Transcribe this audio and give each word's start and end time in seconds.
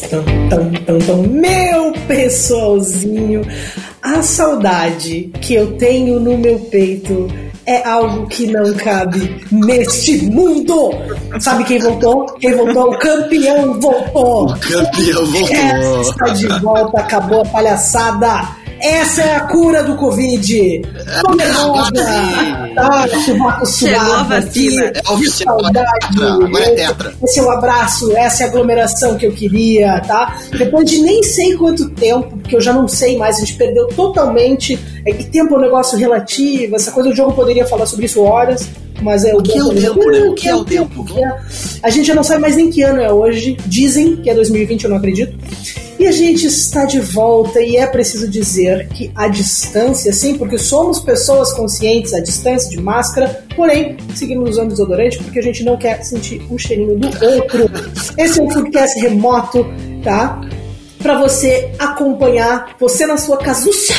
Tão, 0.00 0.22
tão, 0.48 0.70
tão, 0.84 0.98
tão. 0.98 1.22
Meu 1.22 1.92
pessoalzinho, 2.06 3.42
a 4.02 4.22
saudade 4.22 5.30
que 5.40 5.54
eu 5.54 5.72
tenho 5.76 6.20
no 6.20 6.36
meu 6.36 6.58
peito 6.58 7.28
é 7.66 7.82
algo 7.86 8.26
que 8.28 8.46
não 8.46 8.72
cabe 8.74 9.44
neste 9.50 10.26
mundo. 10.26 10.90
Sabe 11.40 11.64
quem 11.64 11.78
voltou? 11.80 12.26
Quem 12.38 12.54
voltou? 12.54 12.92
O 12.92 12.98
campeão 12.98 13.80
voltou. 13.80 14.44
O 14.44 14.60
campeão 14.60 15.26
voltou. 15.26 15.56
É, 15.56 16.00
está 16.00 16.28
de 16.28 16.46
volta, 16.60 17.00
acabou 17.00 17.42
a 17.42 17.46
palhaçada. 17.46 18.65
Essa 18.80 19.22
é 19.22 19.36
a 19.36 19.40
cura 19.40 19.82
do 19.82 19.96
Covid. 19.96 20.82
Ah, 22.76 23.06
sovaco 23.24 23.66
Chegou 23.66 24.12
a 24.14 24.22
vacina. 24.22 24.84
É 24.84 25.02
o 25.10 25.18
Que 25.18 25.30
saudade. 25.30 25.86
Agora 26.20 26.64
é 26.64 26.74
tetra. 26.74 27.14
Esse 27.22 27.40
é 27.40 27.42
o 27.42 27.50
abraço, 27.50 28.16
essa 28.16 28.42
é 28.42 28.46
a 28.46 28.50
aglomeração 28.50 29.16
que 29.16 29.26
eu 29.26 29.32
queria, 29.32 30.00
tá? 30.00 30.38
Depois 30.56 30.90
de 30.90 30.98
nem 30.98 31.22
sei 31.22 31.56
quanto 31.56 31.88
tempo, 31.90 32.36
porque 32.38 32.56
eu 32.56 32.60
já 32.60 32.72
não 32.72 32.86
sei 32.86 33.16
mais, 33.16 33.36
a 33.36 33.40
gente 33.40 33.54
perdeu 33.54 33.88
totalmente. 33.88 34.78
É 35.06 35.12
que 35.12 35.24
tempo 35.24 35.54
é 35.54 35.58
um 35.58 35.60
negócio 35.60 35.98
relativo, 35.98 36.76
essa 36.76 36.90
coisa, 36.90 37.10
o 37.10 37.14
jogo 37.14 37.32
poderia 37.32 37.66
falar 37.66 37.86
sobre 37.86 38.06
isso 38.06 38.22
horas, 38.22 38.68
mas 39.02 39.24
é 39.24 39.34
o, 39.34 39.42
que 39.42 39.56
é 39.56 39.62
o 39.62 39.74
tempo, 39.74 40.10
né? 40.10 40.20
O 40.20 40.34
que 40.34 40.48
é 40.48 40.54
o 40.54 40.64
tempo? 40.64 41.04
que 41.04 41.22
é? 41.22 41.36
A 41.82 41.90
gente 41.90 42.06
já 42.06 42.14
não 42.14 42.24
sabe 42.24 42.40
mais 42.40 42.56
nem 42.56 42.70
que 42.70 42.82
ano 42.82 43.00
é 43.00 43.12
hoje. 43.12 43.56
Dizem 43.66 44.16
que 44.16 44.30
é 44.30 44.34
2020, 44.34 44.84
eu 44.84 44.90
não 44.90 44.96
acredito. 44.96 45.36
E 45.98 46.06
a 46.06 46.12
gente 46.12 46.46
está 46.46 46.84
de 46.84 47.00
volta 47.00 47.60
e 47.60 47.76
é 47.76 47.86
preciso 47.86 48.28
dizer 48.28 48.88
que 48.88 49.10
a 49.14 49.28
distância, 49.28 50.12
sim, 50.12 50.36
porque 50.36 50.58
somos 50.58 51.00
pessoas 51.00 51.52
conscientes, 51.54 52.12
a 52.12 52.20
distância 52.20 52.68
de 52.68 52.78
máscara, 52.80 53.44
porém, 53.56 53.96
seguimos 54.14 54.50
usando 54.50 54.68
desodorante 54.68 55.16
porque 55.18 55.38
a 55.38 55.42
gente 55.42 55.64
não 55.64 55.76
quer 55.76 56.04
sentir 56.04 56.42
um 56.50 56.58
cheirinho 56.58 56.98
do 56.98 57.06
outro. 57.06 57.70
Esse 58.18 58.38
é 58.38 58.42
um 58.42 58.48
podcast 58.48 59.00
remoto, 59.00 59.66
tá? 60.04 60.40
Para 60.98 61.18
você 61.18 61.72
acompanhar, 61.78 62.76
você 62.78 63.06
na 63.06 63.16
sua 63.16 63.38
casucha, 63.38 63.94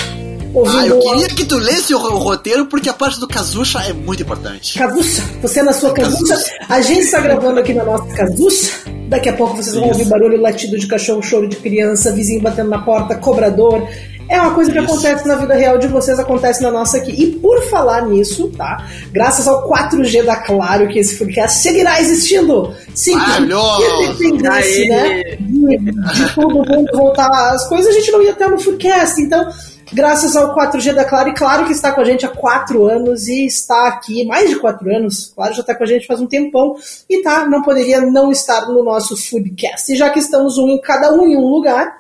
ouvindo 0.54 0.78
Ah, 0.78 0.88
eu 0.88 1.00
queria 1.00 1.28
que 1.28 1.46
tu 1.46 1.58
lesse 1.58 1.94
o, 1.94 1.98
o 1.98 2.18
roteiro 2.18 2.66
porque 2.66 2.90
a 2.90 2.94
parte 2.94 3.20
do 3.20 3.28
Kazucha 3.28 3.80
é 3.80 3.94
muito 3.94 4.24
importante. 4.24 4.78
Casucha, 4.78 5.24
você 5.42 5.62
na 5.64 5.74
sua 5.74 5.92
casucha. 5.94 6.38
A 6.68 6.82
gente 6.82 7.02
está 7.02 7.20
gravando 7.20 7.60
aqui 7.60 7.74
na 7.74 7.84
nossa 7.84 8.08
casucha. 8.14 8.72
Daqui 9.10 9.30
a 9.30 9.34
pouco 9.34 9.56
vocês 9.56 9.74
vão 9.76 9.86
Isso. 9.90 10.00
ouvir 10.00 10.10
barulho, 10.10 10.42
latido 10.42 10.78
de 10.78 10.86
cachorro, 10.88 11.22
choro 11.24 11.48
de 11.48 11.56
criança, 11.56 12.12
vizinho 12.12 12.42
batendo 12.42 12.70
na 12.70 12.80
porta, 12.80 13.16
cobrador. 13.16 13.88
É 14.30 14.42
uma 14.42 14.54
coisa 14.54 14.70
que 14.70 14.78
Isso. 14.78 14.92
acontece 14.92 15.26
na 15.26 15.36
vida 15.36 15.54
real 15.54 15.78
de 15.78 15.88
vocês, 15.88 16.20
acontece 16.20 16.62
na 16.62 16.70
nossa 16.70 16.98
aqui. 16.98 17.12
E 17.12 17.32
por 17.40 17.64
falar 17.70 18.06
nisso, 18.08 18.50
tá? 18.58 18.86
Graças 19.12 19.48
ao 19.48 19.70
4G 19.70 20.24
da 20.24 20.36
Claro 20.36 20.90
que 20.90 21.00
esse 21.00 21.16
podcast 21.16 21.60
seguirá 21.60 22.02
existindo. 22.02 22.74
Sim, 22.94 23.16
Aê! 23.16 24.88
né? 24.90 25.24
De, 25.40 25.78
de 25.78 26.36
todo 26.36 26.56
mundo 26.56 26.92
voltar 26.94 27.30
às 27.54 27.68
coisas, 27.70 27.88
a 27.88 27.98
gente 27.98 28.12
não 28.12 28.22
ia 28.22 28.34
ter 28.34 28.50
no 28.50 28.60
Foodcast. 28.60 29.22
Então, 29.22 29.48
graças 29.92 30.36
ao 30.36 30.56
4G 30.56 30.94
da 30.94 31.06
Claro, 31.06 31.30
e 31.30 31.34
claro 31.34 31.66
que 31.66 31.72
está 31.72 31.92
com 31.92 32.02
a 32.02 32.06
gente 32.06 32.26
há 32.26 32.30
quatro 32.30 32.86
anos 32.86 33.28
e 33.28 33.46
está 33.46 33.88
aqui, 33.88 34.26
mais 34.26 34.50
de 34.50 34.58
quatro 34.58 34.90
anos, 34.94 35.32
claro, 35.36 35.54
já 35.54 35.62
está 35.62 35.76
com 35.76 35.84
a 35.84 35.88
gente 35.88 36.08
faz 36.08 36.20
um 36.20 36.28
tempão, 36.28 36.76
e 37.10 37.22
tá, 37.22 37.46
não 37.46 37.62
poderia 37.62 38.02
não 38.02 38.32
estar 38.32 38.68
no 38.68 38.84
nosso 38.84 39.16
Foodcast. 39.16 39.92
E 39.92 39.96
já 39.96 40.10
que 40.10 40.20
estamos 40.20 40.58
um 40.58 40.68
em 40.70 40.82
cada 40.82 41.14
um 41.14 41.26
em 41.26 41.38
um 41.38 41.48
lugar, 41.48 42.00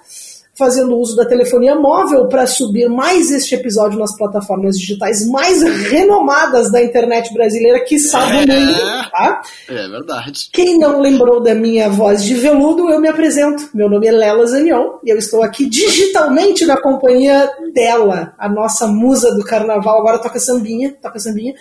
fazendo 0.58 0.98
uso 0.98 1.16
da 1.16 1.26
telefonia 1.26 1.76
móvel 1.76 2.28
para 2.28 2.48
subir 2.48 2.90
mais 2.90 3.32
este 3.32 3.56
episódio 3.56 4.00
nas 4.00 4.18
plataformas 4.18 4.78
digitais 4.78 5.28
mais 5.30 5.62
renomadas 5.62 6.72
da 6.72 6.82
internet 6.84 7.32
brasileira, 7.34 7.80
que 7.82 8.00
sabe 8.00 8.34
o 8.34 8.40
mundo, 8.40 9.10
tá? 9.12 9.42
É 9.70 9.88
verdade. 9.88 10.50
Quem 10.52 10.80
não 10.80 11.00
lembrou 11.00 11.42
da 11.42 11.54
minha 11.54 11.90
voz 11.90 12.24
de 12.24 12.34
veludo, 12.34 12.90
eu 12.90 13.00
me 13.00 13.08
apresento. 13.08 13.70
Meu 13.74 13.90
nome 13.90 14.08
é 14.08 14.12
Lela 14.12 14.46
Zanion 14.48 14.98
e 15.04 15.10
eu 15.10 15.18
estou 15.18 15.44
aqui 15.44 15.70
digitalmente 15.70 16.66
na 16.66 16.78
companhia 16.78 17.50
dela, 17.74 18.34
a 18.38 18.50
nossa 18.50 18.88
musa 18.88 19.34
do 19.36 19.44
carnaval. 19.44 20.00
Agora 20.00 20.20
toca 20.20 20.40
sambinha, 20.40 20.96
toca 21.02 21.20
sambinha. 21.20 21.54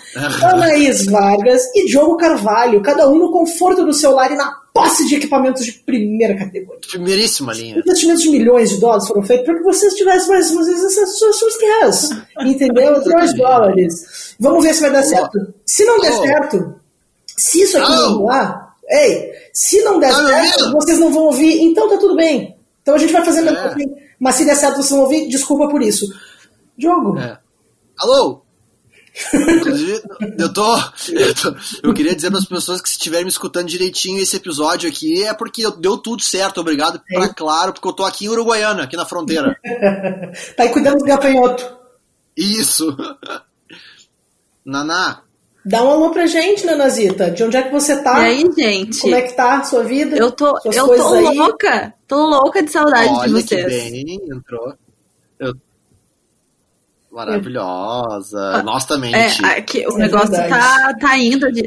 Anaís 0.42 1.04
Vargas 1.06 1.62
e 1.74 1.86
Diogo 1.86 2.16
Carvalho, 2.16 2.82
cada 2.82 3.08
um 3.08 3.18
no 3.18 3.30
conforto 3.30 3.84
do 3.84 3.92
seu 3.92 4.12
lar 4.12 4.32
e 4.32 4.36
na 4.36 4.65
posse 4.76 5.06
de 5.08 5.14
equipamentos 5.16 5.64
de 5.64 5.72
primeira 5.72 6.36
categoria. 6.36 6.80
Primeiríssima 6.90 7.52
linha. 7.54 7.78
Investimentos 7.78 8.22
de 8.22 8.30
milhões 8.30 8.70
de 8.70 8.76
dólares 8.78 9.06
foram 9.08 9.22
feitos 9.22 9.46
para 9.46 9.54
que 9.56 9.62
vocês 9.62 9.94
tivessem 9.94 10.28
mais 10.28 10.50
essas 10.52 11.18
suas 11.18 11.56
cash, 11.56 12.10
entendeu? 12.40 12.94
De 13.02 13.34
dólares. 13.36 14.34
Vamos 14.38 14.64
ver 14.64 14.74
se 14.74 14.80
vai 14.82 14.92
dar 14.92 15.02
certo. 15.02 15.38
Se 15.64 15.84
não 15.84 15.98
der 16.00 16.12
Oh. 16.12 16.22
certo, 16.22 16.74
se 17.36 17.62
isso 17.62 17.78
aqui 17.78 17.88
Não. 17.90 18.10
não 18.10 18.18
rolar, 18.18 18.74
ei, 18.88 19.32
se 19.52 19.82
não 19.82 19.98
der 19.98 20.12
Tá 20.12 20.26
certo, 20.26 20.72
vocês 20.72 20.98
não 20.98 21.12
vão 21.12 21.24
ouvir, 21.24 21.60
então 21.62 21.88
tá 21.88 21.96
tudo 21.98 22.14
bem. 22.16 22.56
Então 22.82 22.94
a 22.94 22.98
gente 22.98 23.12
vai 23.12 23.24
fazer 23.24 23.42
mesmo 23.42 23.58
É. 23.58 23.66
assim. 23.68 23.84
Mas 24.20 24.34
se 24.36 24.44
der 24.44 24.54
certo, 24.56 24.76
vocês 24.76 24.90
vão 24.90 25.00
ouvir, 25.00 25.28
desculpa 25.28 25.68
por 25.68 25.82
isso. 25.82 26.06
Diogo, 26.76 27.18
É. 27.18 27.38
Alô? 27.98 28.42
Inclusive, 29.34 30.02
eu 30.38 30.52
tô, 30.52 30.76
eu 31.10 31.34
tô- 31.34 31.54
Eu 31.82 31.94
queria 31.94 32.14
dizer 32.14 32.30
para 32.30 32.38
as 32.38 32.44
pessoas 32.44 32.80
que 32.80 32.88
se 32.88 32.96
estiverem 32.96 33.24
me 33.24 33.30
escutando 33.30 33.66
direitinho 33.66 34.20
esse 34.20 34.36
episódio 34.36 34.88
aqui 34.88 35.24
é 35.24 35.32
porque 35.32 35.64
eu- 35.64 35.70
deu 35.76 35.96
tudo 35.96 36.22
certo. 36.22 36.60
Obrigado 36.60 37.00
É. 37.10 37.14
pra 37.18 37.28
claro, 37.32 37.72
porque 37.72 37.88
eu 37.88 37.92
tô 37.92 38.04
aqui 38.04 38.26
em 38.26 38.28
Uruguaiana, 38.28 38.82
aqui 38.84 38.96
na 38.96 39.06
fronteira. 39.06 39.56
tá 40.56 40.62
aí 40.64 40.68
cuidando 40.70 40.98
do 40.98 41.04
gafanhoto. 41.04 41.66
Isso. 42.36 42.94
Naná, 44.64 45.22
Dá 45.68 45.82
um 45.82 45.90
alô 45.90 46.10
pra 46.10 46.26
gente, 46.26 46.64
Nanazita. 46.64 47.28
De 47.28 47.42
onde 47.42 47.56
é 47.56 47.62
que 47.62 47.72
você 47.72 48.00
tá? 48.00 48.22
E 48.22 48.26
aí, 48.26 48.50
gente? 48.56 49.00
Como 49.00 49.16
é 49.16 49.22
que 49.22 49.32
tá 49.34 49.56
a 49.58 49.64
sua 49.64 49.82
vida? 49.82 50.16
Eu 50.16 50.30
tô, 50.30 50.56
eu 50.64 50.72
tô 50.86 51.14
aí? 51.14 51.36
louca. 51.36 51.92
Tô 52.06 52.24
louca 52.24 52.62
de 52.62 52.70
saudade 52.70 53.08
de 53.08 53.14
olha 53.18 53.42
que 53.42 53.48
vocês. 53.48 53.66
bem, 53.66 54.20
entrou. 54.30 54.74
Maravilhosa. 57.16 58.62
Nós 58.62 58.84
também, 58.84 59.14
É, 59.14 59.28
aqui, 59.56 59.86
o 59.88 59.94
É 59.96 59.98
negócio 59.98 60.30
verdade. 60.30 60.50
tá, 60.50 60.94
tá 61.00 61.18
indo 61.18 61.50
de. 61.50 61.62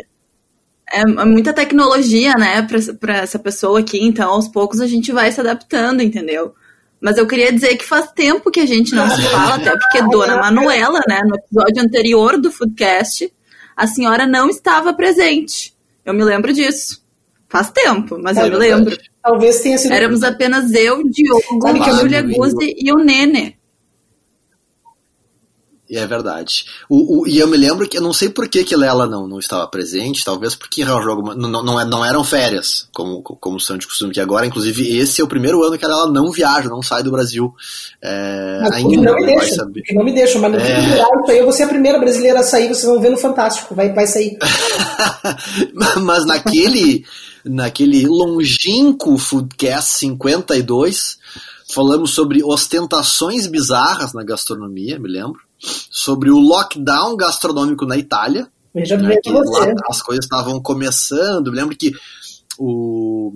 É 0.92 1.02
é 1.02 1.06
muita 1.26 1.54
tecnologia, 1.54 2.34
né, 2.36 2.62
pra, 2.64 2.80
pra 3.00 3.18
essa 3.18 3.38
pessoa 3.38 3.80
aqui, 3.80 4.00
então 4.04 4.32
aos 4.32 4.48
poucos 4.48 4.80
a 4.80 4.88
gente 4.88 5.12
vai 5.12 5.32
se 5.32 5.40
adaptando, 5.40 6.02
entendeu? 6.02 6.54
Mas 7.02 7.18
eu 7.18 7.28
queria 7.28 7.52
dizer 7.52 7.76
que 7.78 7.86
faz 7.86 8.12
tempo 8.12 8.50
que 8.52 8.60
a 8.60 8.66
gente 8.66 8.94
não 8.94 9.08
se 9.10 9.22
fala, 9.30 9.56
até 9.56 9.72
porque 9.78 10.02
Dona 10.10 10.38
Manuela, 10.38 11.00
né, 11.08 11.22
no 11.24 11.36
episódio 11.36 11.84
anterior 11.84 12.40
do 12.40 12.52
Foodcast, 12.52 13.32
a 13.78 13.88
senhora 13.88 14.26
não 14.28 14.50
estava 14.50 14.92
presente. 14.94 15.74
Eu 16.04 16.14
me 16.14 16.24
lembro 16.24 16.52
disso. 16.52 17.02
Faz 17.48 17.70
tempo, 17.72 18.18
mas 18.22 18.38
É 18.38 18.46
eu 18.46 18.50
me 18.52 18.56
lembro. 18.58 18.98
Talvez 19.24 19.62
tenha 19.62 19.78
sido. 19.78 19.94
Éramos 19.94 20.24
apenas 20.24 20.74
eu, 20.74 21.04
Diogo, 21.10 21.62
Sabe 21.62 21.80
Júlia 22.00 22.22
Guzzi 22.22 22.76
e 22.78 22.92
o 22.92 22.98
Nene. 22.98 23.59
E 25.90 25.98
é 25.98 26.06
verdade. 26.06 26.66
O, 26.88 27.22
o- 27.22 27.28
e 27.28 27.40
eu 27.40 27.48
me 27.48 27.58
lembro 27.58 27.90
que 27.90 27.98
eu 27.98 28.02
não 28.02 28.14
sei 28.14 28.30
por 28.30 28.48
que, 28.48 28.64
que 28.64 28.76
Lela 28.76 29.08
não, 29.08 29.28
não 29.28 29.40
estava 29.40 29.66
presente, 29.68 30.24
talvez 30.24 30.54
porque 30.54 30.86
jogo 30.86 31.34
não, 31.34 31.50
não, 31.50 31.64
não, 31.64 31.82
é- 31.82 31.86
não 31.86 32.06
eram 32.06 32.24
férias, 32.24 32.88
como, 32.94 33.24
como 33.24 33.60
são 33.60 33.76
de 33.76 33.88
costume, 33.88 34.14
que 34.14 34.20
agora, 34.22 34.46
inclusive, 34.46 34.98
esse 35.00 35.20
é 35.20 35.24
o 35.24 35.28
primeiro 35.28 35.64
ano 35.64 35.80
que 35.80 35.84
ela 35.86 36.06
não 36.12 36.32
viaja, 36.32 36.70
não 36.70 36.84
sai 36.84 37.02
do 37.02 37.10
Brasil. 37.12 37.52
É, 38.02 38.60
Mas 38.62 38.72
ainda 38.74 39.02
não 39.02 39.16
me 39.16 39.26
vai 39.36 39.40
deixa, 39.40 39.68
não 39.94 40.04
me 40.06 40.14
deixa, 40.14 40.38
mas 40.38 40.52
no 40.52 40.58
É. 40.60 40.72
é. 40.72 40.90
isso 40.92 41.32
aí 41.32 41.38
eu 41.40 41.44
vou 41.46 41.54
ser 41.54 41.64
a 41.64 41.68
primeira 41.70 41.98
brasileira 41.98 42.42
a 42.42 42.44
sair, 42.44 42.68
vocês 42.68 42.86
vão 42.86 43.02
ver 43.02 43.10
no 43.10 43.18
Fantástico, 43.18 43.74
vai, 43.74 43.92
vai 43.92 44.06
sair. 44.06 44.38
Mas 46.04 46.26
naquele, 46.26 47.06
naquele 47.44 48.06
longínquo 48.08 49.18
Foodcast 49.18 49.98
52, 50.00 51.18
falamos 51.74 52.12
sobre 52.12 52.44
ostentações 52.44 53.48
bizarras 53.48 54.14
na 54.14 54.24
gastronomia, 54.24 55.00
me 55.00 55.10
lembro. 55.10 55.40
Sobre 55.60 56.30
o 56.30 56.40
lockdown 56.40 57.16
gastronômico 57.18 57.86
na 57.86 57.98
Itália. 57.98 58.48
Né, 58.74 58.84
que 59.22 59.32
lá 59.32 59.74
as 59.90 60.02
coisas 60.02 60.26
estavam 60.26 60.62
começando. 60.62 61.52
Me 61.52 61.58
lembro 61.58 61.76
que 61.76 61.92
o, 62.62 63.32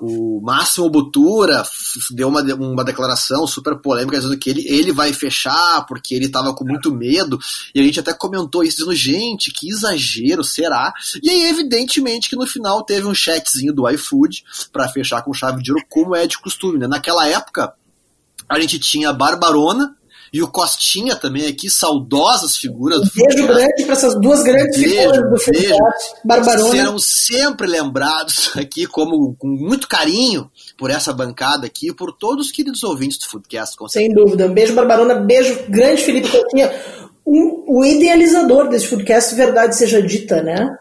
o 0.00 0.40
Máximo 0.42 0.90
Butura 0.90 1.62
deu 2.10 2.28
uma, 2.28 2.42
uma 2.54 2.84
declaração 2.84 3.46
super 3.46 3.76
polêmica 3.76 4.18
dizendo 4.18 4.36
que 4.36 4.50
ele, 4.50 4.66
ele 4.66 4.90
vai 4.90 5.12
fechar 5.12 5.86
porque 5.86 6.12
ele 6.12 6.26
estava 6.26 6.52
com 6.52 6.64
muito 6.64 6.92
medo. 6.92 7.38
E 7.72 7.80
a 7.80 7.84
gente 7.84 8.00
até 8.00 8.12
comentou 8.12 8.64
isso, 8.64 8.78
dizendo, 8.78 8.96
gente, 8.96 9.52
que 9.52 9.70
exagero, 9.70 10.42
será? 10.42 10.92
E 11.22 11.30
aí, 11.30 11.42
evidentemente, 11.48 12.28
que 12.28 12.34
no 12.34 12.46
final 12.46 12.82
teve 12.82 13.06
um 13.06 13.14
chatzinho 13.14 13.72
do 13.72 13.88
iFood 13.90 14.42
para 14.72 14.88
fechar 14.88 15.22
com 15.22 15.32
chave 15.32 15.62
de 15.62 15.70
ouro, 15.70 15.84
como 15.88 16.16
é 16.16 16.26
de 16.26 16.38
costume. 16.40 16.76
Né? 16.76 16.88
Naquela 16.88 17.28
época, 17.28 17.72
a 18.48 18.58
gente 18.58 18.80
tinha 18.80 19.12
Barbarona. 19.12 19.94
E 20.34 20.42
o 20.42 20.48
Costinha 20.48 21.14
também 21.14 21.46
aqui, 21.46 21.70
saudosas 21.70 22.56
figuras 22.56 22.98
do 22.98 23.06
Um 23.06 23.10
beijo 23.14 23.38
futebol. 23.38 23.54
grande 23.54 23.84
para 23.84 23.92
essas 23.92 24.20
duas 24.20 24.42
grandes 24.42 24.80
Beijo, 24.80 24.98
figuras 24.98 25.30
do 25.30 25.38
futebol, 25.38 25.88
Barbarona. 26.24 26.70
serão 26.70 26.98
sempre 26.98 27.68
lembrados 27.68 28.50
aqui 28.58 28.84
como 28.84 29.36
com 29.36 29.46
muito 29.46 29.86
carinho 29.86 30.50
por 30.76 30.90
essa 30.90 31.12
bancada 31.12 31.66
aqui 31.68 31.90
e 31.90 31.94
por 31.94 32.10
todos 32.12 32.46
os 32.46 32.52
queridos 32.52 32.82
ouvintes 32.82 33.18
do 33.18 33.26
Foodcast, 33.26 33.76
com 33.76 33.86
Sem 33.86 34.12
dúvida. 34.12 34.46
Um 34.46 34.52
beijo, 34.52 34.74
Barbarona. 34.74 35.14
Beijo, 35.14 35.66
grande 35.68 36.02
Felipe 36.02 36.28
Coutinho. 36.28 36.68
Um, 37.24 37.64
o 37.68 37.84
idealizador 37.84 38.68
desse 38.68 38.88
podcast, 38.88 39.32
verdade 39.36 39.76
seja 39.76 40.02
dita, 40.02 40.42
né? 40.42 40.76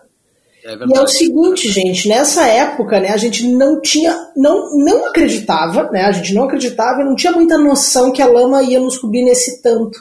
É 0.66 0.76
e 0.76 0.98
é 0.98 1.02
o 1.02 1.08
seguinte, 1.08 1.70
gente, 1.70 2.08
nessa 2.08 2.48
época, 2.48 3.00
né, 3.00 3.10
a 3.10 3.18
gente 3.18 3.46
não 3.48 3.82
tinha, 3.82 4.16
não, 4.36 4.78
não 4.78 5.08
acreditava, 5.08 5.90
né, 5.92 6.06
a 6.06 6.12
gente 6.14 6.34
não 6.34 6.46
acreditava 6.46 7.02
e 7.02 7.06
não 7.06 7.16
tinha 7.16 7.34
muita 7.34 7.58
noção 7.58 8.14
que 8.14 8.22
a 8.22 8.28
lama 8.28 8.64
ia 8.64 8.80
nos 8.80 8.98
cobrir 8.98 9.24
nesse 9.24 9.62
tanto. 9.62 10.00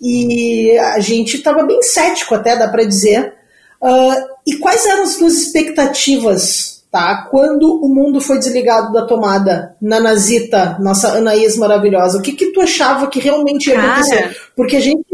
E 0.00 0.76
a 0.78 1.00
gente 1.00 1.36
estava 1.36 1.64
bem 1.64 1.80
cético 1.82 2.34
até, 2.34 2.56
dá 2.56 2.68
para 2.68 2.84
dizer. 2.84 3.34
Uh, 3.80 4.36
e 4.46 4.56
quais 4.56 4.84
eram 4.84 5.04
as 5.04 5.14
suas 5.14 5.34
expectativas, 5.34 6.84
tá? 6.90 7.28
Quando 7.30 7.80
o 7.82 7.88
mundo 7.88 8.20
foi 8.20 8.38
desligado 8.38 8.92
da 8.92 9.06
tomada 9.06 9.74
na 9.80 9.98
Nazita, 9.98 10.76
nossa 10.80 11.16
Anaís 11.16 11.56
maravilhosa, 11.56 12.18
o 12.18 12.22
que 12.22 12.32
que 12.32 12.52
tu 12.52 12.60
achava 12.60 13.06
que 13.06 13.18
realmente 13.18 13.70
ia 13.70 13.80
acontecer? 13.80 14.22
Cara. 14.22 14.36
Porque 14.54 14.76
a 14.76 14.80
gente 14.80 15.05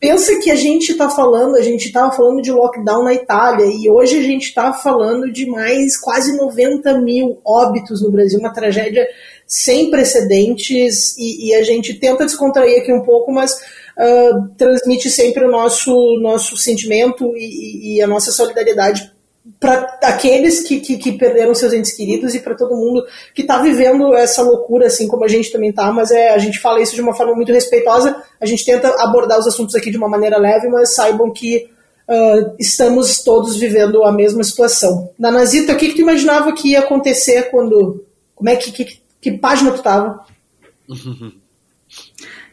pensa 0.00 0.38
que 0.38 0.50
a 0.50 0.54
gente 0.54 0.92
está 0.92 1.10
falando, 1.10 1.56
a 1.56 1.62
gente 1.62 1.86
estava 1.86 2.12
falando 2.12 2.40
de 2.40 2.52
lockdown 2.52 3.02
na 3.02 3.14
Itália 3.14 3.66
e 3.66 3.90
hoje 3.90 4.18
a 4.18 4.22
gente 4.22 4.44
está 4.44 4.72
falando 4.72 5.30
de 5.30 5.46
mais 5.46 5.96
quase 5.96 6.36
90 6.36 7.00
mil 7.00 7.40
óbitos 7.44 8.02
no 8.02 8.10
Brasil, 8.10 8.38
uma 8.38 8.52
tragédia 8.52 9.06
sem 9.46 9.90
precedentes 9.90 11.16
e, 11.16 11.48
e 11.48 11.54
a 11.54 11.62
gente 11.62 11.94
tenta 11.94 12.26
descontrair 12.26 12.80
aqui 12.80 12.92
um 12.92 13.02
pouco, 13.02 13.32
mas 13.32 13.52
uh, 13.52 14.48
transmite 14.56 15.10
sempre 15.10 15.44
o 15.44 15.50
nosso, 15.50 15.92
nosso 16.20 16.56
sentimento 16.56 17.32
e, 17.36 17.96
e 17.96 18.02
a 18.02 18.06
nossa 18.06 18.30
solidariedade 18.30 19.17
para 19.58 19.98
aqueles 20.02 20.60
que, 20.60 20.80
que, 20.80 20.98
que, 20.98 21.12
perderam 21.12 21.54
seus 21.54 21.72
entes 21.72 21.92
queridos 21.92 22.34
e 22.34 22.40
para 22.40 22.54
todo 22.54 22.76
mundo 22.76 23.04
que 23.34 23.42
está 23.42 23.60
vivendo 23.60 24.14
essa 24.14 24.42
loucura, 24.42 24.86
assim 24.86 25.08
como 25.08 25.24
a 25.24 25.28
gente 25.28 25.50
também 25.50 25.70
está, 25.70 25.90
mas 25.92 26.10
é, 26.10 26.30
a 26.30 26.38
gente 26.38 26.58
fala 26.58 26.80
isso 26.80 26.94
de 26.94 27.00
uma 27.00 27.14
forma 27.14 27.34
muito 27.34 27.52
respeitosa, 27.52 28.16
a 28.40 28.46
gente 28.46 28.64
tenta 28.64 28.88
abordar 29.02 29.38
os 29.38 29.46
assuntos 29.46 29.74
aqui 29.74 29.90
de 29.90 29.96
uma 29.96 30.08
maneira 30.08 30.38
leve, 30.38 30.68
mas 30.68 30.94
saibam 30.94 31.32
que 31.32 31.68
uh, 32.08 32.54
estamos 32.58 33.22
todos 33.22 33.56
vivendo 33.56 34.04
a 34.04 34.12
mesma 34.12 34.42
situação. 34.42 35.10
Na 35.18 35.30
Nazita, 35.30 35.74
o 35.74 35.76
que, 35.76 35.88
que 35.88 35.94
tu 35.96 36.02
imaginava 36.02 36.52
que 36.52 36.70
ia 36.70 36.80
acontecer 36.80 37.50
quando. 37.50 38.04
Como 38.34 38.48
é 38.48 38.56
que. 38.56 38.72
Que, 38.72 39.00
que 39.20 39.32
página 39.32 39.72
tu 39.72 39.78
estava? 39.78 40.24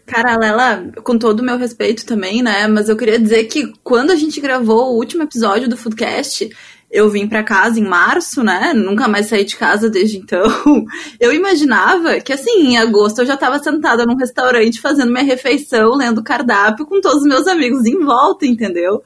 Cara, 0.05 0.37
Lela, 0.37 0.91
com 1.03 1.17
todo 1.17 1.39
o 1.39 1.43
meu 1.43 1.57
respeito 1.57 2.05
também, 2.05 2.43
né? 2.43 2.67
Mas 2.67 2.89
eu 2.89 2.95
queria 2.95 3.19
dizer 3.19 3.45
que 3.45 3.73
quando 3.83 4.11
a 4.11 4.15
gente 4.15 4.39
gravou 4.39 4.91
o 4.91 4.97
último 4.97 5.23
episódio 5.23 5.67
do 5.67 5.75
Foodcast, 5.75 6.47
eu 6.95 7.09
vim 7.09 7.27
para 7.27 7.43
casa 7.43 7.77
em 7.77 7.83
março, 7.83 8.41
né? 8.41 8.73
Nunca 8.73 9.05
mais 9.05 9.27
saí 9.27 9.43
de 9.43 9.57
casa 9.57 9.89
desde 9.89 10.17
então. 10.17 10.45
Eu 11.19 11.33
imaginava 11.33 12.21
que, 12.21 12.31
assim, 12.31 12.69
em 12.69 12.77
agosto 12.77 13.19
eu 13.19 13.25
já 13.25 13.33
estava 13.33 13.59
sentada 13.59 14.05
num 14.05 14.15
restaurante 14.15 14.79
fazendo 14.79 15.11
minha 15.11 15.23
refeição, 15.23 15.95
lendo 15.95 16.23
cardápio 16.23 16.85
com 16.85 17.01
todos 17.01 17.19
os 17.19 17.27
meus 17.27 17.47
amigos 17.47 17.85
em 17.85 17.99
volta, 18.03 18.45
entendeu? 18.45 19.03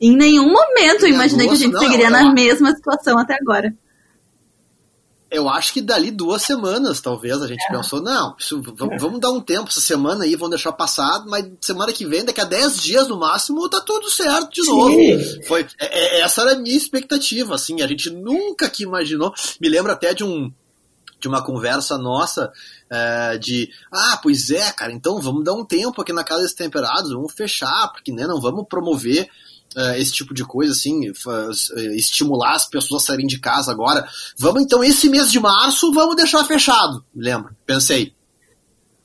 Em 0.00 0.16
nenhum 0.16 0.46
momento 0.46 1.04
eu 1.04 1.08
imaginei 1.08 1.46
agosto, 1.46 1.60
que 1.60 1.64
a 1.64 1.66
gente 1.66 1.74
não, 1.74 1.80
seguiria 1.80 2.10
na 2.10 2.32
mesma 2.32 2.74
situação 2.74 3.18
até 3.18 3.34
agora 3.34 3.74
eu 5.30 5.48
acho 5.48 5.74
que 5.74 5.82
dali 5.82 6.10
duas 6.10 6.42
semanas, 6.42 7.00
talvez, 7.00 7.42
a 7.42 7.46
gente 7.46 7.62
é. 7.68 7.72
pensou, 7.72 8.00
não, 8.00 8.34
isso, 8.38 8.62
vamos, 8.62 8.94
é. 8.94 8.98
vamos, 8.98 9.20
dar 9.20 9.30
um 9.30 9.40
tempo 9.40 9.68
essa 9.68 9.80
semana 9.80 10.24
aí, 10.24 10.34
vamos 10.34 10.50
deixar 10.50 10.72
passar, 10.72 11.24
mas 11.26 11.46
semana 11.60 11.92
que 11.92 12.06
vem, 12.06 12.24
daqui 12.24 12.40
a 12.40 12.44
10 12.44 12.82
dias 12.82 13.08
no 13.08 13.18
máximo, 13.18 13.68
tá 13.68 13.80
tudo 13.80 14.10
certo 14.10 14.52
de 14.52 14.64
Sim. 14.64 14.70
novo. 14.70 15.46
Foi, 15.46 15.66
é, 15.78 16.18
é, 16.18 16.20
essa 16.22 16.42
era 16.42 16.52
a 16.52 16.58
minha 16.58 16.76
expectativa, 16.76 17.54
assim, 17.54 17.82
a 17.82 17.86
gente 17.86 18.10
nunca 18.10 18.70
que 18.70 18.84
imaginou, 18.84 19.32
me 19.60 19.68
lembro 19.68 19.92
até 19.92 20.14
de 20.14 20.24
um 20.24 20.50
de 21.20 21.26
uma 21.26 21.42
conversa 21.42 21.98
nossa 21.98 22.52
é, 22.88 23.38
de 23.38 23.68
ah, 23.92 24.20
pois 24.22 24.50
é, 24.50 24.70
cara, 24.70 24.92
então 24.92 25.20
vamos 25.20 25.42
dar 25.42 25.52
um 25.52 25.64
tempo 25.64 26.00
aqui 26.00 26.12
na 26.12 26.22
Casa 26.22 26.42
dos 26.42 26.54
Temperados, 26.54 27.12
vamos 27.12 27.32
fechar, 27.32 27.88
porque 27.92 28.12
né, 28.12 28.24
não 28.24 28.40
vamos 28.40 28.66
promover 28.68 29.28
uh, 29.78 29.94
esse 29.96 30.12
tipo 30.12 30.34
de 30.34 30.44
coisa, 30.44 30.72
assim, 30.72 31.14
faz, 31.14 31.70
uh, 31.70 31.78
estimular 31.94 32.54
as 32.54 32.68
pessoas 32.68 33.04
a 33.04 33.06
saírem 33.06 33.26
de 33.26 33.38
casa 33.38 33.70
agora. 33.70 34.06
Vamos 34.36 34.62
então, 34.62 34.82
esse 34.82 35.08
mês 35.08 35.30
de 35.30 35.38
março, 35.38 35.92
vamos 35.92 36.16
deixar 36.16 36.44
fechado. 36.44 37.04
Lembro, 37.14 37.54
pensei. 37.64 38.12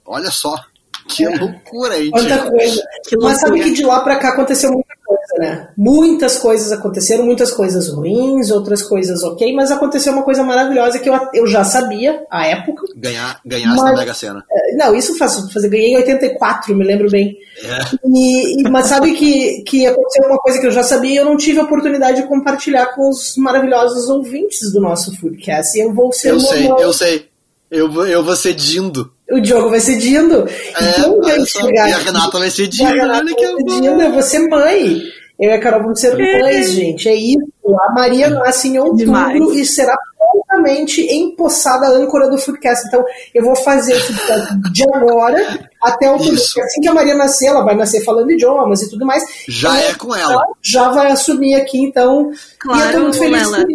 Olha 0.06 0.32
só, 0.32 0.60
que 1.08 1.24
é. 1.26 1.38
loucura, 1.38 1.98
gente. 1.98 2.12
Quanta 2.12 2.50
coisa. 2.50 2.84
Que 3.08 3.18
Mas 3.18 3.40
sabe 3.40 3.64
que 3.64 3.72
de 3.72 3.84
lá 3.84 4.02
pra 4.02 4.18
cá 4.20 4.30
aconteceu 4.30 4.72
muita 4.72 4.93
né? 5.38 5.70
Muitas 5.78 6.38
coisas 6.38 6.72
aconteceram, 6.72 7.26
muitas 7.26 7.52
coisas 7.52 7.90
ruins, 7.90 8.52
outras 8.52 8.82
coisas 8.82 9.24
ok, 9.24 9.54
mas 9.56 9.72
aconteceu 9.72 10.14
uma 10.14 10.24
coisa 10.24 10.44
maravilhosa 10.44 11.00
que 11.00 11.10
eu, 11.10 11.20
eu 11.34 11.48
já 11.48 11.64
sabia 11.64 12.24
à 12.30 12.46
época. 12.46 12.84
Ganhar, 12.96 13.40
ganhar 13.46 13.76
mas, 13.76 14.00
Mega 14.00 14.14
Sena. 14.14 14.46
É, 14.52 14.76
não, 14.76 14.96
isso 14.96 15.18
faz 15.18 15.36
fazer. 15.52 15.70
Ganhei 15.70 15.94
em 15.94 15.98
84, 15.98 16.76
me 16.76 16.84
lembro 16.84 17.10
bem. 17.10 17.36
É. 17.64 17.80
E, 18.06 18.62
e, 18.62 18.70
mas 18.70 18.88
sabe 18.88 19.14
que, 19.14 19.64
que 19.64 19.86
aconteceu 19.86 20.26
uma 20.26 20.38
coisa 20.38 20.60
que 20.60 20.68
eu 20.68 20.72
já 20.72 20.84
sabia 20.84 21.12
e 21.12 21.18
eu 21.18 21.26
não 21.26 21.38
tive 21.38 21.60
a 21.60 21.64
oportunidade 21.64 22.22
de 22.22 22.28
compartilhar 22.28 22.88
com 22.96 23.10
os 23.10 23.36
maravilhosos 23.38 24.10
ouvintes 24.10 24.72
do 24.72 24.82
nosso 24.82 25.16
Foodcast. 25.20 25.78
E 25.78 25.82
eu 25.82 25.94
vou 25.94 26.12
ser 26.12 26.30
Eu 26.30 26.40
sei, 26.40 26.68
eu 26.68 26.94
sei. 26.94 27.34
Eu 27.72 28.06
eu 28.06 28.24
vou 28.24 28.36
ser 28.36 28.54
Dindo. 28.54 29.12
O 29.32 29.40
Diogo 29.40 29.70
vai 29.70 29.80
ser 29.80 29.98
Dindo. 29.98 30.48
É, 30.48 30.90
então, 30.92 31.20
vai 31.22 31.44
chegar 31.44 31.90
e 31.90 31.94
a 31.94 31.98
Renata 31.98 32.38
vai 32.38 32.52
ser 32.52 32.68
Dindo. 32.68 32.88
A 32.88 32.92
Renata 32.92 33.24
vai 33.24 33.34
ser 33.34 33.64
Dindo, 33.64 34.02
eu 34.02 34.12
vou 34.12 34.22
ser 34.22 34.48
mãe. 34.48 35.02
Eu 35.44 35.50
e 35.50 35.54
a 35.54 35.60
Carol 35.60 35.82
vamos 35.82 36.00
ser 36.00 36.18
mães, 36.18 36.72
gente. 36.72 37.10
É 37.10 37.14
isso. 37.14 37.46
A 37.90 37.94
Maria 37.94 38.30
nasce 38.30 38.70
em 38.70 38.80
outubro 38.80 39.06
Demais. 39.06 39.56
e 39.58 39.66
será 39.66 39.94
prontamente 40.18 41.02
empossada 41.02 41.88
âncora 41.88 42.30
do 42.30 42.38
Foodcast. 42.38 42.88
Então, 42.88 43.04
eu 43.36 43.44
vou 43.44 43.54
fazer 43.54 43.94
o 43.94 44.00
Foodcast 44.00 44.72
de 44.72 44.84
agora 44.84 45.70
até 45.82 46.10
outubro. 46.10 46.36
Assim 46.36 46.82
que 46.82 46.88
a 46.88 46.94
Maria 46.94 47.16
nascer, 47.16 47.48
ela 47.48 47.62
vai 47.62 47.76
nascer 47.76 48.06
falando 48.06 48.32
idiomas 48.32 48.84
e 48.84 48.90
tudo 48.90 49.06
mais. 49.06 49.22
Já 49.50 49.78
é 49.82 49.94
com 49.96 50.16
ela. 50.16 50.46
Já 50.62 50.92
vai 50.92 51.12
assumir 51.12 51.56
aqui, 51.56 51.78
então. 51.78 52.32
Claro, 52.58 52.82
e 52.82 52.86
eu 52.86 52.92
tô 52.94 53.00
muito 53.02 53.18
feliz 53.18 53.42
ela. 53.42 53.66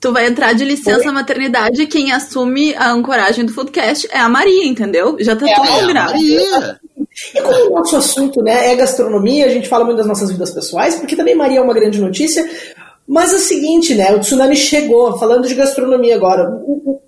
Tu 0.00 0.12
vai 0.12 0.28
entrar 0.28 0.52
de 0.52 0.64
licença 0.64 1.08
Oi? 1.08 1.12
maternidade, 1.12 1.86
quem 1.88 2.12
assume 2.12 2.72
a 2.76 2.92
ancoragem 2.92 3.44
do 3.44 3.52
Foodcast 3.52 4.08
é 4.12 4.20
a 4.20 4.28
Maria, 4.28 4.64
entendeu? 4.64 5.16
Já 5.18 5.34
tá 5.34 5.46
é, 5.46 5.54
tudo 5.54 5.66
combinado. 5.66 6.14
É 6.14 6.79
e 7.34 7.40
como 7.40 7.70
o 7.70 7.78
nosso 7.78 7.96
assunto 7.96 8.42
né, 8.42 8.72
é 8.72 8.76
gastronomia, 8.76 9.46
a 9.46 9.48
gente 9.48 9.68
fala 9.68 9.84
muito 9.84 9.98
das 9.98 10.06
nossas 10.06 10.30
vidas 10.30 10.50
pessoais, 10.50 10.96
porque 10.96 11.16
também 11.16 11.34
Maria 11.34 11.58
é 11.58 11.62
uma 11.62 11.74
grande 11.74 12.00
notícia. 12.00 12.48
Mas 13.06 13.32
é 13.32 13.36
o 13.36 13.40
seguinte, 13.40 13.94
né? 13.94 14.12
O 14.12 14.20
tsunami 14.20 14.54
chegou, 14.54 15.18
falando 15.18 15.48
de 15.48 15.54
gastronomia 15.54 16.14
agora. 16.14 16.48
O, 16.64 16.92
o, 16.92 17.02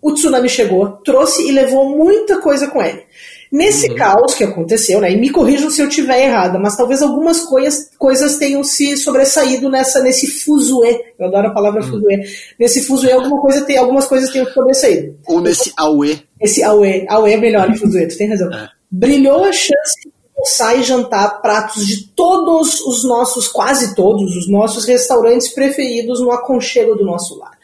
o 0.00 0.14
tsunami 0.14 0.48
chegou, 0.48 0.88
trouxe 1.04 1.48
e 1.48 1.50
levou 1.50 1.96
muita 1.96 2.38
coisa 2.38 2.68
com 2.68 2.80
ele. 2.80 3.02
Nesse 3.50 3.90
uhum. 3.90 3.96
caos 3.96 4.34
que 4.34 4.44
aconteceu, 4.44 5.00
né, 5.00 5.12
e 5.12 5.16
me 5.16 5.30
corrijam 5.30 5.70
se 5.70 5.80
eu 5.80 5.88
estiver 5.88 6.24
errada, 6.24 6.58
mas 6.58 6.76
talvez 6.76 7.00
algumas 7.00 7.40
coisas, 7.42 7.90
coisas 7.96 8.38
tenham 8.38 8.62
se 8.64 8.96
sobressaído 8.96 9.68
nessa, 9.68 10.02
nesse 10.02 10.26
fuzuê, 10.26 11.12
eu 11.18 11.26
adoro 11.26 11.48
a 11.48 11.54
palavra 11.54 11.80
uhum. 11.82 11.88
fuzuê, 11.88 12.20
nesse 12.58 12.82
fuzuê 12.82 13.12
alguma 13.12 13.40
coisa 13.40 13.64
tem, 13.64 13.78
algumas 13.78 14.06
coisas 14.06 14.30
tenham 14.30 14.46
sobressaído. 14.46 15.16
Ou 15.26 15.40
nesse 15.40 15.72
auê. 15.76 16.18
Esse 16.40 16.62
auê, 16.62 17.06
auê 17.08 17.32
é 17.32 17.36
melhor 17.36 17.70
que 17.72 17.78
fuzuê, 17.78 18.06
tu 18.06 18.18
tem 18.18 18.28
razão. 18.28 18.52
É 18.52 18.75
brilhou 18.90 19.44
a 19.44 19.52
chance 19.52 20.00
de 20.04 20.12
almoçar 20.36 20.78
e 20.78 20.82
jantar 20.82 21.40
pratos 21.40 21.86
de 21.86 22.08
todos 22.08 22.80
os 22.80 23.04
nossos, 23.04 23.48
quase 23.48 23.94
todos 23.94 24.36
os 24.36 24.48
nossos 24.48 24.84
restaurantes 24.84 25.48
preferidos 25.48 26.20
no 26.20 26.30
aconchego 26.30 26.94
do 26.94 27.04
nosso 27.04 27.38
lar. 27.38 27.56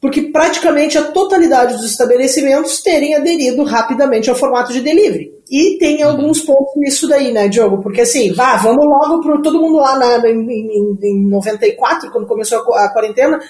Porque 0.00 0.20
praticamente 0.20 0.98
a 0.98 1.02
totalidade 1.02 1.76
dos 1.76 1.86
estabelecimentos 1.86 2.82
terem 2.82 3.14
aderido 3.14 3.64
rapidamente 3.64 4.28
ao 4.28 4.36
formato 4.36 4.70
de 4.70 4.82
delivery. 4.82 5.32
E 5.50 5.78
tem 5.78 6.02
alguns 6.02 6.40
pontos 6.40 6.74
nisso 6.76 7.08
daí, 7.08 7.32
né, 7.32 7.48
Diogo? 7.48 7.82
Porque 7.82 8.02
assim, 8.02 8.32
vá, 8.32 8.56
vamos 8.56 8.84
logo 8.84 9.22
para 9.22 9.40
todo 9.40 9.60
mundo 9.60 9.76
lá 9.76 9.98
na, 9.98 10.28
em, 10.28 10.46
em, 10.50 10.98
em 11.02 11.28
94, 11.28 12.10
quando 12.10 12.26
começou 12.26 12.58
a, 12.74 12.84
a 12.84 12.92
quarentena, 12.92 13.40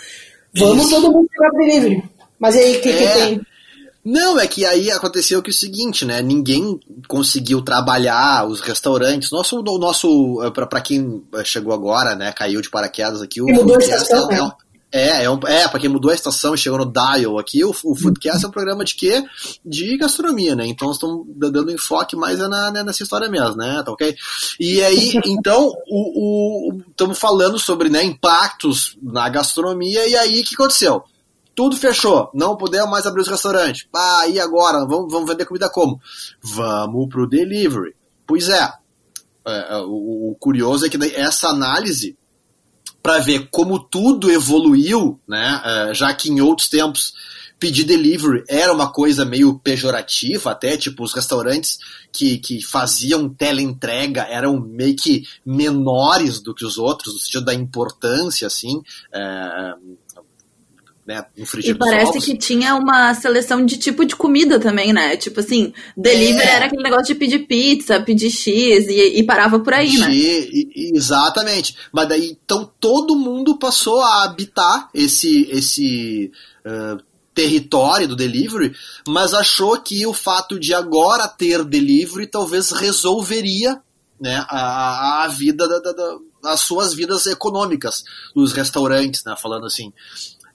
vamos 0.54 0.84
Isso. 0.84 0.90
todo 0.94 1.12
mundo 1.12 1.28
pegar 1.28 1.50
delivery. 1.50 2.04
Mas 2.38 2.56
aí, 2.56 2.76
o 2.76 2.80
que, 2.80 2.90
é. 2.90 2.92
que 2.92 3.12
tem? 3.18 3.40
Não, 4.04 4.38
é 4.38 4.46
que 4.46 4.66
aí 4.66 4.90
aconteceu 4.90 5.42
que 5.42 5.48
o 5.48 5.52
seguinte, 5.52 6.04
né? 6.04 6.20
Ninguém 6.20 6.78
conseguiu 7.08 7.62
trabalhar 7.62 8.46
os 8.46 8.60
restaurantes. 8.60 9.30
Nosso, 9.30 9.58
o 9.60 9.78
nosso, 9.78 10.42
eh, 10.42 10.50
para 10.50 10.80
quem 10.82 11.22
eh, 11.34 11.44
chegou 11.44 11.72
agora, 11.72 12.14
né? 12.14 12.30
Caiu 12.32 12.60
de 12.60 12.68
paraquedas 12.68 13.22
aqui. 13.22 13.40
O 13.40 13.46
mudou 13.46 13.76
a 13.76 13.78
estação, 13.78 14.30
é, 14.30 14.34
né? 14.34 14.52
É, 14.92 15.24
é, 15.24 15.30
um, 15.30 15.40
é 15.46 15.66
para 15.66 15.80
quem 15.80 15.88
mudou 15.88 16.10
a 16.10 16.14
estação 16.14 16.54
e 16.54 16.58
chegou 16.58 16.78
no 16.78 16.92
Dial 16.92 17.36
aqui, 17.36 17.64
o, 17.64 17.70
o 17.70 17.96
Foodcast 17.96 18.44
é 18.44 18.48
um 18.48 18.52
programa 18.52 18.84
de 18.84 18.94
quê? 18.94 19.24
De 19.64 19.96
gastronomia, 19.96 20.54
né? 20.54 20.66
Então 20.66 20.92
estão 20.92 21.24
dando 21.34 21.72
enfoque 21.72 22.14
mais 22.14 22.38
é 22.38 22.46
na, 22.46 22.70
né, 22.70 22.84
nessa 22.84 23.02
história 23.02 23.28
mesmo, 23.28 23.56
né? 23.56 23.82
Tá 23.84 23.90
ok? 23.90 24.14
E 24.60 24.80
aí, 24.82 25.18
então, 25.26 25.72
estamos 26.90 27.18
falando 27.18 27.58
sobre 27.58 27.88
né, 27.88 28.04
impactos 28.04 28.96
na 29.02 29.28
gastronomia, 29.28 30.06
e 30.06 30.14
aí 30.14 30.40
o 30.40 30.44
que 30.44 30.54
aconteceu? 30.54 31.02
Tudo 31.54 31.76
fechou, 31.76 32.30
não 32.34 32.56
podemos 32.56 32.90
mais 32.90 33.06
abrir 33.06 33.22
os 33.22 33.28
restaurantes. 33.28 33.86
Ah, 33.94 34.26
e 34.28 34.40
agora? 34.40 34.84
Vamos, 34.86 35.12
vamos 35.12 35.28
vender 35.28 35.44
comida 35.44 35.70
como? 35.70 36.00
Vamos 36.42 37.08
pro 37.08 37.28
delivery. 37.28 37.94
Pois 38.26 38.48
é, 38.48 38.72
é, 39.46 39.74
é 39.74 39.76
o, 39.78 40.30
o, 40.30 40.36
curioso 40.40 40.86
é 40.86 40.88
que 40.88 40.96
essa 41.14 41.48
análise 41.48 42.16
para 43.02 43.18
ver 43.18 43.48
como 43.50 43.78
tudo 43.78 44.32
evoluiu, 44.32 45.20
né? 45.28 45.60
Uh, 45.90 45.94
já 45.94 46.14
que 46.14 46.30
em 46.30 46.40
outros 46.40 46.70
tempos 46.70 47.12
pedir 47.58 47.84
delivery 47.84 48.44
era 48.48 48.72
uma 48.72 48.90
coisa 48.90 49.24
meio 49.24 49.58
pejorativa, 49.58 50.50
até 50.50 50.76
tipo 50.76 51.04
os 51.04 51.12
restaurantes 51.12 51.78
que, 52.12 52.38
que 52.38 52.62
faziam 52.62 53.28
teleentrega 53.28 54.22
eram 54.22 54.58
meio 54.58 54.96
que 54.96 55.26
menores 55.44 56.40
do 56.40 56.54
que 56.54 56.64
os 56.64 56.78
outros, 56.78 57.14
no 57.14 57.20
sentido 57.20 57.44
da 57.44 57.54
importância, 57.54 58.46
assim. 58.46 58.82
É, 59.12 59.74
né, 61.06 61.24
no 61.36 61.44
e 61.60 61.74
parece 61.74 62.18
que 62.18 62.36
tinha 62.36 62.74
uma 62.74 63.12
seleção 63.14 63.64
de 63.64 63.76
tipo 63.76 64.06
de 64.06 64.16
comida 64.16 64.58
também, 64.58 64.92
né? 64.92 65.16
Tipo 65.18 65.40
assim, 65.40 65.72
delivery 65.94 66.48
é. 66.48 66.54
era 66.54 66.66
aquele 66.66 66.82
negócio 66.82 67.08
de 67.08 67.14
pedir 67.14 67.40
pizza, 67.40 68.00
pedir 68.00 68.30
X 68.30 68.86
e, 68.88 69.18
e 69.18 69.22
parava 69.22 69.60
por 69.60 69.74
aí, 69.74 69.98
né? 69.98 70.08
E, 70.10 70.92
exatamente. 70.96 71.76
Mas 71.92 72.08
daí, 72.08 72.38
então 72.44 72.70
todo 72.80 73.16
mundo 73.16 73.58
passou 73.58 74.00
a 74.00 74.24
habitar 74.24 74.88
esse, 74.94 75.46
esse 75.50 76.32
uh, 76.64 77.02
território 77.34 78.08
do 78.08 78.16
delivery, 78.16 78.74
mas 79.06 79.34
achou 79.34 79.78
que 79.80 80.06
o 80.06 80.14
fato 80.14 80.58
de 80.58 80.72
agora 80.72 81.28
ter 81.28 81.64
delivery 81.64 82.26
talvez 82.26 82.70
resolveria 82.70 83.78
né, 84.18 84.44
a, 84.48 85.24
a 85.24 85.28
vida 85.28 85.68
da, 85.68 85.80
da, 85.80 85.92
da, 85.92 86.18
as 86.44 86.60
suas 86.60 86.94
vidas 86.94 87.26
econômicas 87.26 88.04
dos 88.34 88.52
restaurantes, 88.52 89.24
né, 89.24 89.34
falando 89.36 89.66
assim. 89.66 89.92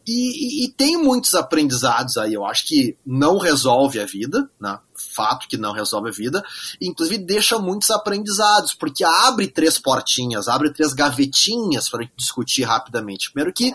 E, 0.10 0.64
e, 0.64 0.66
e, 0.66 0.72
tem 0.72 0.98
muitos 0.98 1.36
aprendizados 1.36 2.18
aí. 2.18 2.34
Eu 2.34 2.44
acho 2.44 2.66
que 2.66 2.98
não 3.06 3.38
resolve 3.38 4.00
a 4.00 4.08
vida, 4.08 4.50
né? 4.60 4.80
Fato 4.96 5.48
que 5.48 5.56
não 5.56 5.72
resolve 5.72 6.10
a 6.10 6.12
vida. 6.12 6.44
Inclusive 6.82 7.20
deixa 7.20 7.60
muitos 7.60 7.92
aprendizados, 7.92 8.74
porque 8.74 9.04
abre 9.04 9.48
três 9.48 9.78
portinhas, 9.78 10.48
abre 10.48 10.74
três 10.74 10.94
gavetinhas 10.94 11.88
para 11.88 12.10
discutir 12.18 12.64
rapidamente. 12.64 13.32
Primeiro 13.32 13.54
que, 13.54 13.72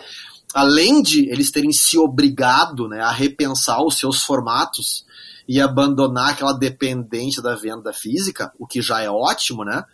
além 0.52 1.00
de 1.02 1.30
eles 1.30 1.52
terem 1.52 1.72
se 1.72 1.96
obrigado 1.96 2.88
né, 2.88 3.00
a 3.00 3.12
repensar 3.12 3.80
os 3.84 3.96
seus 3.96 4.24
formatos 4.24 5.06
e 5.46 5.60
abandonar 5.60 6.30
aquela 6.30 6.52
dependência 6.52 7.40
da 7.40 7.54
venda 7.54 7.92
física, 7.92 8.52
o 8.58 8.66
que 8.66 8.82
já 8.82 9.00
é 9.00 9.08
ótimo, 9.08 9.64
né? 9.64 9.84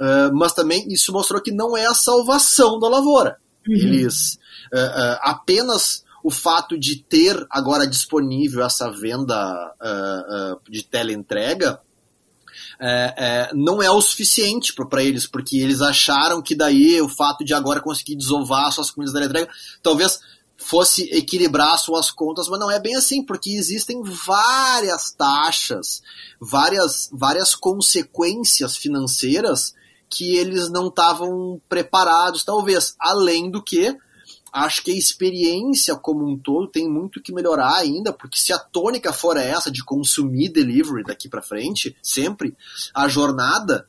Uh, 0.00 0.34
mas 0.34 0.54
também 0.54 0.86
isso 0.88 1.12
mostrou 1.12 1.42
que 1.42 1.52
não 1.52 1.76
é 1.76 1.84
a 1.84 1.94
salvação 1.94 2.78
da 2.78 2.88
lavoura. 2.88 3.38
Uhum. 3.68 3.74
Eles 3.74 4.38
uh, 4.72 4.76
uh, 4.76 5.18
apenas 5.22 6.04
o 6.22 6.30
fato 6.30 6.78
de 6.78 6.96
ter 6.96 7.46
agora 7.50 7.86
disponível 7.86 8.64
essa 8.64 8.90
venda 8.90 9.74
uh, 9.80 10.70
de 10.70 10.82
teleentrega 10.82 11.80
não 13.54 13.82
é 13.82 13.90
o 13.90 14.00
suficiente 14.00 14.72
para 14.74 15.02
eles, 15.02 15.26
porque 15.26 15.58
eles 15.58 15.80
acharam 15.80 16.42
que 16.42 16.54
daí 16.54 17.00
o 17.00 17.08
fato 17.08 17.44
de 17.44 17.54
agora 17.54 17.80
conseguir 17.80 18.16
desovar 18.16 18.72
suas 18.72 18.90
comidas 18.90 19.14
da 19.14 19.24
entrega 19.24 19.48
talvez 19.82 20.20
fosse 20.56 21.02
equilibrar 21.12 21.78
suas 21.78 22.10
contas, 22.10 22.48
mas 22.48 22.58
não 22.58 22.70
é 22.70 22.80
bem 22.80 22.96
assim, 22.96 23.22
porque 23.22 23.50
existem 23.50 24.02
várias 24.02 25.12
taxas, 25.12 26.02
várias, 26.40 27.08
várias 27.12 27.54
consequências 27.54 28.76
financeiras 28.76 29.74
que 30.10 30.36
eles 30.36 30.70
não 30.70 30.88
estavam 30.88 31.60
preparados, 31.68 32.44
talvez. 32.44 32.94
Além 33.00 33.50
do 33.50 33.62
que, 33.62 33.96
acho 34.52 34.82
que 34.84 34.92
a 34.92 34.96
experiência 34.96 35.96
como 35.96 36.28
um 36.28 36.38
todo 36.38 36.70
tem 36.70 36.88
muito 36.88 37.20
que 37.20 37.32
melhorar 37.32 37.74
ainda, 37.74 38.12
porque 38.12 38.38
se 38.38 38.52
a 38.52 38.58
tônica 38.58 39.12
for 39.12 39.36
essa 39.36 39.70
de 39.70 39.84
consumir 39.84 40.50
delivery 40.50 41.02
daqui 41.02 41.28
para 41.28 41.42
frente, 41.42 41.96
sempre, 42.00 42.56
a 42.94 43.08
jornada 43.08 43.86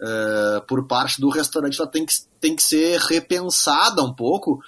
uh, 0.00 0.64
por 0.66 0.86
parte 0.86 1.20
do 1.20 1.28
restaurante 1.28 1.80
ela 1.80 1.90
tem 1.90 2.06
que, 2.06 2.14
tem 2.40 2.54
que 2.54 2.62
ser 2.62 2.98
repensada 3.00 4.02
um 4.02 4.14
pouco, 4.14 4.60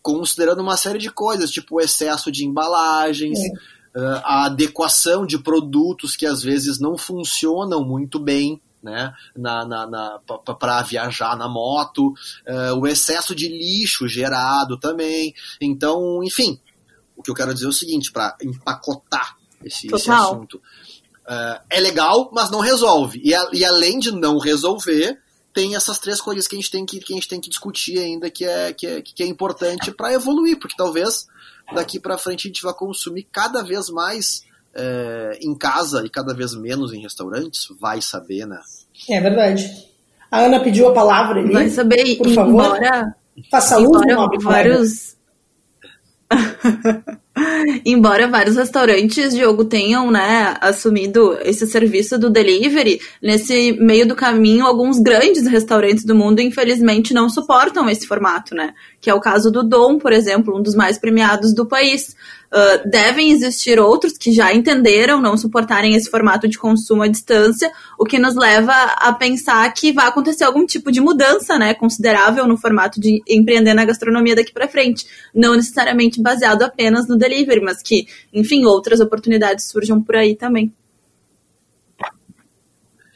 considerando 0.00 0.62
uma 0.62 0.76
série 0.76 0.98
de 0.98 1.10
coisas, 1.10 1.50
tipo 1.50 1.76
o 1.76 1.80
excesso 1.80 2.32
de 2.32 2.46
embalagens. 2.46 3.38
É. 3.38 3.76
Uh, 3.98 4.20
a 4.24 4.44
adequação 4.44 5.24
de 5.24 5.38
produtos 5.38 6.16
que 6.16 6.26
às 6.26 6.42
vezes 6.42 6.78
não 6.78 6.98
funcionam 6.98 7.82
muito 7.82 8.18
bem, 8.18 8.60
né, 8.86 9.12
na, 9.36 9.64
na, 9.66 9.86
na 9.86 10.20
para 10.58 10.82
viajar 10.82 11.36
na 11.36 11.48
moto, 11.48 12.14
uh, 12.46 12.78
o 12.78 12.86
excesso 12.86 13.34
de 13.34 13.48
lixo 13.48 14.06
gerado 14.06 14.78
também. 14.78 15.34
Então, 15.60 16.22
enfim, 16.22 16.60
o 17.16 17.22
que 17.22 17.30
eu 17.30 17.34
quero 17.34 17.52
dizer 17.52 17.66
é 17.66 17.68
o 17.68 17.72
seguinte, 17.72 18.12
para 18.12 18.36
empacotar 18.40 19.36
esse, 19.64 19.92
esse 19.92 20.10
assunto. 20.10 20.62
Uh, 21.26 21.58
é 21.68 21.80
legal, 21.80 22.30
mas 22.32 22.48
não 22.50 22.60
resolve. 22.60 23.20
E, 23.24 23.34
a, 23.34 23.48
e, 23.52 23.64
além 23.64 23.98
de 23.98 24.12
não 24.12 24.38
resolver, 24.38 25.20
tem 25.52 25.74
essas 25.74 25.98
três 25.98 26.20
coisas 26.20 26.46
que 26.46 26.54
a 26.54 26.58
gente 26.58 26.70
tem 26.70 26.86
que, 26.86 27.00
que, 27.00 27.12
a 27.12 27.16
gente 27.16 27.28
tem 27.28 27.40
que 27.40 27.50
discutir 27.50 27.98
ainda, 27.98 28.30
que 28.30 28.44
é, 28.44 28.72
que 28.72 28.86
é, 28.86 29.02
que 29.02 29.22
é 29.24 29.26
importante 29.26 29.90
para 29.90 30.12
evoluir, 30.12 30.56
porque 30.60 30.76
talvez 30.76 31.26
daqui 31.74 31.98
para 31.98 32.16
frente 32.16 32.46
a 32.46 32.48
gente 32.48 32.62
vá 32.62 32.72
consumir 32.72 33.24
cada 33.32 33.64
vez 33.64 33.88
mais 33.88 34.44
é, 34.76 35.38
em 35.40 35.56
casa 35.56 36.04
e 36.04 36.10
cada 36.10 36.34
vez 36.34 36.54
menos 36.54 36.92
em 36.92 37.00
restaurantes, 37.00 37.66
vai 37.80 38.02
saber, 38.02 38.46
né? 38.46 38.60
É 39.08 39.20
verdade. 39.20 39.70
A 40.30 40.40
Ana 40.40 40.60
pediu 40.60 40.88
a 40.88 40.92
palavra 40.92 41.40
ali. 41.40 41.52
Vai 41.52 41.70
saber, 41.70 42.16
por 42.16 42.28
favor. 42.30 42.76
Embora, 42.76 43.14
Faça 43.50 43.78
uso 43.78 44.02
embora 44.04 44.38
vários... 44.40 45.16
Embora 47.84 48.26
vários 48.26 48.56
restaurantes, 48.56 49.34
Diogo, 49.34 49.66
tenham 49.66 50.10
né, 50.10 50.56
assumido 50.60 51.38
esse 51.42 51.66
serviço 51.66 52.18
do 52.18 52.30
delivery, 52.30 52.98
nesse 53.22 53.72
meio 53.72 54.08
do 54.08 54.16
caminho, 54.16 54.64
alguns 54.64 54.98
grandes 54.98 55.46
restaurantes 55.46 56.04
do 56.04 56.14
mundo, 56.14 56.40
infelizmente, 56.40 57.12
não 57.12 57.28
suportam 57.28 57.90
esse 57.90 58.06
formato, 58.06 58.54
né? 58.54 58.72
Que 59.00 59.10
é 59.10 59.14
o 59.14 59.20
caso 59.20 59.50
do 59.50 59.62
Dom, 59.62 59.98
por 59.98 60.12
exemplo, 60.12 60.56
um 60.56 60.62
dos 60.62 60.74
mais 60.74 60.98
premiados 60.98 61.54
do 61.54 61.66
país. 61.66 62.16
Uh, 62.46 62.88
devem 62.88 63.32
existir 63.32 63.78
outros 63.80 64.16
que 64.16 64.32
já 64.32 64.54
entenderam 64.54 65.20
não 65.20 65.36
suportarem 65.36 65.94
esse 65.94 66.08
formato 66.08 66.46
de 66.46 66.56
consumo 66.56 67.02
à 67.02 67.08
distância, 67.08 67.70
o 67.98 68.04
que 68.04 68.18
nos 68.18 68.36
leva 68.36 68.72
a 68.72 69.12
pensar 69.12 69.68
que 69.74 69.92
vai 69.92 70.06
acontecer 70.06 70.44
algum 70.44 70.64
tipo 70.64 70.92
de 70.92 71.00
mudança, 71.00 71.58
né, 71.58 71.74
considerável 71.74 72.46
no 72.46 72.56
formato 72.56 73.00
de 73.00 73.20
empreender 73.28 73.74
na 73.74 73.84
gastronomia 73.84 74.36
daqui 74.36 74.52
para 74.52 74.68
frente, 74.68 75.06
não 75.34 75.56
necessariamente 75.56 76.22
baseado 76.22 76.62
apenas 76.62 77.08
no 77.08 77.16
delivery, 77.16 77.60
mas 77.60 77.82
que, 77.82 78.06
enfim, 78.32 78.64
outras 78.64 79.00
oportunidades 79.00 79.68
surjam 79.68 80.00
por 80.00 80.14
aí 80.14 80.36
também. 80.36 80.72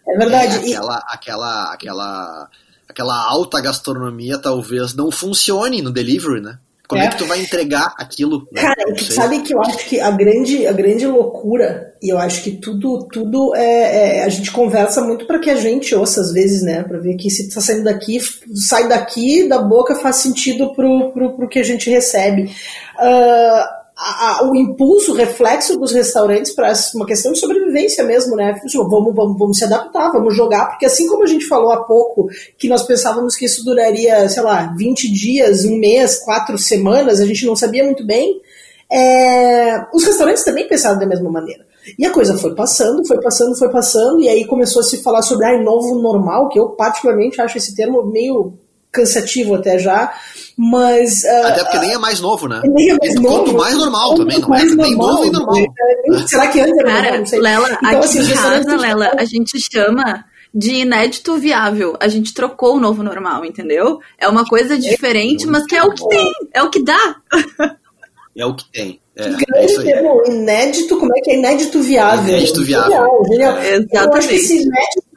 É 0.09 0.19
verdade. 0.19 0.57
É, 0.57 0.77
aquela, 0.77 0.97
aquela, 1.09 1.73
aquela, 1.73 2.51
aquela 2.89 3.25
alta 3.25 3.61
gastronomia 3.61 4.39
talvez 4.39 4.93
não 4.93 5.11
funcione 5.11 5.81
no 5.81 5.93
delivery, 5.93 6.41
né? 6.41 6.59
Como 6.91 7.01
é. 7.01 7.05
é, 7.05 7.09
que 7.09 7.19
tu 7.19 7.27
vai 7.27 7.41
entregar 7.41 7.95
aquilo? 7.97 8.49
Né? 8.51 8.63
Cara, 8.63 8.95
tu 8.97 9.05
sabe 9.05 9.43
que 9.43 9.55
eu 9.55 9.63
acho 9.63 9.89
que 9.89 10.01
a 10.01 10.11
grande, 10.11 10.67
a 10.67 10.73
grande 10.73 11.07
loucura, 11.07 11.95
e 12.03 12.09
eu 12.09 12.19
acho 12.19 12.43
que 12.43 12.51
tudo, 12.51 13.07
tudo 13.13 13.55
é, 13.55 14.19
é 14.19 14.25
a 14.25 14.29
gente 14.29 14.51
conversa 14.51 15.01
muito 15.01 15.25
para 15.25 15.39
que 15.39 15.49
a 15.49 15.55
gente 15.55 15.95
ouça 15.95 16.21
às 16.21 16.33
vezes, 16.33 16.63
né? 16.63 16.83
Para 16.83 16.99
ver 16.99 17.15
que 17.15 17.31
se 17.31 17.49
tá 17.49 17.61
saindo 17.61 17.85
daqui, 17.85 18.19
sai 18.57 18.89
daqui 18.89 19.49
da 19.49 19.63
boca 19.63 19.95
faz 19.95 20.17
sentido 20.17 20.75
pro, 20.75 21.13
pro, 21.13 21.37
pro 21.37 21.49
que 21.49 21.61
a 21.61 21.63
gente 21.63 21.89
recebe. 21.89 22.51
Uh, 22.99 23.80
a, 24.01 24.49
o 24.49 24.57
impulso, 24.57 25.13
o 25.13 25.15
reflexo 25.15 25.79
dos 25.79 25.93
restaurantes 25.93 26.53
para 26.53 26.73
uma 26.95 27.05
questão 27.05 27.33
de 27.33 27.39
sobrevivência 27.39 28.03
mesmo, 28.03 28.35
né? 28.35 28.59
Vamos, 28.75 29.15
vamos, 29.15 29.39
vamos 29.39 29.59
se 29.59 29.65
adaptar, 29.65 30.11
vamos 30.11 30.35
jogar, 30.35 30.71
porque 30.71 30.87
assim 30.87 31.07
como 31.07 31.23
a 31.23 31.27
gente 31.27 31.47
falou 31.47 31.71
há 31.71 31.85
pouco, 31.85 32.29
que 32.57 32.67
nós 32.67 32.83
pensávamos 32.83 33.37
que 33.37 33.45
isso 33.45 33.63
duraria, 33.63 34.27
sei 34.31 34.43
lá, 34.43 34.75
20 34.75 35.13
dias, 35.13 35.67
um 35.67 35.77
mês, 35.77 36.19
quatro 36.19 36.57
semanas, 36.57 37.21
a 37.21 37.27
gente 37.27 37.45
não 37.45 37.55
sabia 37.55 37.85
muito 37.85 38.05
bem, 38.07 38.41
é, 38.91 39.85
os 39.93 40.03
restaurantes 40.03 40.45
também 40.45 40.67
pensaram 40.67 40.99
da 40.99 41.07
mesma 41.07 41.31
maneira. 41.31 41.67
E 41.99 42.07
a 42.07 42.11
coisa 42.11 42.37
foi 42.39 42.55
passando, 42.55 43.07
foi 43.07 43.21
passando, 43.21 43.57
foi 43.57 43.71
passando, 43.71 44.23
e 44.23 44.29
aí 44.29 44.47
começou 44.47 44.81
a 44.81 44.85
se 44.85 45.03
falar 45.03 45.21
sobre 45.21 45.45
ah, 45.45 45.63
novo 45.63 46.01
normal, 46.01 46.49
que 46.49 46.59
eu 46.59 46.71
particularmente 46.71 47.41
acho 47.41 47.59
esse 47.59 47.77
termo 47.77 48.03
meio 48.07 48.55
cansativo 48.93 49.55
até 49.55 49.79
já, 49.79 50.13
mas... 50.57 51.23
Uh, 51.25 51.47
até 51.47 51.65
porque 51.65 51.79
nem 51.79 51.93
é 51.93 51.99
mais 51.99 52.21
novo, 52.21 52.49
né? 52.49 52.61
Nem 52.65 52.91
é 52.91 52.97
mais 52.99 53.15
novo. 53.15 53.45
Quanto 53.45 53.57
mais 53.57 53.75
normal 53.77 54.15
também, 54.15 54.39
não 54.39 54.55
é? 54.55 54.65
Nem 54.65 54.97
novo 54.97 55.25
e 55.25 55.31
normal. 55.31 55.57
É, 55.57 56.27
será 56.27 56.49
que 56.49 56.61
antes 56.61 56.79
era 56.79 56.89
Cara, 56.89 57.19
normal? 57.19 57.41
Lela, 57.41 57.69
então, 57.71 57.89
aqui 57.89 57.99
assim, 57.99 58.33
em 58.33 58.35
casa, 58.35 58.77
Lela, 58.77 59.13
a 59.17 59.25
gente 59.25 59.59
chama 59.73 60.25
de 60.53 60.75
inédito 60.75 61.39
viável. 61.39 61.97
A 62.01 62.09
gente 62.09 62.35
trocou 62.35 62.77
o 62.77 62.81
novo 62.81 63.03
normal, 63.03 63.45
entendeu? 63.45 64.01
É 64.19 64.29
uma 64.29 64.45
coisa 64.45 64.79
diferente, 64.79 65.47
mas 65.47 65.65
que 65.65 65.77
é 65.77 65.83
o 65.83 65.93
que 65.93 66.09
tem, 66.09 66.33
é 66.53 66.63
o 66.63 66.71
que 66.71 66.83
dá. 66.83 67.17
É 68.37 68.47
o 68.47 68.55
que 68.55 68.65
tem. 68.71 69.01
É, 69.17 69.29
grande 69.29 69.75
é 69.77 69.83
termo, 69.83 70.23
inédito, 70.27 70.99
como 70.99 71.15
é 71.17 71.21
que 71.21 71.31
é? 71.31 71.39
Inédito 71.39 71.83
viável. 71.83 72.37
Inédito 72.37 72.65
viável. 72.65 72.91
Genial, 72.91 73.25
genial. 73.29 73.59
Exatamente. 73.59 73.95
Eu 73.95 74.15
acho 74.15 74.29
que 74.29 74.35
esse 74.35 74.63
inédito 74.63 75.10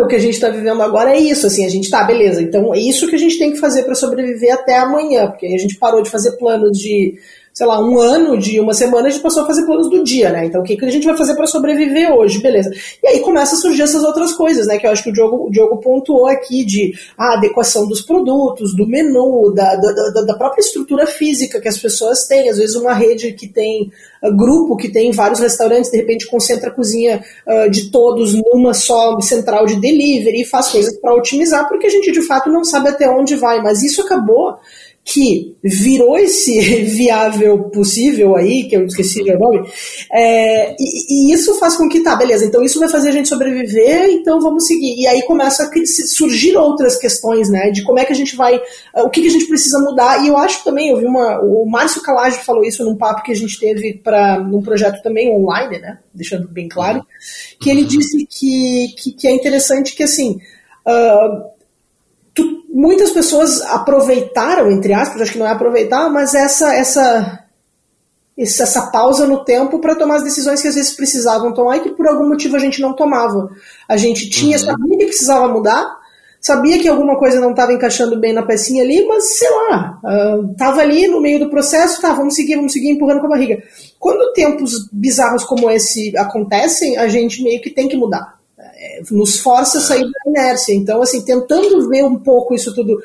o 0.00 0.06
que 0.06 0.16
a 0.16 0.20
gente 0.20 0.34
está 0.34 0.48
vivendo 0.48 0.82
agora 0.82 1.10
é 1.10 1.20
isso, 1.20 1.46
assim, 1.46 1.66
a 1.66 1.68
gente 1.68 1.90
tá, 1.90 2.04
beleza, 2.04 2.42
então 2.42 2.74
é 2.74 2.78
isso 2.78 3.08
que 3.08 3.16
a 3.16 3.18
gente 3.18 3.38
tem 3.38 3.52
que 3.52 3.58
fazer 3.58 3.82
para 3.82 3.94
sobreviver 3.94 4.52
até 4.52 4.78
amanhã, 4.78 5.28
porque 5.28 5.46
a 5.46 5.58
gente 5.58 5.76
parou 5.76 6.02
de 6.02 6.10
fazer 6.10 6.32
planos 6.32 6.78
de 6.78 7.18
sei 7.54 7.68
lá, 7.68 7.80
um 7.80 8.00
ano, 8.00 8.36
de 8.36 8.58
uma 8.58 8.74
semana, 8.74 9.06
a 9.06 9.10
gente 9.10 9.22
passou 9.22 9.44
a 9.44 9.46
fazer 9.46 9.64
planos 9.64 9.88
do 9.88 10.02
dia, 10.02 10.28
né? 10.30 10.44
Então, 10.44 10.60
o 10.60 10.64
que, 10.64 10.76
que 10.76 10.84
a 10.84 10.90
gente 10.90 11.06
vai 11.06 11.16
fazer 11.16 11.36
para 11.36 11.46
sobreviver 11.46 12.12
hoje? 12.12 12.40
Beleza. 12.40 12.68
E 13.00 13.06
aí 13.06 13.20
começa 13.20 13.54
a 13.54 13.58
surgir 13.58 13.82
essas 13.82 14.02
outras 14.02 14.32
coisas, 14.32 14.66
né? 14.66 14.76
Que 14.76 14.84
eu 14.84 14.90
acho 14.90 15.04
que 15.04 15.10
o 15.10 15.12
Diogo, 15.12 15.46
o 15.46 15.50
Diogo 15.52 15.76
pontuou 15.76 16.26
aqui 16.26 16.64
de 16.64 16.92
a 17.16 17.34
adequação 17.34 17.86
dos 17.86 18.00
produtos, 18.00 18.74
do 18.74 18.84
menu, 18.88 19.52
da, 19.54 19.76
da, 19.76 20.22
da 20.22 20.34
própria 20.34 20.62
estrutura 20.62 21.06
física 21.06 21.60
que 21.60 21.68
as 21.68 21.78
pessoas 21.78 22.26
têm. 22.26 22.50
Às 22.50 22.58
vezes, 22.58 22.74
uma 22.74 22.92
rede 22.92 23.32
que 23.34 23.46
tem 23.46 23.88
uh, 24.20 24.36
grupo, 24.36 24.76
que 24.76 24.88
tem 24.88 25.12
vários 25.12 25.38
restaurantes, 25.38 25.92
de 25.92 25.96
repente 25.96 26.26
concentra 26.26 26.70
a 26.70 26.74
cozinha 26.74 27.22
uh, 27.46 27.70
de 27.70 27.88
todos 27.88 28.34
numa 28.34 28.74
só 28.74 29.20
central 29.20 29.64
de 29.64 29.76
delivery 29.76 30.42
e 30.42 30.44
faz 30.44 30.70
coisas 30.70 30.96
para 30.96 31.14
otimizar, 31.14 31.68
porque 31.68 31.86
a 31.86 31.90
gente 31.90 32.10
de 32.10 32.22
fato 32.22 32.50
não 32.50 32.64
sabe 32.64 32.88
até 32.88 33.08
onde 33.08 33.36
vai. 33.36 33.62
Mas 33.62 33.80
isso 33.84 34.02
acabou 34.02 34.58
que 35.04 35.54
virou 35.62 36.18
esse 36.18 36.58
viável 36.84 37.64
possível 37.64 38.34
aí, 38.36 38.64
que 38.64 38.74
eu 38.74 38.86
esqueci 38.86 39.20
o 39.20 39.38
nome, 39.38 39.68
é, 40.10 40.72
e, 40.72 41.30
e, 41.30 41.34
isso 41.34 41.58
faz 41.58 41.76
com 41.76 41.88
que, 41.88 42.00
tá, 42.00 42.16
beleza, 42.16 42.46
então 42.46 42.62
isso 42.62 42.80
vai 42.80 42.88
fazer 42.88 43.10
a 43.10 43.12
gente 43.12 43.28
sobreviver, 43.28 44.08
então 44.10 44.40
vamos 44.40 44.66
seguir. 44.66 44.98
E 44.98 45.06
aí 45.06 45.22
começa 45.22 45.64
a 45.64 45.70
surgir 46.06 46.56
outras 46.56 46.96
questões, 46.96 47.50
né, 47.50 47.70
de 47.70 47.82
como 47.82 47.98
é 47.98 48.04
que 48.04 48.12
a 48.12 48.16
gente 48.16 48.34
vai, 48.34 48.58
o 48.96 49.10
que, 49.10 49.20
que 49.20 49.28
a 49.28 49.30
gente 49.30 49.46
precisa 49.46 49.78
mudar, 49.80 50.24
e 50.24 50.28
eu 50.28 50.38
acho 50.38 50.64
também, 50.64 50.88
eu 50.88 50.96
vi 50.96 51.04
uma, 51.04 51.38
o 51.40 51.66
Márcio 51.66 52.00
Calage 52.00 52.38
falou 52.38 52.64
isso 52.64 52.82
num 52.84 52.96
papo 52.96 53.22
que 53.22 53.32
a 53.32 53.36
gente 53.36 53.60
teve 53.60 54.00
para 54.02 54.40
num 54.40 54.62
projeto 54.62 55.02
também 55.02 55.30
online, 55.30 55.78
né, 55.78 55.98
deixando 56.14 56.48
bem 56.48 56.68
claro, 56.68 57.04
que 57.60 57.68
ele 57.68 57.84
disse 57.84 58.26
que, 58.26 58.94
que, 58.96 59.12
que 59.12 59.28
é 59.28 59.32
interessante 59.32 59.94
que, 59.94 60.02
assim, 60.02 60.38
uh, 60.86 61.53
muitas 62.74 63.12
pessoas 63.12 63.62
aproveitaram, 63.62 64.68
entre 64.70 64.92
aspas, 64.92 65.22
acho 65.22 65.32
que 65.32 65.38
não 65.38 65.46
é 65.46 65.52
aproveitar, 65.52 66.10
mas 66.10 66.34
essa 66.34 66.74
essa 66.74 67.40
essa 68.36 68.90
pausa 68.90 69.28
no 69.28 69.44
tempo 69.44 69.78
para 69.78 69.94
tomar 69.94 70.16
as 70.16 70.24
decisões 70.24 70.60
que 70.60 70.66
às 70.66 70.74
vezes 70.74 70.92
precisavam 70.92 71.54
tomar 71.54 71.76
e 71.76 71.80
que 71.82 71.90
por 71.90 72.08
algum 72.08 72.28
motivo 72.28 72.56
a 72.56 72.58
gente 72.58 72.82
não 72.82 72.92
tomava. 72.92 73.48
A 73.88 73.96
gente 73.96 74.28
tinha, 74.28 74.58
uhum. 74.58 74.64
sabia 74.64 74.98
que 74.98 75.06
precisava 75.06 75.46
mudar, 75.46 75.88
sabia 76.40 76.80
que 76.80 76.88
alguma 76.88 77.16
coisa 77.16 77.40
não 77.40 77.50
estava 77.50 77.72
encaixando 77.72 78.18
bem 78.18 78.32
na 78.32 78.42
pecinha 78.42 78.82
ali, 78.82 79.06
mas 79.06 79.38
sei 79.38 79.48
lá, 79.48 80.00
estava 80.50 80.78
uh, 80.78 80.80
ali 80.80 81.06
no 81.06 81.20
meio 81.20 81.38
do 81.38 81.48
processo, 81.48 82.02
tá, 82.02 82.12
vamos 82.12 82.34
seguir, 82.34 82.56
vamos 82.56 82.72
seguir 82.72 82.90
empurrando 82.90 83.20
com 83.20 83.26
a 83.26 83.30
barriga. 83.30 83.62
Quando 84.00 84.32
tempos 84.32 84.88
bizarros 84.92 85.44
como 85.44 85.70
esse 85.70 86.12
acontecem, 86.18 86.98
a 86.98 87.06
gente 87.06 87.40
meio 87.40 87.62
que 87.62 87.70
tem 87.70 87.86
que 87.86 87.96
mudar 87.96 88.34
nos 89.10 89.38
força 89.38 89.78
a 89.78 89.80
sair 89.80 90.02
da 90.04 90.30
inércia. 90.30 90.74
Então, 90.74 91.02
assim, 91.02 91.24
tentando 91.24 91.88
ver 91.88 92.04
um 92.04 92.18
pouco 92.18 92.54
isso 92.54 92.74
tudo 92.74 92.98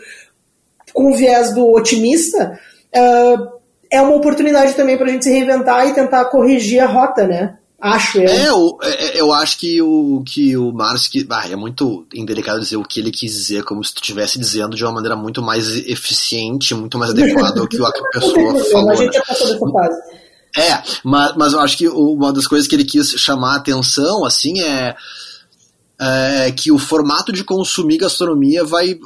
com 0.93 1.11
o 1.11 1.15
viés 1.15 1.53
do 1.53 1.71
otimista, 1.71 2.59
uh, 2.95 3.59
é 3.91 4.01
uma 4.01 4.15
oportunidade 4.15 4.73
também 4.73 4.97
para 4.97 5.07
a 5.07 5.09
gente 5.09 5.23
se 5.23 5.31
reinventar 5.31 5.87
e 5.87 5.93
tentar 5.93 6.25
corrigir 6.25 6.79
a 6.79 6.87
rota, 6.87 7.27
né? 7.27 7.57
Acho 7.81 8.19
eu. 8.19 8.27
É, 8.27 8.49
eu, 8.49 8.77
é, 8.81 9.21
eu 9.21 9.31
acho 9.31 9.57
que 9.57 9.81
o, 9.81 10.21
que 10.25 10.57
o 10.57 10.71
Márcio, 10.73 11.09
que, 11.09 11.25
ah, 11.29 11.47
é 11.49 11.55
muito 11.55 12.05
indelicado 12.13 12.59
dizer 12.59 12.75
o 12.75 12.83
que 12.83 12.99
ele 12.99 13.09
quis 13.09 13.31
dizer, 13.31 13.63
como 13.63 13.83
se 13.83 13.93
estivesse 13.93 14.37
dizendo 14.37 14.75
de 14.75 14.83
uma 14.83 14.91
maneira 14.91 15.15
muito 15.15 15.41
mais 15.41 15.77
eficiente, 15.87 16.75
muito 16.75 16.97
mais 16.97 17.11
adequada 17.11 17.61
ao 17.61 17.67
que 17.67 17.77
a 17.81 17.91
pessoa 18.11 18.65
falou. 18.65 18.91
A 18.91 18.95
gente 18.95 19.13
já 19.13 19.23
passou 19.23 19.47
dessa 19.47 19.71
fase. 19.71 20.01
É, 20.57 20.81
mas, 21.03 21.35
mas 21.37 21.53
eu 21.53 21.59
acho 21.59 21.77
que 21.77 21.87
uma 21.87 22.33
das 22.33 22.47
coisas 22.47 22.67
que 22.67 22.75
ele 22.75 22.83
quis 22.83 23.11
chamar 23.11 23.53
a 23.53 23.57
atenção, 23.57 24.25
assim, 24.25 24.61
é 24.61 24.95
é, 26.01 26.49
que 26.51 26.71
o 26.71 26.79
formato 26.79 27.33
de 27.33 27.43
consumir 27.43 27.97
gastronomia 27.97 28.63
vai, 28.63 28.97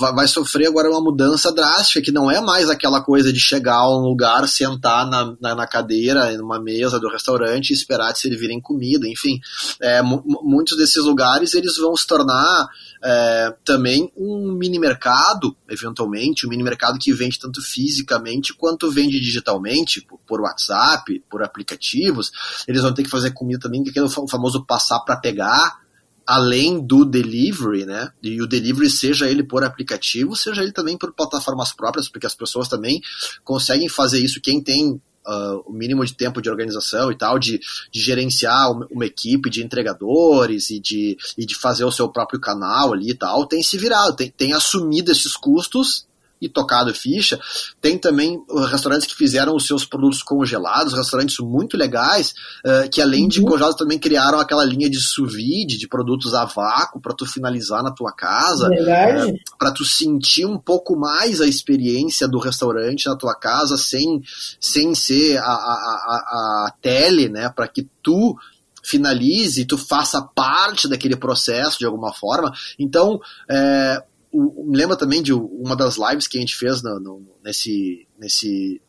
vai, 0.00 0.12
vai, 0.12 0.28
sofrer 0.28 0.66
agora 0.66 0.90
uma 0.90 1.00
mudança 1.00 1.52
drástica, 1.52 2.02
que 2.02 2.10
não 2.10 2.28
é 2.28 2.40
mais 2.40 2.68
aquela 2.68 3.00
coisa 3.00 3.32
de 3.32 3.38
chegar 3.38 3.76
a 3.76 3.96
um 3.96 4.02
lugar, 4.02 4.48
sentar 4.48 5.08
na, 5.08 5.36
na, 5.40 5.54
na 5.54 5.66
cadeira, 5.66 6.36
numa 6.36 6.58
mesa 6.58 6.98
do 6.98 7.08
restaurante 7.08 7.70
e 7.70 7.74
esperar 7.74 8.12
te 8.12 8.20
servirem 8.20 8.60
comida, 8.60 9.06
enfim. 9.06 9.38
É, 9.80 10.02
muitos 10.02 10.76
desses 10.76 11.04
lugares 11.04 11.54
eles 11.54 11.76
vão 11.76 11.96
se 11.96 12.04
tornar 12.04 12.68
é, 13.00 13.54
também 13.64 14.10
um 14.16 14.50
mini 14.50 14.80
mercado, 14.80 15.56
eventualmente, 15.68 16.46
um 16.46 16.50
mini 16.50 16.64
mercado 16.64 16.98
que 16.98 17.12
vende 17.12 17.38
tanto 17.38 17.62
fisicamente 17.62 18.52
quanto 18.54 18.90
vende 18.90 19.20
digitalmente, 19.20 20.00
por, 20.00 20.18
por 20.26 20.40
WhatsApp, 20.40 21.22
por 21.30 21.44
aplicativos. 21.44 22.32
Eles 22.66 22.82
vão 22.82 22.92
ter 22.92 23.04
que 23.04 23.08
fazer 23.08 23.30
comida 23.30 23.60
também, 23.60 23.84
que 23.84 23.96
é 23.96 24.02
o 24.02 24.08
famoso 24.08 24.64
passar 24.64 24.98
para 25.00 25.16
pegar, 25.16 25.78
além 26.26 26.84
do 26.84 27.04
delivery, 27.04 27.84
né? 27.84 28.10
E 28.22 28.40
o 28.40 28.46
delivery 28.46 28.88
seja 28.88 29.28
ele 29.28 29.42
por 29.42 29.64
aplicativo, 29.64 30.36
seja 30.36 30.62
ele 30.62 30.72
também 30.72 30.96
por 30.96 31.12
plataformas 31.12 31.72
próprias, 31.72 32.08
porque 32.08 32.26
as 32.26 32.34
pessoas 32.34 32.68
também 32.68 33.00
conseguem 33.44 33.88
fazer 33.88 34.18
isso. 34.18 34.40
Quem 34.40 34.62
tem 34.62 35.00
uh, 35.26 35.62
o 35.66 35.72
mínimo 35.72 36.04
de 36.04 36.14
tempo 36.14 36.40
de 36.40 36.50
organização 36.50 37.10
e 37.10 37.16
tal, 37.16 37.38
de, 37.38 37.60
de 37.90 38.00
gerenciar 38.00 38.70
uma 38.70 39.06
equipe 39.06 39.50
de 39.50 39.62
entregadores 39.62 40.70
e 40.70 40.80
de, 40.80 41.16
e 41.36 41.44
de 41.44 41.54
fazer 41.54 41.84
o 41.84 41.92
seu 41.92 42.08
próprio 42.08 42.40
canal 42.40 42.92
ali 42.92 43.10
e 43.10 43.14
tal, 43.14 43.46
tem 43.46 43.62
se 43.62 43.76
virado, 43.78 44.16
tem, 44.16 44.30
tem 44.30 44.52
assumido 44.52 45.10
esses 45.10 45.36
custos 45.36 46.06
e 46.40 46.48
tocado 46.48 46.94
ficha. 46.94 47.38
Tem 47.80 47.98
também 47.98 48.42
uh, 48.48 48.64
restaurantes 48.64 49.06
que 49.06 49.14
fizeram 49.14 49.54
os 49.54 49.66
seus 49.66 49.84
produtos 49.84 50.22
congelados, 50.22 50.94
restaurantes 50.94 51.38
muito 51.38 51.76
legais, 51.76 52.34
uh, 52.64 52.88
que 52.90 53.00
além 53.00 53.22
uhum. 53.22 53.28
de 53.28 53.42
congelados 53.42 53.76
também 53.76 53.98
criaram 53.98 54.38
aquela 54.38 54.64
linha 54.64 54.88
de 54.88 54.98
sous 54.98 55.34
vide, 55.34 55.78
de 55.78 55.88
produtos 55.88 56.34
a 56.34 56.44
vácuo 56.44 57.00
para 57.00 57.14
tu 57.14 57.26
finalizar 57.26 57.82
na 57.82 57.90
tua 57.90 58.12
casa, 58.12 58.68
uh, 58.68 59.56
para 59.58 59.72
tu 59.72 59.84
sentir 59.84 60.46
um 60.46 60.58
pouco 60.58 60.96
mais 60.96 61.40
a 61.40 61.46
experiência 61.46 62.26
do 62.26 62.38
restaurante 62.38 63.06
na 63.06 63.16
tua 63.16 63.34
casa 63.34 63.76
sem, 63.76 64.22
sem 64.60 64.94
ser 64.94 65.38
a, 65.38 65.42
a, 65.42 65.46
a, 65.46 66.66
a 66.66 66.74
tele, 66.80 67.28
né, 67.28 67.48
para 67.54 67.68
que 67.68 67.88
tu 68.02 68.36
finalize, 68.82 69.64
tu 69.64 69.76
faça 69.76 70.22
parte 70.22 70.88
daquele 70.88 71.16
processo 71.16 71.78
de 71.78 71.86
alguma 71.86 72.12
forma. 72.12 72.52
Então, 72.78 73.20
é, 73.48 74.02
o, 74.32 74.64
me 74.64 74.76
lembra 74.76 74.96
também 74.96 75.22
de 75.22 75.32
uma 75.32 75.74
das 75.76 75.96
lives 75.96 76.26
que 76.26 76.38
a 76.38 76.40
gente 76.40 76.56
fez 76.56 76.82
no, 76.82 77.00
no, 77.00 77.22
nesse, 77.44 78.06
nesse, 78.18 78.80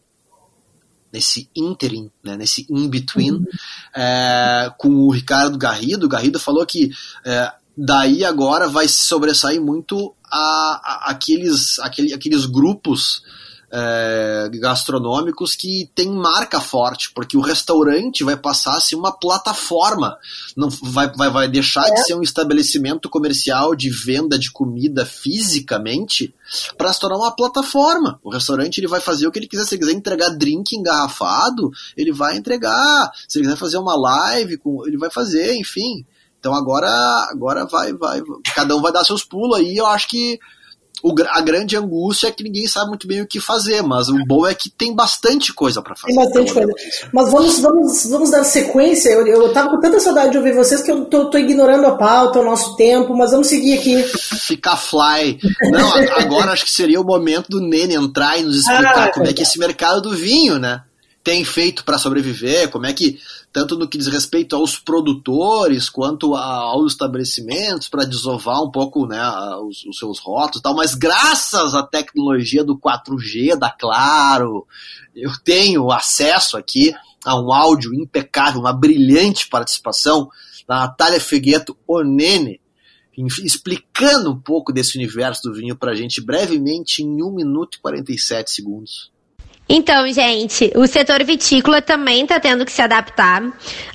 nesse 1.12 1.50
interim, 1.56 2.12
né, 2.24 2.38
nesse 2.38 2.66
in-between, 2.70 3.32
uhum. 3.32 3.46
é, 3.96 4.74
com 4.78 4.90
o 4.90 5.12
Ricardo 5.12 5.58
Garrido. 5.58 6.06
O 6.06 6.10
Garrido 6.10 6.40
falou 6.40 6.66
que 6.66 6.92
é, 7.26 7.52
daí 7.76 8.24
agora 8.24 8.68
vai 8.68 8.88
se 8.88 9.04
sobressair 9.04 9.62
muito 9.62 10.16
a, 10.24 10.38
a, 10.38 11.12
aqueles, 11.12 11.80
aquele, 11.80 12.14
aqueles 12.14 12.46
grupos 12.46 13.24
é, 13.72 14.50
gastronômicos 14.54 15.56
que 15.56 15.90
tem 15.96 16.12
marca 16.12 16.60
forte, 16.60 17.12
porque 17.14 17.38
o 17.38 17.42
restaurante 17.42 18.24
vai 18.24 18.36
passar 18.36 18.76
a 18.76 18.82
ser 18.82 18.96
uma 18.96 19.12
plataforma, 19.12 20.18
não 20.58 20.70
vai, 20.70 21.10
vai, 21.16 21.30
vai 21.30 21.48
deixar 21.48 21.88
é. 21.88 21.94
de 21.94 22.06
ser 22.06 22.16
um 22.16 22.22
estabelecimento 22.22 23.10
comercial 23.10 23.74
de 23.74 23.90
venda 23.90 24.38
de 24.38 24.52
comida 24.52 25.06
fisicamente 25.06 26.34
para 26.78 26.92
se 26.92 27.00
tornar 27.00 27.18
uma 27.18 27.32
plataforma. 27.32 28.20
O 28.24 28.30
restaurante 28.30 28.80
ele 28.80 28.88
vai 28.88 29.00
fazer 29.00 29.26
o 29.28 29.32
que 29.32 29.40
ele 29.40 29.48
quiser, 29.48 29.66
se 29.66 29.76
ele 29.76 29.82
quiser 29.82 29.96
entregar 29.96 30.30
drink 30.30 30.76
engarrafado, 30.76 31.72
ele 31.96 32.12
vai 32.12 32.36
entregar. 32.36 33.12
Se 33.28 33.38
ele 33.38 33.46
quiser 33.46 33.58
fazer 33.58 33.78
uma 33.78 33.96
live, 33.96 34.58
com, 34.58 34.86
ele 34.86 34.98
vai 34.98 35.10
fazer, 35.10 35.56
enfim. 35.56 36.06
Então 36.40 36.54
agora, 36.54 36.90
agora 37.30 37.66
vai, 37.66 37.94
vai, 37.94 38.22
cada 38.56 38.76
um 38.76 38.82
vai 38.82 38.92
dar 38.92 39.04
seus 39.04 39.24
pulos 39.24 39.58
aí. 39.58 39.78
Eu 39.78 39.86
acho 39.86 40.08
que 40.10 40.40
o, 41.04 41.14
a 41.30 41.42
grande 41.42 41.76
angústia 41.76 42.28
é 42.28 42.32
que 42.32 42.44
ninguém 42.44 42.68
sabe 42.68 42.90
muito 42.90 43.08
bem 43.08 43.22
o 43.22 43.28
que 43.28 43.40
fazer, 43.40 43.82
mas 43.82 44.10
o 44.10 44.18
bom 44.26 44.46
é 44.46 44.54
que 44.54 44.70
tem 44.70 44.94
bastante 44.94 45.54
coisa 45.54 45.82
para 45.82 45.96
fazer. 45.96 46.14
Tem 46.14 46.24
bastante 46.24 46.54
coisa. 46.54 46.74
Mas 47.14 47.32
vamos, 47.32 47.60
vamos, 47.60 48.06
vamos 48.10 48.32
dar 48.32 48.44
sequência. 48.44 49.10
Eu, 49.10 49.26
eu 49.26 49.54
tava 49.54 49.70
com 49.70 49.80
tanta 49.80 50.00
saudade 50.00 50.32
de 50.32 50.38
ouvir 50.38 50.54
vocês 50.54 50.82
que 50.82 50.92
eu 50.92 51.06
tô, 51.06 51.30
tô 51.30 51.38
ignorando 51.38 51.86
a 51.88 51.96
pauta, 51.96 52.40
o 52.40 52.46
nosso 52.46 52.76
tempo, 52.76 53.16
mas 53.16 53.32
vamos 53.32 53.48
seguir 53.48 53.78
aqui. 53.78 54.04
Ficar 54.04 54.78
fly. 54.78 55.40
Não, 55.72 55.94
agora 56.18 56.52
acho 56.52 56.66
que 56.66 56.72
seria 56.72 57.02
o 57.02 57.06
momento 57.06 57.50
do 57.50 57.62
Nene 57.62 57.96
entrar 57.96 58.38
e 58.38 58.44
nos 58.44 58.58
explicar 58.58 59.08
ah, 59.08 59.12
como 59.12 59.28
é 59.28 59.34
que 59.34 59.42
esse 59.42 59.60
mercado 59.60 60.02
do 60.02 60.16
vinho, 60.16 60.60
né? 60.60 60.82
Tem 61.24 61.46
feito 61.46 61.84
para 61.84 61.98
sobreviver, 61.98 62.70
como 62.70 62.86
é 62.86 62.94
que 62.94 63.20
tanto 63.54 63.78
no 63.78 63.88
que 63.88 63.98
diz 63.98 64.08
respeito 64.08 64.56
aos 64.56 64.80
produtores 64.80 65.90
quanto 65.90 66.36
aos 66.36 66.94
estabelecimentos 66.94 67.90
para 67.90 68.06
desovar 68.06 68.64
um 68.64 68.72
pouco 68.72 69.06
né, 69.06 69.22
os, 69.62 69.84
os, 69.86 69.98
seus 69.98 70.20
rótulos 70.20 70.60
e 70.60 70.62
tal, 70.62 70.76
mas 70.76 70.96
graças 70.96 71.76
à 71.76 71.84
tecnologia 71.84 72.64
do 72.64 72.78
4G 72.78 73.58
da 73.58 73.70
Claro, 73.70 74.66
eu 75.14 75.32
tenho 75.44 75.92
acesso 75.92 76.58
aqui 76.58 76.94
a 77.26 77.40
um 77.40 77.52
áudio 77.52 77.94
impecável, 77.94 78.62
uma 78.62 78.74
brilhante 78.74 79.48
participação 79.50 80.30
da 80.68 80.80
Natália 80.80 81.20
Figueto 81.20 81.78
Onene, 81.86 82.62
explicando 83.44 84.32
um 84.32 84.40
pouco 84.40 84.72
desse 84.72 84.98
universo 84.98 85.44
do 85.44 85.54
vinho 85.54 85.76
para 85.76 85.92
a 85.92 85.96
gente 85.96 86.22
brevemente 86.22 87.04
em 87.04 87.22
1 87.22 87.32
minuto 87.36 87.76
e 87.76 87.82
47 87.82 88.50
segundos. 88.50 89.12
Então, 89.70 90.06
gente, 90.12 90.70
o 90.76 90.86
setor 90.86 91.24
vitícola 91.24 91.82
também 91.82 92.24
está 92.24 92.40
tendo 92.40 92.66
que 92.66 92.72
se 92.72 92.82
adaptar, 92.82 93.42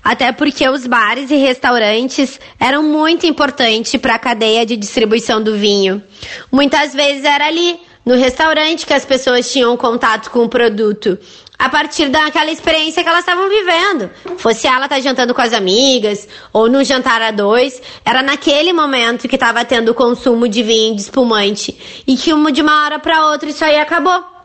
até 0.03 0.33
porque 0.33 0.67
os 0.69 0.87
bares 0.87 1.31
e 1.31 1.37
restaurantes 1.37 2.41
eram 2.59 2.83
muito 2.83 3.27
importantes 3.27 3.95
para 4.01 4.15
a 4.15 4.19
cadeia 4.19 4.65
de 4.65 4.75
distribuição 4.75 5.43
do 5.43 5.55
vinho. 5.55 6.03
Muitas 6.51 6.95
vezes 6.95 7.25
era 7.25 7.47
ali 7.47 7.79
no 8.07 8.15
restaurante 8.15 8.87
que 8.87 8.95
as 8.95 9.05
pessoas 9.05 9.53
tinham 9.53 9.77
contato 9.77 10.31
com 10.31 10.45
o 10.45 10.49
produto. 10.49 11.19
a 11.59 11.71
partir 11.71 12.11
daquela 12.11 12.51
experiência 12.51 13.03
que 13.03 13.09
elas 13.09 13.21
estavam 13.21 13.49
vivendo. 13.49 14.11
Fosse 14.37 14.67
ela 14.67 14.85
estar 14.85 14.97
tá 14.97 15.01
jantando 15.01 15.35
com 15.35 15.41
as 15.41 15.55
amigas, 15.55 16.29
ou 16.53 16.69
no 16.69 16.85
jantar 16.85 17.23
a 17.23 17.31
dois, 17.31 17.81
era 18.05 18.23
naquele 18.23 18.75
momento 18.75 19.27
que 19.27 19.37
estava 19.37 19.65
tendo 19.65 19.91
o 19.91 19.95
consumo 19.95 20.47
de 20.49 20.63
vinho 20.63 20.95
de 20.95 21.01
espumante. 21.01 21.75
E 22.07 22.15
que 22.15 22.31
de 22.53 22.61
uma 22.61 22.85
hora 22.85 22.99
para 22.99 23.31
outra 23.31 23.49
isso 23.49 23.65
aí 23.65 23.79
acabou. 23.79 24.36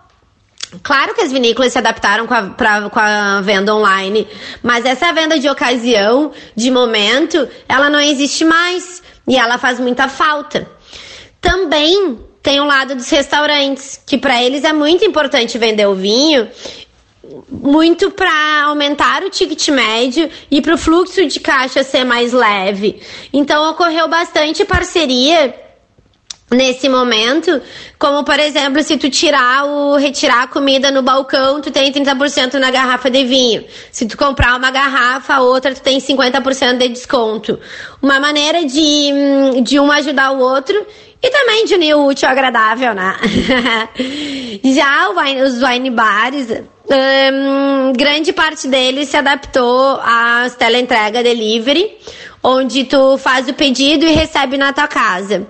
Claro 0.81 1.13
que 1.13 1.21
as 1.21 1.31
vinícolas 1.31 1.73
se 1.73 1.77
adaptaram 1.77 2.25
com 2.25 2.33
a, 2.33 2.43
pra, 2.43 2.89
com 2.89 2.99
a 2.99 3.41
venda 3.41 3.75
online, 3.75 4.25
mas 4.63 4.85
essa 4.85 5.11
venda 5.11 5.37
de 5.37 5.49
ocasião, 5.49 6.31
de 6.55 6.71
momento, 6.71 7.47
ela 7.67 7.89
não 7.89 7.99
existe 7.99 8.45
mais 8.45 9.03
e 9.27 9.35
ela 9.35 9.57
faz 9.57 9.79
muita 9.79 10.07
falta. 10.07 10.69
Também 11.41 12.19
tem 12.41 12.61
o 12.61 12.65
lado 12.65 12.95
dos 12.95 13.09
restaurantes, 13.09 14.01
que 14.05 14.17
para 14.17 14.41
eles 14.41 14.63
é 14.63 14.71
muito 14.71 15.03
importante 15.03 15.57
vender 15.57 15.87
o 15.87 15.93
vinho, 15.93 16.49
muito 17.49 18.09
para 18.09 18.63
aumentar 18.63 19.23
o 19.23 19.29
ticket 19.29 19.67
médio 19.69 20.29
e 20.49 20.61
para 20.61 20.73
o 20.73 20.77
fluxo 20.77 21.25
de 21.25 21.39
caixa 21.39 21.83
ser 21.83 22.05
mais 22.05 22.31
leve. 22.31 23.01
Então 23.33 23.69
ocorreu 23.69 24.07
bastante 24.07 24.63
parceria 24.63 25.53
nesse 26.51 26.89
momento, 26.89 27.61
como 27.97 28.23
por 28.23 28.37
exemplo, 28.37 28.83
se 28.83 28.97
tu 28.97 29.09
tirar 29.09 29.65
o 29.65 29.95
retirar 29.95 30.43
a 30.43 30.47
comida 30.47 30.91
no 30.91 31.01
balcão, 31.01 31.61
tu 31.61 31.71
tem 31.71 31.91
30% 31.91 32.55
na 32.55 32.69
garrafa 32.69 33.09
de 33.09 33.23
vinho. 33.23 33.63
Se 33.91 34.05
tu 34.05 34.17
comprar 34.17 34.57
uma 34.57 34.69
garrafa, 34.69 35.39
outra 35.39 35.73
tu 35.73 35.81
tem 35.81 35.99
50% 35.99 36.77
de 36.77 36.89
desconto. 36.89 37.57
Uma 38.01 38.19
maneira 38.19 38.65
de, 38.65 39.61
de 39.63 39.79
um 39.79 39.91
ajudar 39.91 40.31
o 40.31 40.39
outro 40.39 40.85
e 41.23 41.29
também 41.29 41.65
de 41.65 41.75
unir 41.75 41.95
o 41.95 42.05
útil 42.05 42.27
ao 42.27 42.33
agradável, 42.33 42.93
né? 42.93 43.15
Já 44.63 45.09
wine, 45.09 45.41
os 45.43 45.61
wine 45.63 45.89
bares, 45.89 46.49
um, 46.51 47.93
grande 47.93 48.33
parte 48.33 48.67
deles 48.67 49.07
se 49.07 49.15
adaptou 49.15 49.99
às 50.03 50.55
teleentrega 50.55 51.23
delivery, 51.23 51.97
onde 52.43 52.83
tu 52.83 53.17
faz 53.17 53.47
o 53.47 53.53
pedido 53.53 54.03
e 54.03 54.11
recebe 54.11 54.57
na 54.57 54.73
tua 54.73 54.87
casa 54.87 55.47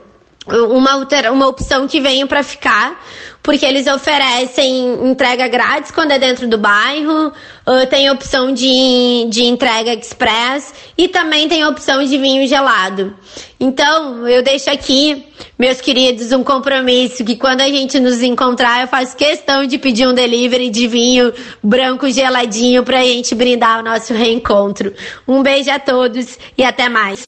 uma, 0.51 0.97
uma 1.31 1.47
opção 1.47 1.87
que 1.87 1.99
veio 1.99 2.27
para 2.27 2.43
ficar, 2.43 3.01
porque 3.41 3.65
eles 3.65 3.87
oferecem 3.87 5.09
entrega 5.09 5.47
grátis 5.47 5.91
quando 5.91 6.11
é 6.11 6.19
dentro 6.19 6.47
do 6.47 6.57
bairro, 6.57 7.27
uh, 7.27 7.87
tem 7.89 8.09
opção 8.09 8.53
de, 8.53 9.25
de 9.29 9.43
entrega 9.45 9.93
express 9.93 10.73
e 10.97 11.07
também 11.07 11.47
tem 11.47 11.65
opção 11.65 12.03
de 12.03 12.17
vinho 12.17 12.47
gelado. 12.47 13.15
Então, 13.59 14.27
eu 14.27 14.43
deixo 14.43 14.69
aqui, 14.69 15.25
meus 15.57 15.81
queridos, 15.81 16.31
um 16.31 16.43
compromisso 16.43 17.23
que 17.23 17.35
quando 17.35 17.61
a 17.61 17.67
gente 17.67 17.99
nos 17.99 18.21
encontrar, 18.21 18.81
eu 18.81 18.87
faço 18.87 19.15
questão 19.15 19.65
de 19.65 19.77
pedir 19.77 20.07
um 20.07 20.13
delivery 20.13 20.69
de 20.69 20.87
vinho 20.87 21.33
branco 21.63 22.09
geladinho 22.09 22.83
para 22.83 22.99
a 22.99 23.03
gente 23.03 23.33
brindar 23.33 23.79
o 23.79 23.83
nosso 23.83 24.13
reencontro. 24.13 24.93
Um 25.27 25.41
beijo 25.41 25.71
a 25.71 25.79
todos 25.79 26.37
e 26.57 26.63
até 26.63 26.89
mais. 26.89 27.23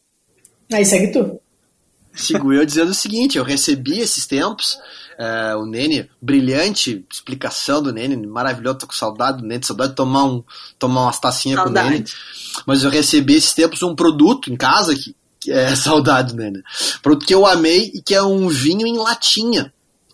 Aí 0.72 0.86
segue 0.86 1.12
tu. 1.12 1.43
Sigo 2.16 2.54
eu 2.54 2.66
dizendo 2.66 2.90
o 2.90 2.94
seguinte: 2.94 3.38
eu 3.38 3.44
recebi 3.44 4.00
esses 4.00 4.26
tempos, 4.26 4.78
uh, 5.20 5.58
o 5.58 5.66
Nene, 5.66 6.10
brilhante 6.22 7.06
explicação 7.12 7.82
do 7.82 7.92
Nene, 7.92 8.16
maravilhoso, 8.28 8.80
tô 8.80 8.88
com 8.88 8.94
saudade 8.94 9.42
do 9.42 9.48
Nene, 9.48 9.66
saudade 9.66 9.92
de 9.92 9.96
tomar, 9.96 10.26
um, 10.26 10.44
tomar 10.78 11.04
umas 11.04 11.20
tacinhas 11.20 11.62
com 11.62 11.70
o 11.70 11.72
Nene. 11.72 12.06
Mas 12.66 12.84
eu 12.84 12.90
recebi 12.90 13.36
esses 13.36 13.54
tempos 13.54 13.82
um 13.82 13.96
produto 13.96 14.52
em 14.52 14.56
casa 14.56 14.94
que, 14.96 15.16
que 15.40 15.52
é 15.52 15.74
saudade, 15.76 16.36
Nene. 16.36 16.62
Produto 17.02 17.26
que 17.26 17.34
eu 17.34 17.46
amei 17.46 17.92
e 17.94 18.02
que 18.02 18.14
é 18.14 18.22
um 18.22 18.48
vinho 18.48 18.86
em 18.86 18.98
latinha. 18.98 19.74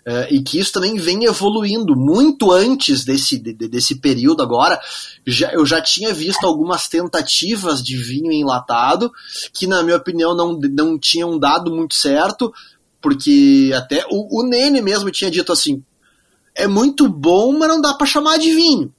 Uh, 0.09 0.25
e 0.31 0.41
que 0.41 0.57
isso 0.57 0.73
também 0.73 0.95
vem 0.95 1.25
evoluindo. 1.25 1.95
Muito 1.95 2.51
antes 2.51 3.05
desse, 3.05 3.37
de, 3.37 3.53
desse 3.53 3.99
período 3.99 4.41
agora, 4.41 4.81
já, 5.23 5.51
eu 5.53 5.63
já 5.67 5.79
tinha 5.79 6.11
visto 6.11 6.47
algumas 6.47 6.87
tentativas 6.87 7.83
de 7.83 7.95
vinho 7.95 8.31
enlatado, 8.31 9.11
que 9.53 9.67
na 9.67 9.83
minha 9.83 9.97
opinião 9.97 10.35
não, 10.35 10.59
não 10.59 10.97
tinham 10.97 11.37
dado 11.37 11.69
muito 11.69 11.93
certo, 11.93 12.51
porque 12.99 13.71
até 13.75 14.03
o, 14.09 14.39
o 14.39 14.43
Nene 14.43 14.81
mesmo 14.81 15.11
tinha 15.11 15.29
dito 15.29 15.51
assim, 15.51 15.83
é 16.55 16.65
muito 16.65 17.07
bom, 17.07 17.55
mas 17.55 17.69
não 17.69 17.79
dá 17.79 17.93
para 17.93 18.07
chamar 18.07 18.39
de 18.39 18.51
vinho. 18.51 18.91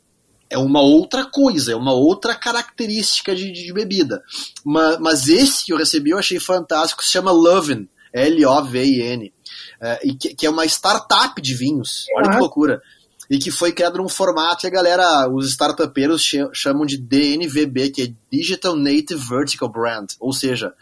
É 0.48 0.58
uma 0.58 0.80
outra 0.80 1.24
coisa, 1.24 1.72
é 1.72 1.76
uma 1.76 1.92
outra 1.92 2.36
característica 2.36 3.34
de, 3.34 3.50
de 3.50 3.72
bebida. 3.72 4.22
Mas, 4.64 4.98
mas 5.00 5.28
esse 5.28 5.64
que 5.64 5.72
eu 5.72 5.76
recebi 5.76 6.10
eu 6.10 6.18
achei 6.18 6.38
fantástico, 6.38 7.02
se 7.02 7.10
chama 7.10 7.32
Lovin, 7.32 7.88
L-O-V-I-N 8.12 9.32
é, 9.80 10.00
e 10.04 10.14
que, 10.14 10.34
que, 10.34 10.46
é 10.46 10.50
uma 10.50 10.66
startup 10.66 11.40
de 11.40 11.54
vinhos. 11.54 12.06
Olha 12.16 12.30
que 12.30 12.36
loucura. 12.36 12.82
E 13.28 13.38
que 13.38 13.50
foi 13.50 13.72
criado 13.72 13.98
num 13.98 14.08
formato 14.08 14.62
que 14.62 14.66
a 14.66 14.70
galera, 14.70 15.28
os 15.28 15.48
startupeiros 15.50 16.22
chamam 16.52 16.84
de 16.84 16.98
DNVB, 16.98 17.90
que 17.90 18.02
é 18.02 18.12
Digital 18.30 18.76
Native 18.76 19.24
Vertical 19.28 19.68
Brand. 19.68 20.10
Ou 20.18 20.32
seja, 20.32 20.74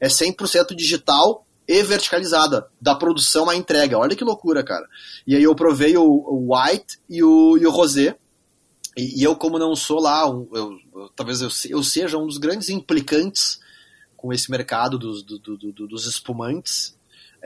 é 0.00 0.06
100% 0.06 0.74
digital 0.74 1.46
e 1.66 1.82
verticalizada, 1.82 2.68
da 2.80 2.94
produção 2.94 3.48
à 3.48 3.56
entrega. 3.56 3.98
Olha 3.98 4.14
que 4.14 4.22
loucura, 4.22 4.62
cara. 4.62 4.86
E 5.26 5.34
aí 5.34 5.42
eu 5.42 5.54
provei 5.54 5.96
o, 5.96 6.04
o 6.04 6.54
White 6.54 6.98
e 7.08 7.22
o, 7.22 7.56
e 7.56 7.66
o 7.66 7.70
Rosé. 7.70 8.16
E, 8.96 9.20
e 9.20 9.24
eu, 9.24 9.34
como 9.34 9.58
não 9.58 9.74
sou 9.74 9.98
lá, 9.98 10.28
um, 10.30 10.46
eu, 10.52 10.78
eu, 10.94 11.08
talvez 11.16 11.40
eu, 11.40 11.48
eu 11.70 11.82
seja 11.82 12.18
um 12.18 12.26
dos 12.26 12.38
grandes 12.38 12.68
implicantes 12.68 13.58
com 14.14 14.32
esse 14.32 14.50
mercado 14.50 14.98
dos, 14.98 15.22
do, 15.22 15.38
do, 15.38 15.56
do, 15.56 15.86
dos 15.88 16.06
espumantes, 16.06 16.93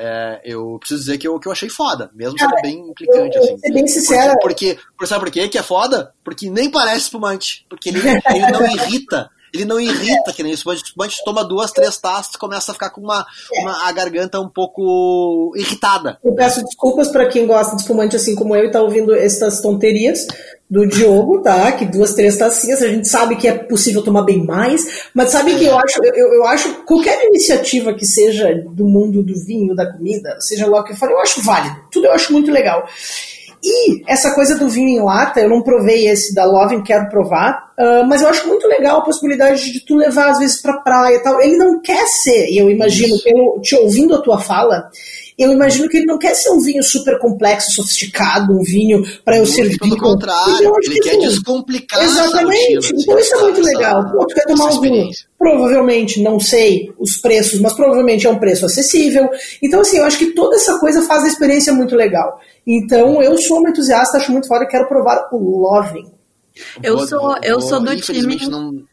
é, 0.00 0.40
eu 0.44 0.78
preciso 0.78 1.00
dizer 1.00 1.18
que 1.18 1.26
eu, 1.26 1.40
que 1.40 1.48
eu 1.48 1.52
achei 1.52 1.68
foda, 1.68 2.08
mesmo 2.14 2.38
sendo 2.38 2.54
bem 2.62 2.78
implicante, 2.88 3.36
eu, 3.36 3.42
assim. 3.42 3.58
Ser 3.58 3.72
bem 3.72 3.86
sincera. 3.88 4.36
Porque, 4.40 4.78
porque, 4.90 5.06
sabe 5.08 5.24
por 5.24 5.32
quê 5.32 5.48
que 5.48 5.58
é 5.58 5.62
foda? 5.62 6.14
Porque 6.22 6.48
nem 6.48 6.70
parece 6.70 7.00
espumante. 7.00 7.66
Porque 7.68 7.88
ele, 7.88 7.98
ele 8.06 8.50
não 8.52 8.64
irrita. 8.70 9.28
Ele 9.52 9.64
não 9.64 9.80
irrita, 9.80 10.32
que 10.32 10.42
nem 10.42 10.52
isso. 10.52 10.68
O 10.68 10.72
espumante 10.72 11.22
toma 11.24 11.44
duas, 11.44 11.70
três 11.70 11.96
taças 11.98 12.34
e 12.34 12.38
começa 12.38 12.70
a 12.70 12.74
ficar 12.74 12.90
com 12.90 13.00
uma, 13.00 13.26
uma, 13.60 13.88
a 13.88 13.92
garganta 13.92 14.40
um 14.40 14.48
pouco 14.48 15.52
irritada. 15.56 16.18
Eu 16.24 16.34
peço 16.34 16.64
desculpas 16.64 17.08
para 17.08 17.26
quem 17.28 17.46
gosta 17.46 17.76
de 17.76 17.82
espumante 17.82 18.16
assim 18.16 18.34
como 18.34 18.54
eu 18.54 18.64
e 18.64 18.70
tá 18.70 18.80
ouvindo 18.82 19.14
essas 19.14 19.60
tonterias, 19.60 20.26
do 20.70 20.86
Diogo, 20.86 21.40
tá? 21.40 21.72
Que 21.72 21.86
duas, 21.86 22.14
três 22.14 22.36
tacinhas, 22.36 22.82
a 22.82 22.88
gente 22.88 23.08
sabe 23.08 23.36
que 23.36 23.48
é 23.48 23.54
possível 23.54 24.02
tomar 24.02 24.22
bem 24.22 24.44
mais, 24.44 25.08
mas 25.14 25.30
sabe 25.30 25.56
que 25.56 25.64
eu 25.64 25.78
acho, 25.78 26.04
eu, 26.04 26.34
eu 26.34 26.44
acho 26.44 26.84
qualquer 26.84 27.24
iniciativa 27.24 27.94
que 27.94 28.04
seja 28.04 28.54
do 28.72 28.84
mundo 28.84 29.22
do 29.22 29.34
vinho, 29.46 29.74
da 29.74 29.90
comida, 29.90 30.36
seja 30.40 30.66
lá 30.66 30.80
o 30.80 30.84
que 30.84 30.94
for, 30.94 31.10
eu 31.10 31.20
acho 31.20 31.42
válido. 31.42 31.76
Tudo 31.90 32.06
eu 32.06 32.12
acho 32.12 32.32
muito 32.32 32.50
legal. 32.50 32.86
E 33.62 34.02
essa 34.06 34.34
coisa 34.34 34.56
do 34.56 34.68
vinho 34.68 34.88
em 34.88 35.02
lata, 35.02 35.40
eu 35.40 35.48
não 35.48 35.62
provei 35.62 36.06
esse 36.06 36.34
da 36.34 36.44
Lovin, 36.44 36.82
quero 36.82 37.08
provar, 37.08 37.67
uh, 37.78 38.06
mas 38.06 38.22
eu 38.22 38.28
acho 38.28 38.46
muito 38.48 38.66
legal 38.66 38.98
a 38.98 39.04
possibilidade 39.04 39.72
de 39.72 39.80
tu 39.80 39.96
levar 39.96 40.30
às 40.30 40.38
vezes 40.38 40.60
pra 40.60 40.80
praia 40.80 41.16
e 41.16 41.22
tal. 41.22 41.40
Ele 41.40 41.56
não 41.56 41.80
quer 41.80 42.06
ser, 42.06 42.48
e 42.50 42.58
eu 42.58 42.70
imagino, 42.70 43.18
pelo, 43.22 43.60
te 43.60 43.74
ouvindo 43.76 44.14
a 44.14 44.20
tua 44.20 44.38
fala, 44.38 44.90
eu 45.38 45.52
imagino 45.52 45.88
que 45.88 45.98
ele 45.98 46.06
não 46.06 46.18
quer 46.18 46.34
ser 46.34 46.50
um 46.50 46.60
vinho 46.60 46.82
super 46.82 47.16
complexo, 47.20 47.70
sofisticado, 47.70 48.52
um 48.52 48.62
vinho 48.64 49.04
para 49.24 49.38
eu 49.38 49.46
servir. 49.46 49.78
Pelo 49.78 49.96
contrário, 49.96 50.72
ele 50.82 50.94
que 50.94 51.00
quer 51.00 51.12
sim. 51.12 51.18
descomplicar 51.20 52.02
Exatamente. 52.02 52.92
Então 52.92 53.16
isso 53.16 53.36
é 53.36 53.40
muito 53.42 53.62
legal. 53.62 54.10
Pô, 54.10 54.26
tu 54.26 54.34
quer 54.34 54.46
tomar 54.46 54.72
um 54.72 54.80
vinho. 54.80 55.08
Provavelmente, 55.38 56.20
não 56.20 56.40
sei 56.40 56.92
os 56.98 57.18
preços, 57.18 57.60
mas 57.60 57.72
provavelmente 57.72 58.26
é 58.26 58.30
um 58.30 58.38
preço 58.40 58.66
acessível. 58.66 59.30
Então, 59.62 59.80
assim, 59.80 59.98
eu 59.98 60.04
acho 60.04 60.18
que 60.18 60.32
toda 60.32 60.56
essa 60.56 60.76
coisa 60.80 61.02
faz 61.02 61.22
a 61.22 61.28
experiência 61.28 61.72
muito 61.72 61.94
legal. 61.94 62.40
Então, 62.66 63.22
eu 63.22 63.38
sou 63.38 63.60
uma 63.60 63.70
entusiasta, 63.70 64.18
acho 64.18 64.32
muito 64.32 64.48
foda, 64.48 64.66
quero 64.66 64.88
provar 64.88 65.28
o 65.32 65.60
Loving. 65.60 66.17
Eu 66.82 67.06
sou, 67.06 67.36
eu 67.42 67.60
sou 67.60 67.80
do 67.80 67.96
time. 68.00 68.36
Não 68.48 68.84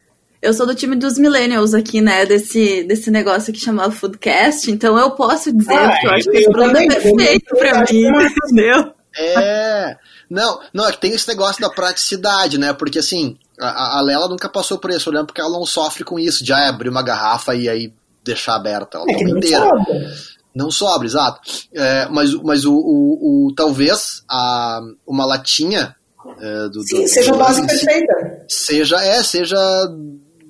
eu 0.45 0.53
sou 0.53 0.67
do 0.67 0.75
time 0.75 0.95
dos 0.95 1.17
millennials 1.17 1.73
aqui, 1.73 2.01
né? 2.01 2.23
Desse, 2.25 2.83
desse 2.83 3.09
negócio 3.09 3.51
que 3.51 3.59
chama 3.59 3.89
Foodcast, 3.89 4.69
então 4.69 4.97
eu 4.97 5.11
posso 5.11 5.51
dizer 5.51 5.73
ah, 5.73 5.97
que 5.99 6.05
eu 6.05 6.11
acho 6.11 6.29
que 6.29 6.37
esse 6.37 6.51
produto 6.51 6.77
é 6.77 6.87
perfeito 6.87 7.55
pra 7.55 7.79
mim, 7.79 8.03
entendeu? 8.05 8.93
É. 9.17 9.97
Não, 10.29 10.59
não, 10.71 10.87
é 10.87 10.91
que 10.91 10.99
tem 10.99 11.13
esse 11.13 11.27
negócio 11.27 11.61
da 11.61 11.69
praticidade, 11.69 12.59
né? 12.59 12.73
Porque 12.73 12.99
assim, 12.99 13.37
a, 13.59 13.97
a 13.97 14.01
Lela 14.01 14.27
nunca 14.27 14.47
passou 14.47 14.77
por 14.77 14.91
isso, 14.91 15.09
olhando 15.09 15.25
porque 15.25 15.41
ela 15.41 15.49
não 15.49 15.65
sofre 15.65 16.03
com 16.03 16.19
isso, 16.19 16.43
de 16.43 16.53
ah, 16.53 16.69
abrir 16.69 16.89
uma 16.89 17.03
garrafa 17.03 17.55
e 17.55 17.67
aí 17.67 17.93
deixar 18.23 18.55
aberta. 18.55 18.97
Ela 18.97 19.05
é 19.09 19.17
toma 19.17 19.37
inteira. 19.37 19.65
Sobra. 19.65 20.15
Não 20.53 20.71
sobra, 20.71 21.07
exato. 21.07 21.41
É, 21.73 22.07
mas 22.09 22.33
mas 22.35 22.65
o, 22.65 22.73
o, 22.73 23.47
o, 23.47 23.55
talvez 23.55 24.23
a, 24.29 24.79
uma 25.07 25.25
latinha 25.25 25.95
é, 26.39 26.69
do, 26.69 26.81
Sim, 26.83 27.03
do, 27.03 27.07
seja 27.07 27.31
do, 27.31 27.37
base 27.37 27.65
perfeita. 27.65 28.45
Seja, 28.47 28.97
é, 29.03 29.23
seja 29.23 29.57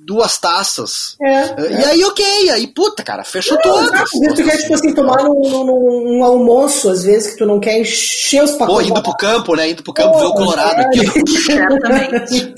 duas 0.06 0.38
taças. 0.38 1.16
É, 1.20 1.72
e 1.72 1.74
é. 1.74 1.84
aí, 1.86 2.04
ok, 2.04 2.50
aí, 2.50 2.66
puta, 2.68 3.02
cara. 3.02 3.22
Às 3.22 3.32
vezes 3.32 3.48
tu 4.34 4.44
quer, 4.44 4.56
tipo 4.58 4.74
assim, 4.74 4.94
tomar 4.94 5.24
num, 5.24 5.64
num, 5.64 6.24
almoço, 6.24 6.88
às 6.88 7.02
vezes, 7.02 7.32
que 7.32 7.38
tu 7.38 7.46
não 7.46 7.58
quer 7.58 7.80
encher 7.80 8.42
os 8.42 8.52
pacotes. 8.52 8.88
Pô, 8.88 8.92
indo 8.92 9.02
pro 9.02 9.16
campo, 9.16 9.56
né? 9.56 9.70
Indo 9.70 9.82
pro 9.82 9.92
campo, 9.92 10.18
ver 10.18 10.26
o 10.26 10.34
Colorado 10.34 10.80
aqui. 10.80 11.00
Exatamente. 11.50 12.54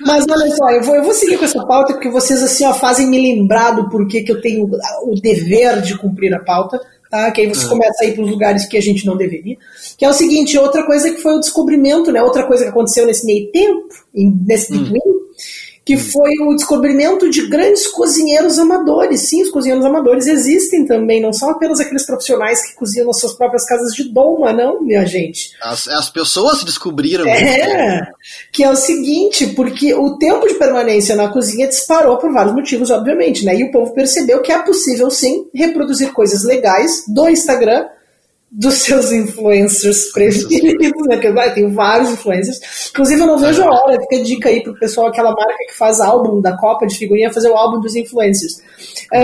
Mas 0.00 0.24
olha 0.28 0.54
só, 0.54 0.70
eu 0.70 0.82
vou, 0.82 0.94
eu 0.96 1.02
vou 1.02 1.14
seguir 1.14 1.38
com 1.38 1.44
essa 1.44 1.64
pauta 1.64 1.94
porque 1.94 2.10
vocês 2.10 2.42
assim 2.42 2.66
ó, 2.66 2.74
fazem 2.74 3.06
me 3.06 3.20
lembrar 3.20 3.70
do 3.70 3.88
porquê 3.88 4.22
que 4.22 4.30
eu 4.30 4.40
tenho 4.40 4.68
o 5.04 5.14
dever 5.20 5.80
de 5.80 5.96
cumprir 5.96 6.34
a 6.34 6.40
pauta. 6.40 6.80
Tá? 7.10 7.30
Que 7.30 7.42
aí 7.42 7.46
você 7.46 7.66
é. 7.66 7.68
começa 7.68 8.04
a 8.04 8.06
ir 8.06 8.14
para 8.14 8.24
os 8.24 8.30
lugares 8.30 8.66
que 8.66 8.76
a 8.76 8.82
gente 8.82 9.06
não 9.06 9.16
deveria. 9.16 9.56
Que 9.96 10.04
é 10.04 10.08
o 10.08 10.12
seguinte, 10.12 10.58
outra 10.58 10.84
coisa 10.84 11.10
que 11.10 11.20
foi 11.20 11.34
o 11.34 11.40
descobrimento, 11.40 12.12
né? 12.12 12.22
Outra 12.22 12.44
coisa 12.44 12.64
que 12.64 12.70
aconteceu 12.70 13.06
nesse 13.06 13.26
meio 13.26 13.50
tempo, 13.50 13.88
nesse 14.14 14.72
hum 14.74 14.92
que 15.88 15.96
hum. 15.96 16.00
foi 16.00 16.38
o 16.42 16.54
descobrimento 16.54 17.30
de 17.30 17.48
grandes 17.48 17.86
cozinheiros 17.86 18.58
amadores. 18.58 19.22
Sim, 19.22 19.40
os 19.40 19.48
cozinheiros 19.48 19.86
amadores 19.86 20.26
existem 20.26 20.84
também, 20.84 21.18
não 21.18 21.32
são 21.32 21.48
apenas 21.48 21.80
aqueles 21.80 22.04
profissionais 22.04 22.62
que 22.62 22.74
cozinham 22.74 23.06
nas 23.06 23.18
suas 23.18 23.32
próprias 23.32 23.64
casas 23.64 23.94
de 23.94 24.12
doma, 24.12 24.52
não, 24.52 24.82
minha 24.82 25.06
gente. 25.06 25.52
As, 25.62 25.88
as 25.88 26.10
pessoas 26.10 26.62
descobriram. 26.62 27.26
É, 27.26 28.06
que 28.52 28.62
é 28.62 28.70
o 28.70 28.76
seguinte, 28.76 29.46
porque 29.46 29.94
o 29.94 30.18
tempo 30.18 30.46
de 30.46 30.54
permanência 30.56 31.16
na 31.16 31.28
cozinha 31.28 31.66
disparou 31.66 32.18
por 32.18 32.30
vários 32.34 32.54
motivos, 32.54 32.90
obviamente, 32.90 33.42
né? 33.46 33.56
E 33.56 33.64
o 33.64 33.70
povo 33.70 33.94
percebeu 33.94 34.42
que 34.42 34.52
é 34.52 34.58
possível, 34.58 35.10
sim, 35.10 35.46
reproduzir 35.54 36.12
coisas 36.12 36.44
legais 36.44 37.04
do 37.08 37.26
Instagram 37.30 37.86
dos 38.50 38.74
seus 38.76 39.12
influencers 39.12 40.10
preferidos, 40.12 41.06
né? 41.06 41.16
Porque 41.16 41.30
vai, 41.30 41.52
tem 41.52 41.72
vários 41.72 42.10
influencers. 42.10 42.88
Inclusive, 42.90 43.20
eu 43.20 43.26
não 43.26 43.38
vejo 43.38 43.62
a 43.62 43.70
hora, 43.70 44.00
fica 44.00 44.24
dica 44.24 44.48
aí 44.48 44.62
pro 44.62 44.78
pessoal, 44.78 45.08
aquela 45.08 45.32
marca 45.32 45.66
que 45.68 45.74
faz 45.74 46.00
álbum 46.00 46.40
da 46.40 46.56
Copa 46.56 46.86
de 46.86 46.96
figurinha, 46.96 47.32
fazer 47.32 47.50
o 47.50 47.56
álbum 47.56 47.80
dos 47.80 47.94
influencers. 47.94 48.62
É, 49.12 49.22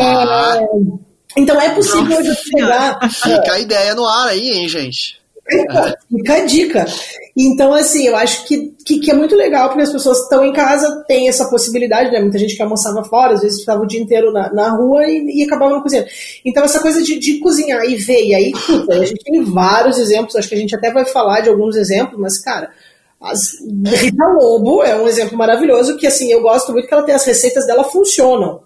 então 1.36 1.60
é 1.60 1.70
possível 1.70 2.22
Nossa, 2.22 2.42
pegar. 2.52 3.10
Fica 3.10 3.52
a 3.52 3.58
ideia 3.58 3.94
no 3.94 4.06
ar 4.06 4.28
aí, 4.28 4.50
hein, 4.50 4.68
gente? 4.68 5.23
Fica 6.08 6.34
a 6.34 6.44
dica. 6.46 6.86
Então, 7.36 7.74
assim, 7.74 8.06
eu 8.06 8.16
acho 8.16 8.46
que, 8.46 8.74
que, 8.84 9.00
que, 9.00 9.10
é 9.10 9.14
muito 9.14 9.36
legal, 9.36 9.68
porque 9.68 9.82
as 9.82 9.92
pessoas 9.92 10.20
estão 10.20 10.44
em 10.44 10.52
casa, 10.52 11.04
tem 11.06 11.28
essa 11.28 11.48
possibilidade, 11.50 12.10
né? 12.10 12.20
Muita 12.20 12.38
gente 12.38 12.56
que 12.56 12.62
almoçava 12.62 13.04
fora, 13.04 13.34
às 13.34 13.42
vezes 13.42 13.60
ficava 13.60 13.82
o 13.82 13.86
dia 13.86 14.00
inteiro 14.00 14.32
na, 14.32 14.52
na 14.52 14.70
rua 14.70 15.04
e, 15.06 15.40
e 15.40 15.44
acabava 15.44 15.72
não 15.72 15.82
cozinhando. 15.82 16.08
Então, 16.44 16.64
essa 16.64 16.80
coisa 16.80 17.02
de, 17.02 17.18
de 17.18 17.38
cozinhar 17.40 17.84
e 17.84 17.96
ver, 17.96 18.24
e 18.24 18.34
aí, 18.34 18.52
puta, 18.52 18.94
a 18.94 19.04
gente 19.04 19.22
tem 19.22 19.42
vários 19.44 19.98
exemplos, 19.98 20.34
acho 20.36 20.48
que 20.48 20.54
a 20.54 20.58
gente 20.58 20.74
até 20.74 20.90
vai 20.90 21.04
falar 21.04 21.40
de 21.40 21.50
alguns 21.50 21.76
exemplos, 21.76 22.18
mas, 22.18 22.40
cara, 22.40 22.70
as, 23.20 23.52
Rita 24.00 24.24
Lobo 24.38 24.82
é 24.82 24.96
um 24.96 25.06
exemplo 25.06 25.36
maravilhoso, 25.36 25.96
que, 25.96 26.06
assim, 26.06 26.32
eu 26.32 26.40
gosto 26.40 26.72
muito 26.72 26.88
que 26.88 26.94
ela 26.94 27.04
tem 27.04 27.14
as 27.14 27.24
receitas 27.24 27.66
dela 27.66 27.84
funcionam. 27.84 28.63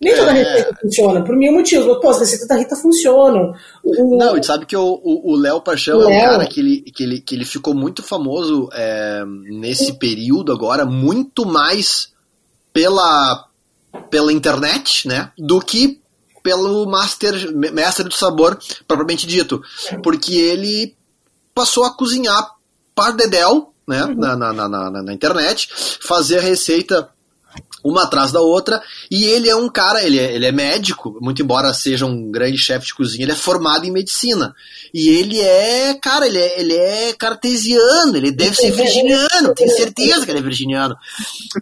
Nem 0.00 0.16
toda 0.16 0.30
é. 0.30 0.42
receita 0.42 0.78
funciona, 0.80 1.22
por 1.22 1.36
mil 1.36 1.52
motivos. 1.52 1.98
Pô, 2.00 2.08
as 2.08 2.20
receitas 2.20 2.48
da 2.48 2.56
Rita 2.56 2.74
funcionam. 2.74 3.54
O... 3.84 4.16
Não, 4.16 4.36
e 4.36 4.42
sabe 4.42 4.64
que 4.64 4.76
o 4.76 5.36
Léo 5.36 5.60
Paixão 5.60 5.98
o 5.98 6.02
é 6.02 6.06
um 6.06 6.20
cara 6.20 6.46
que 6.46 6.60
ele, 6.60 6.80
que, 6.80 7.02
ele, 7.02 7.20
que 7.20 7.34
ele 7.34 7.44
ficou 7.44 7.74
muito 7.74 8.02
famoso 8.02 8.70
é, 8.72 9.22
nesse 9.26 9.92
período 9.92 10.52
agora, 10.52 10.86
muito 10.86 11.44
mais 11.44 12.12
pela, 12.72 13.46
pela 14.08 14.32
internet, 14.32 15.06
né? 15.06 15.32
Do 15.38 15.60
que 15.60 16.00
pelo 16.42 16.86
master, 16.86 17.54
mestre 17.54 18.08
do 18.08 18.14
sabor 18.14 18.58
propriamente 18.88 19.26
dito. 19.26 19.62
Porque 20.02 20.34
ele 20.34 20.96
passou 21.54 21.84
a 21.84 21.94
cozinhar 21.94 22.54
par 22.94 23.12
dedel, 23.12 23.74
né? 23.86 24.04
Uhum. 24.04 24.14
Na, 24.14 24.34
na, 24.34 24.52
na, 24.52 24.68
na, 24.68 25.02
na 25.02 25.12
internet, 25.12 25.68
fazer 26.00 26.38
a 26.38 26.42
receita 26.42 27.10
uma 27.82 28.04
atrás 28.04 28.32
da 28.32 28.40
outra, 28.40 28.82
e 29.10 29.24
ele 29.24 29.48
é 29.48 29.56
um 29.56 29.68
cara, 29.68 30.04
ele 30.04 30.18
é, 30.18 30.34
ele 30.34 30.46
é 30.46 30.52
médico, 30.52 31.18
muito 31.20 31.42
embora 31.42 31.72
seja 31.72 32.06
um 32.06 32.30
grande 32.30 32.58
chefe 32.58 32.86
de 32.86 32.94
cozinha, 32.94 33.24
ele 33.24 33.32
é 33.32 33.36
formado 33.36 33.84
em 33.84 33.90
medicina. 33.90 34.54
E 34.92 35.08
ele 35.08 35.40
é, 35.40 35.94
cara, 35.94 36.26
ele 36.26 36.38
é, 36.38 36.60
ele 36.60 36.74
é 36.74 37.12
cartesiano, 37.12 38.16
ele 38.16 38.32
deve 38.32 38.56
ser 38.56 38.70
virginiano, 38.72 39.54
tenho 39.54 39.70
certeza 39.70 40.24
que 40.24 40.30
ele 40.30 40.40
é 40.40 40.42
virginiano. 40.42 40.96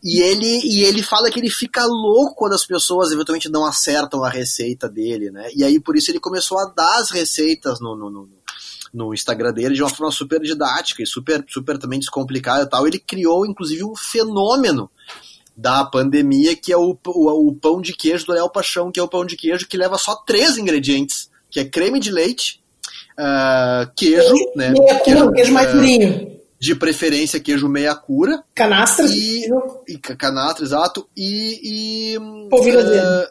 E 0.02 0.20
ele, 0.20 0.60
e 0.64 0.84
ele 0.84 1.02
fala 1.02 1.30
que 1.30 1.38
ele 1.38 1.50
fica 1.50 1.84
louco 1.84 2.34
quando 2.34 2.54
as 2.54 2.66
pessoas 2.66 3.12
eventualmente 3.12 3.48
não 3.48 3.64
acertam 3.64 4.24
a 4.24 4.28
receita 4.28 4.88
dele, 4.88 5.30
né? 5.30 5.48
E 5.54 5.62
aí 5.62 5.78
por 5.78 5.96
isso 5.96 6.10
ele 6.10 6.20
começou 6.20 6.58
a 6.58 6.66
dar 6.66 6.98
as 6.98 7.10
receitas 7.10 7.80
no, 7.80 7.96
no, 7.96 8.10
no 8.10 8.38
no 8.92 9.12
Instagram 9.12 9.52
dele 9.52 9.74
de 9.74 9.82
uma 9.82 9.90
forma 9.90 10.10
super 10.10 10.40
didática 10.40 11.02
e 11.02 11.06
super, 11.06 11.44
super 11.46 11.78
também 11.78 11.98
descomplicada 11.98 12.62
e 12.64 12.68
tal. 12.68 12.86
Ele 12.86 12.98
criou, 12.98 13.46
inclusive, 13.46 13.84
um 13.84 13.94
fenômeno 13.94 14.90
da 15.58 15.84
pandemia, 15.84 16.54
que 16.54 16.72
é 16.72 16.76
o, 16.76 16.96
o, 17.04 17.48
o 17.48 17.52
pão 17.52 17.80
de 17.80 17.92
queijo 17.92 18.26
do 18.26 18.32
Léo 18.32 18.48
Paixão, 18.48 18.92
que 18.92 19.00
é 19.00 19.02
o 19.02 19.08
pão 19.08 19.26
de 19.26 19.36
queijo 19.36 19.66
que 19.66 19.76
leva 19.76 19.98
só 19.98 20.14
três 20.14 20.56
ingredientes, 20.56 21.28
que 21.50 21.58
é 21.58 21.64
creme 21.64 21.98
de 21.98 22.12
leite, 22.12 22.62
uh, 23.18 23.90
queijo, 23.96 24.36
e, 24.36 24.56
né? 24.56 24.70
Meia 24.70 25.00
queijo, 25.00 25.24
cura, 25.24 25.32
queijo 25.32 25.52
mais 25.52 25.72
durinho. 25.72 26.38
De 26.60 26.76
preferência, 26.76 27.40
queijo 27.40 27.68
meia 27.68 27.92
cura. 27.96 28.40
Canastra. 28.54 29.06
E, 29.06 29.50
e 29.88 29.98
canastra, 29.98 30.64
exato. 30.64 31.08
E. 31.16 32.14
e 32.14 32.48
polvilho 32.48 32.78
uh, 32.78 32.82
azedo. 32.82 33.28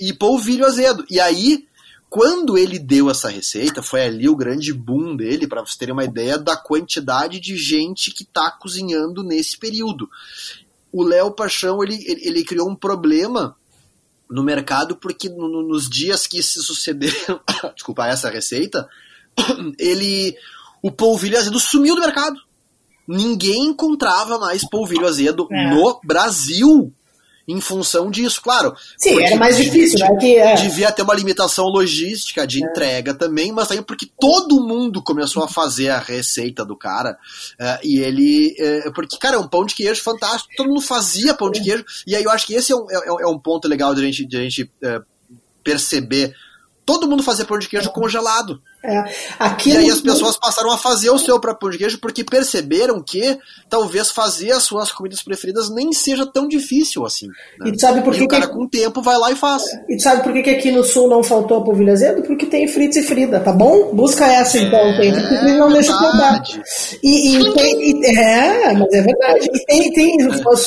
E 0.00 0.12
polvilho 0.14 0.66
azedo. 0.66 1.04
E 1.10 1.20
aí, 1.20 1.66
quando 2.08 2.56
ele 2.56 2.78
deu 2.78 3.10
essa 3.10 3.28
receita, 3.28 3.82
foi 3.82 4.02
ali 4.02 4.30
o 4.30 4.36
grande 4.36 4.72
boom 4.72 5.14
dele, 5.14 5.46
para 5.46 5.60
vocês 5.60 5.76
terem 5.76 5.92
uma 5.92 6.04
ideia 6.04 6.38
da 6.38 6.56
quantidade 6.56 7.38
de 7.38 7.54
gente 7.54 8.10
que 8.10 8.22
está 8.22 8.50
cozinhando 8.50 9.22
nesse 9.22 9.58
período 9.58 10.08
o 10.96 11.02
Léo 11.02 11.30
Paixão 11.30 11.82
ele, 11.82 12.02
ele, 12.06 12.42
criou 12.42 12.70
um 12.70 12.74
problema 12.74 13.54
no 14.30 14.42
mercado 14.42 14.96
porque 14.96 15.28
no, 15.28 15.62
nos 15.62 15.90
dias 15.90 16.26
que 16.26 16.42
se 16.42 16.62
sucederam, 16.62 17.38
desculpa, 17.76 18.06
essa 18.06 18.30
receita, 18.30 18.88
ele 19.78 20.34
o 20.82 20.90
polvilho 20.90 21.36
azedo 21.36 21.60
sumiu 21.60 21.94
do 21.94 22.00
mercado. 22.00 22.40
Ninguém 23.06 23.66
encontrava 23.66 24.38
mais 24.38 24.66
polvilho 24.68 25.06
azedo 25.06 25.46
é. 25.52 25.70
no 25.70 26.00
Brasil 26.02 26.90
em 27.48 27.60
função 27.60 28.10
disso, 28.10 28.40
claro. 28.42 28.74
Sim, 28.98 29.22
era 29.22 29.36
mais 29.36 29.56
difícil, 29.56 29.98
né? 30.00 30.16
Que, 30.18 30.36
é. 30.36 30.54
Devia 30.54 30.90
ter 30.90 31.02
uma 31.02 31.14
limitação 31.14 31.66
logística 31.66 32.46
de 32.46 32.62
é. 32.62 32.66
entrega 32.66 33.14
também, 33.14 33.52
mas 33.52 33.68
também 33.68 33.82
porque 33.82 34.08
todo 34.18 34.66
mundo 34.66 35.02
começou 35.02 35.44
a 35.44 35.48
fazer 35.48 35.90
a 35.90 35.98
receita 35.98 36.64
do 36.64 36.76
cara. 36.76 37.18
Uh, 37.60 37.78
e 37.84 37.98
ele. 38.00 38.56
Uh, 38.86 38.92
porque, 38.92 39.16
cara, 39.18 39.36
é 39.36 39.38
um 39.38 39.48
pão 39.48 39.64
de 39.64 39.74
queijo 39.74 40.02
fantástico, 40.02 40.54
todo 40.56 40.68
mundo 40.68 40.82
fazia 40.82 41.34
pão 41.34 41.50
de 41.50 41.62
queijo, 41.62 41.84
e 42.06 42.16
aí 42.16 42.24
eu 42.24 42.30
acho 42.30 42.46
que 42.46 42.54
esse 42.54 42.72
é 42.72 42.76
um, 42.76 42.86
é, 42.90 43.22
é 43.22 43.26
um 43.26 43.38
ponto 43.38 43.68
legal 43.68 43.94
de 43.94 44.00
a 44.00 44.04
gente, 44.04 44.26
de 44.26 44.36
a 44.36 44.40
gente 44.40 44.62
uh, 44.64 45.04
perceber 45.62 46.34
todo 46.86 47.08
mundo 47.08 47.24
fazia 47.24 47.44
pão 47.44 47.58
de 47.58 47.68
queijo 47.68 47.90
congelado. 47.90 48.62
É. 48.86 49.04
Aqui 49.38 49.70
e 49.70 49.76
aí 49.76 49.90
as 49.90 50.00
pessoas 50.00 50.36
passaram 50.36 50.70
a 50.70 50.78
fazer 50.78 51.10
o 51.10 51.18
seu 51.18 51.40
próprio 51.40 51.60
pão 51.60 51.70
de 51.70 51.78
queijo 51.78 51.98
porque 51.98 52.22
perceberam 52.22 53.02
que 53.02 53.36
talvez 53.68 54.10
fazer 54.10 54.52
as 54.52 54.62
suas 54.62 54.92
comidas 54.92 55.22
preferidas 55.22 55.68
nem 55.68 55.92
seja 55.92 56.24
tão 56.24 56.46
difícil 56.46 57.04
assim. 57.04 57.26
Né? 57.58 57.72
E 57.74 57.80
sabe 57.80 58.02
por 58.02 58.14
que 58.14 58.22
o 58.22 58.28
cara 58.28 58.46
que... 58.46 58.52
com 58.52 58.64
o 58.64 58.68
tempo 58.68 59.02
vai 59.02 59.18
lá 59.18 59.32
e 59.32 59.36
faz. 59.36 59.64
E 59.88 59.98
sabe 60.00 60.22
por 60.22 60.32
que, 60.32 60.42
que 60.42 60.50
aqui 60.50 60.70
no 60.70 60.84
sul 60.84 61.08
não 61.08 61.22
faltou 61.22 61.58
a 61.58 61.64
polvilho 61.64 61.92
azedo? 61.92 62.22
Porque 62.22 62.46
tem 62.46 62.68
Fritz 62.68 62.96
e 62.96 63.02
Frida, 63.02 63.40
tá 63.40 63.52
bom? 63.52 63.94
Busca 63.94 64.24
essa 64.26 64.58
então, 64.58 64.78
é, 64.78 65.00
tem 65.00 65.14
Fritz 65.14 65.42
e 65.42 65.58
não 65.58 65.72
deixa 65.72 65.92
pegar. 65.98 66.42
E, 67.02 67.36
e 67.36 67.54
tem, 67.54 67.90
e, 67.90 68.06
é, 68.06 68.72
mas 68.72 68.92
é 68.92 69.02
verdade. 69.02 69.48
E 69.52 69.64
tem, 69.64 69.92
tem 69.92 70.16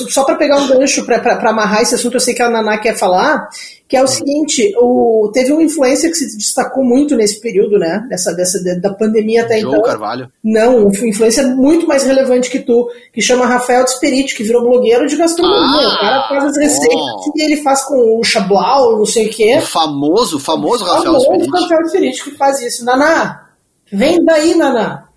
só 0.10 0.24
para 0.24 0.36
pegar 0.36 0.58
um 0.58 0.68
gancho 0.68 1.06
para 1.06 1.50
amarrar 1.50 1.82
esse 1.82 1.96
assunto, 1.96 2.16
eu 2.16 2.20
sei 2.20 2.34
que 2.34 2.42
a 2.42 2.50
Naná 2.50 2.78
quer 2.78 2.98
falar, 2.98 3.48
que 3.88 3.98
é 3.98 4.04
o 4.04 4.08
seguinte, 4.08 4.72
o, 4.78 5.32
teve 5.34 5.52
um 5.52 5.62
influencer 5.62 6.12
que 6.12 6.18
se 6.18 6.38
destacou 6.38 6.84
muito 6.84 7.16
nesse 7.16 7.40
período, 7.42 7.80
né? 7.80 8.08
Dessa, 8.10 8.34
dessa, 8.34 8.60
da 8.82 8.92
pandemia 8.92 9.44
até 9.44 9.60
Joe 9.60 9.70
então. 9.70 9.84
Carvalho. 9.84 10.32
Não, 10.44 10.88
um 10.88 10.90
influencer 10.90 11.48
muito 11.56 11.88
mais 11.88 12.04
relevante 12.04 12.50
que 12.50 12.60
tu, 12.60 12.90
que 13.14 13.22
chama 13.22 13.46
Rafael 13.46 13.84
Desperiti, 13.84 14.36
que 14.36 14.44
virou 14.44 14.64
blogueiro 14.64 15.08
de 15.08 15.16
gastronomia. 15.16 15.88
Ah, 15.88 15.96
o 15.96 16.00
cara 16.00 16.28
faz 16.28 16.46
as 16.46 16.58
receitas 16.58 16.96
oh. 16.96 17.32
e 17.36 17.42
ele 17.44 17.58
faz 17.58 17.84
com 17.84 18.20
o 18.20 18.24
Chablau, 18.24 18.98
não 18.98 19.06
sei 19.06 19.28
o 19.28 19.30
quê. 19.30 19.58
O 19.60 19.62
famoso, 19.62 20.40
famoso 20.40 20.84
Rafael 20.84 21.14
Desperiti. 21.14 21.50
O 21.50 21.52
Rafael 21.52 21.84
Desperiti 21.84 22.24
que 22.24 22.32
faz 22.32 22.60
isso. 22.62 22.84
Naná, 22.84 23.48
vem 23.92 24.26
daí, 24.26 24.56
Naná. 24.56 25.09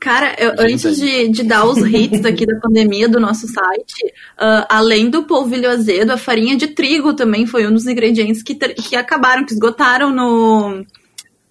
Cara, 0.00 0.34
eu, 0.38 0.54
antes 0.58 0.96
de, 0.96 1.28
de, 1.28 1.42
dar 1.42 1.66
os 1.66 1.76
hits 1.76 2.24
aqui 2.24 2.46
da 2.46 2.58
pandemia 2.58 3.06
do 3.06 3.20
nosso 3.20 3.46
site, 3.46 4.06
uh, 4.40 4.64
além 4.66 5.10
do 5.10 5.24
polvilho 5.24 5.68
azedo, 5.68 6.10
a 6.10 6.16
farinha 6.16 6.56
de 6.56 6.68
trigo 6.68 7.12
também 7.12 7.46
foi 7.46 7.66
um 7.66 7.72
dos 7.72 7.86
ingredientes 7.86 8.42
que, 8.42 8.54
que 8.54 8.96
acabaram, 8.96 9.44
que 9.44 9.52
esgotaram 9.52 10.10
no, 10.10 10.86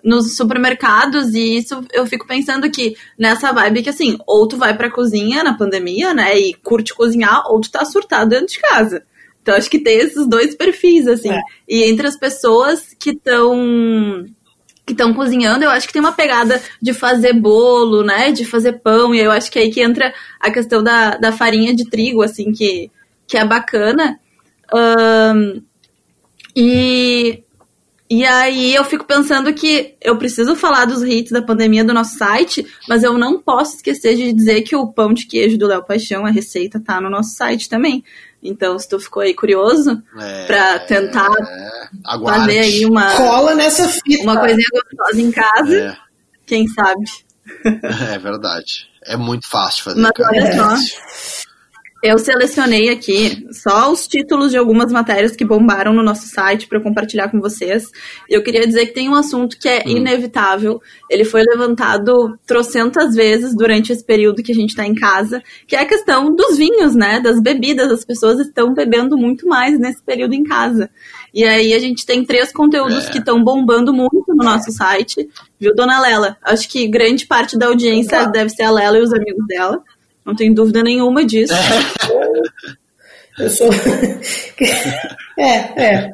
nos 0.04 0.36
supermercados. 0.36 1.36
E 1.36 1.58
isso 1.58 1.86
eu 1.94 2.08
fico 2.08 2.26
pensando 2.26 2.72
que 2.72 2.96
nessa 3.16 3.52
vibe 3.52 3.84
que 3.84 3.90
assim, 3.90 4.18
ou 4.26 4.48
tu 4.48 4.58
vai 4.58 4.76
pra 4.76 4.90
cozinha 4.90 5.44
na 5.44 5.56
pandemia, 5.56 6.12
né, 6.16 6.36
e 6.36 6.56
curte 6.56 6.96
cozinhar, 6.96 7.44
ou 7.52 7.62
tu 7.62 7.70
tá 7.70 7.86
surtado 7.86 8.32
dentro 8.32 8.48
de 8.48 8.60
casa. 8.60 9.04
Então 9.44 9.56
acho 9.56 9.70
que 9.70 9.80
tem 9.80 10.00
esses 10.00 10.28
dois 10.28 10.56
perfis, 10.56 11.08
assim. 11.08 11.32
É. 11.32 11.42
E 11.68 11.84
entre 11.84 12.08
as 12.08 12.18
pessoas 12.18 12.96
que 13.00 13.12
estão 13.12 14.26
que 14.90 14.94
estão 14.94 15.14
cozinhando, 15.14 15.64
eu 15.64 15.70
acho 15.70 15.86
que 15.86 15.94
tem 15.94 16.02
uma 16.02 16.12
pegada 16.12 16.60
de 16.82 16.94
fazer 16.94 17.34
bolo, 17.34 18.04
né? 18.04 18.32
De 18.32 18.44
fazer 18.44 18.74
pão, 18.82 19.14
e 19.14 19.20
eu 19.20 19.32
acho 19.32 19.52
que 19.52 19.60
é 19.60 19.62
aí 19.62 19.72
que 19.72 19.82
entra 19.82 20.12
a 20.40 20.50
questão 20.50 20.84
da, 20.84 21.12
da 21.18 21.32
farinha 21.32 21.76
de 21.76 21.88
trigo, 21.88 22.24
assim, 22.24 22.52
que, 22.52 22.90
que 23.28 23.38
é 23.38 23.46
bacana. 23.46 24.20
Um, 24.74 25.62
e 26.56 27.44
E 28.10 28.26
aí 28.26 28.74
eu 28.74 28.84
fico 28.84 29.06
pensando 29.06 29.54
que 29.54 29.94
eu 30.02 30.18
preciso 30.18 30.56
falar 30.56 30.86
dos 30.86 31.04
hits 31.04 31.32
da 31.32 31.44
pandemia 31.44 31.84
do 31.84 31.94
nosso 31.94 32.18
site, 32.18 32.66
mas 32.88 33.04
eu 33.04 33.16
não 33.20 33.40
posso 33.40 33.76
esquecer 33.76 34.16
de 34.16 34.34
dizer 34.34 34.64
que 34.64 34.76
o 34.76 34.88
pão 34.88 35.14
de 35.14 35.28
queijo 35.28 35.60
do 35.60 35.68
Léo 35.68 35.86
Paixão, 35.86 36.26
a 36.26 36.32
receita, 36.32 36.80
tá 36.80 37.00
no 37.00 37.08
nosso 37.08 37.36
site 37.36 37.70
também. 37.70 38.04
Então, 38.42 38.80
se 38.80 38.88
tu 38.88 39.00
ficou 39.00 39.22
aí 39.22 39.34
curioso 39.34 40.02
É, 40.18 40.46
pra 40.46 40.80
tentar 40.80 41.28
é, 41.28 41.88
aguarde. 42.06 42.40
fazer 42.42 42.60
aí 42.60 42.86
uma, 42.86 43.16
Cola 43.16 43.54
nessa 43.56 43.88
fita. 43.90 44.24
uma 44.24 44.40
coisinha 44.40 44.68
gostosa 44.72 45.22
em 45.22 45.32
casa, 45.32 45.76
É, 45.76 45.98
quem 46.46 46.68
sabe? 46.68 47.04
é 48.14 48.18
verdade. 48.20 48.88
É 49.06 49.18
muito 49.18 49.50
fácil 49.50 49.84
fazer. 49.84 50.00
Mas 50.02 50.12
cara. 50.12 50.30
olha 50.30 50.48
É 50.48 50.56
só. 50.56 50.76
Eu 52.02 52.18
selecionei 52.18 52.90
aqui 52.90 53.46
só 53.52 53.92
os 53.92 54.08
títulos 54.08 54.52
de 54.52 54.58
algumas 54.58 54.90
matérias 54.90 55.36
que 55.36 55.44
bombaram 55.44 55.92
no 55.92 56.02
nosso 56.02 56.28
site 56.28 56.66
para 56.66 56.80
compartilhar 56.80 57.30
com 57.30 57.42
vocês. 57.42 57.92
Eu 58.30 58.42
queria 58.42 58.66
dizer 58.66 58.86
que 58.88 58.94
tem 58.94 59.10
um 59.10 59.16
assunto 59.16 59.58
que 59.60 59.68
é 59.68 59.84
inevitável. 59.86 60.82
Ele 61.10 61.26
foi 61.26 61.44
levantado 61.44 62.40
trocentas 62.46 63.14
vezes 63.14 63.54
durante 63.54 63.92
esse 63.92 64.04
período 64.04 64.42
que 64.42 64.54
a 64.54 64.56
gente 64.56 64.70
está 64.70 64.86
em 64.86 64.96
casa, 64.96 65.44
que 65.68 65.76
é 65.76 65.82
a 65.82 65.86
questão 65.86 66.34
dos 66.34 66.58
vinhos, 66.58 66.96
né? 66.96 67.20
Das 67.20 67.42
bebidas. 67.42 67.92
As 67.92 68.06
pessoas 68.06 68.40
estão 68.40 68.74
bebendo 68.74 69.18
muito 69.18 69.46
mais 69.46 69.78
nesse 69.78 70.02
período 70.02 70.34
em 70.34 70.44
casa. 70.44 70.90
E 71.34 71.44
aí 71.44 71.74
a 71.74 71.80
gente 71.80 72.06
tem 72.06 72.24
três 72.24 72.52
conteúdos 72.54 73.08
É. 73.08 73.12
que 73.12 73.18
estão 73.18 73.44
bombando 73.44 73.94
muito 73.94 74.24
no 74.30 74.44
nosso 74.44 74.72
site, 74.72 75.30
viu, 75.60 75.76
dona 75.76 76.00
Lela? 76.00 76.38
Acho 76.42 76.70
que 76.70 76.88
grande 76.88 77.28
parte 77.28 77.58
da 77.58 77.68
audiência 77.68 78.26
deve 78.28 78.50
ser 78.52 78.64
a 78.64 78.72
Lela 78.72 78.98
e 78.98 79.02
os 79.02 79.14
amigos 79.14 79.46
dela. 79.48 79.84
Não 80.26 80.36
tenho 80.36 80.54
dúvida 80.54 80.84
nenhuma 80.84 81.26
disso. 81.26 81.54
Eu 83.38 83.50
sou. 83.50 83.70
é, 85.38 85.48
é. 85.48 86.12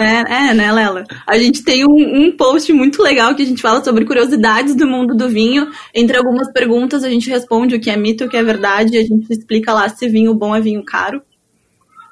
É, 0.00 0.48
é, 0.50 0.54
né, 0.54 0.72
Lela? 0.72 1.04
A 1.26 1.38
gente 1.38 1.62
tem 1.62 1.84
um, 1.84 1.90
um 2.26 2.36
post 2.36 2.72
muito 2.72 3.02
legal 3.02 3.34
que 3.34 3.42
a 3.42 3.46
gente 3.46 3.62
fala 3.62 3.82
sobre 3.84 4.04
curiosidades 4.04 4.74
do 4.74 4.86
mundo 4.86 5.14
do 5.14 5.28
vinho. 5.28 5.68
Entre 5.94 6.16
algumas 6.16 6.50
perguntas, 6.52 7.04
a 7.04 7.10
gente 7.10 7.28
responde 7.28 7.74
o 7.76 7.80
que 7.80 7.90
é 7.90 7.96
mito 7.96 8.24
e 8.24 8.26
o 8.26 8.30
que 8.30 8.36
é 8.36 8.42
verdade. 8.42 8.94
E 8.94 8.98
a 8.98 9.02
gente 9.02 9.30
explica 9.30 9.72
lá 9.72 9.88
se 9.88 10.08
vinho 10.08 10.34
bom 10.34 10.54
é 10.54 10.60
vinho 10.60 10.84
caro. 10.84 11.22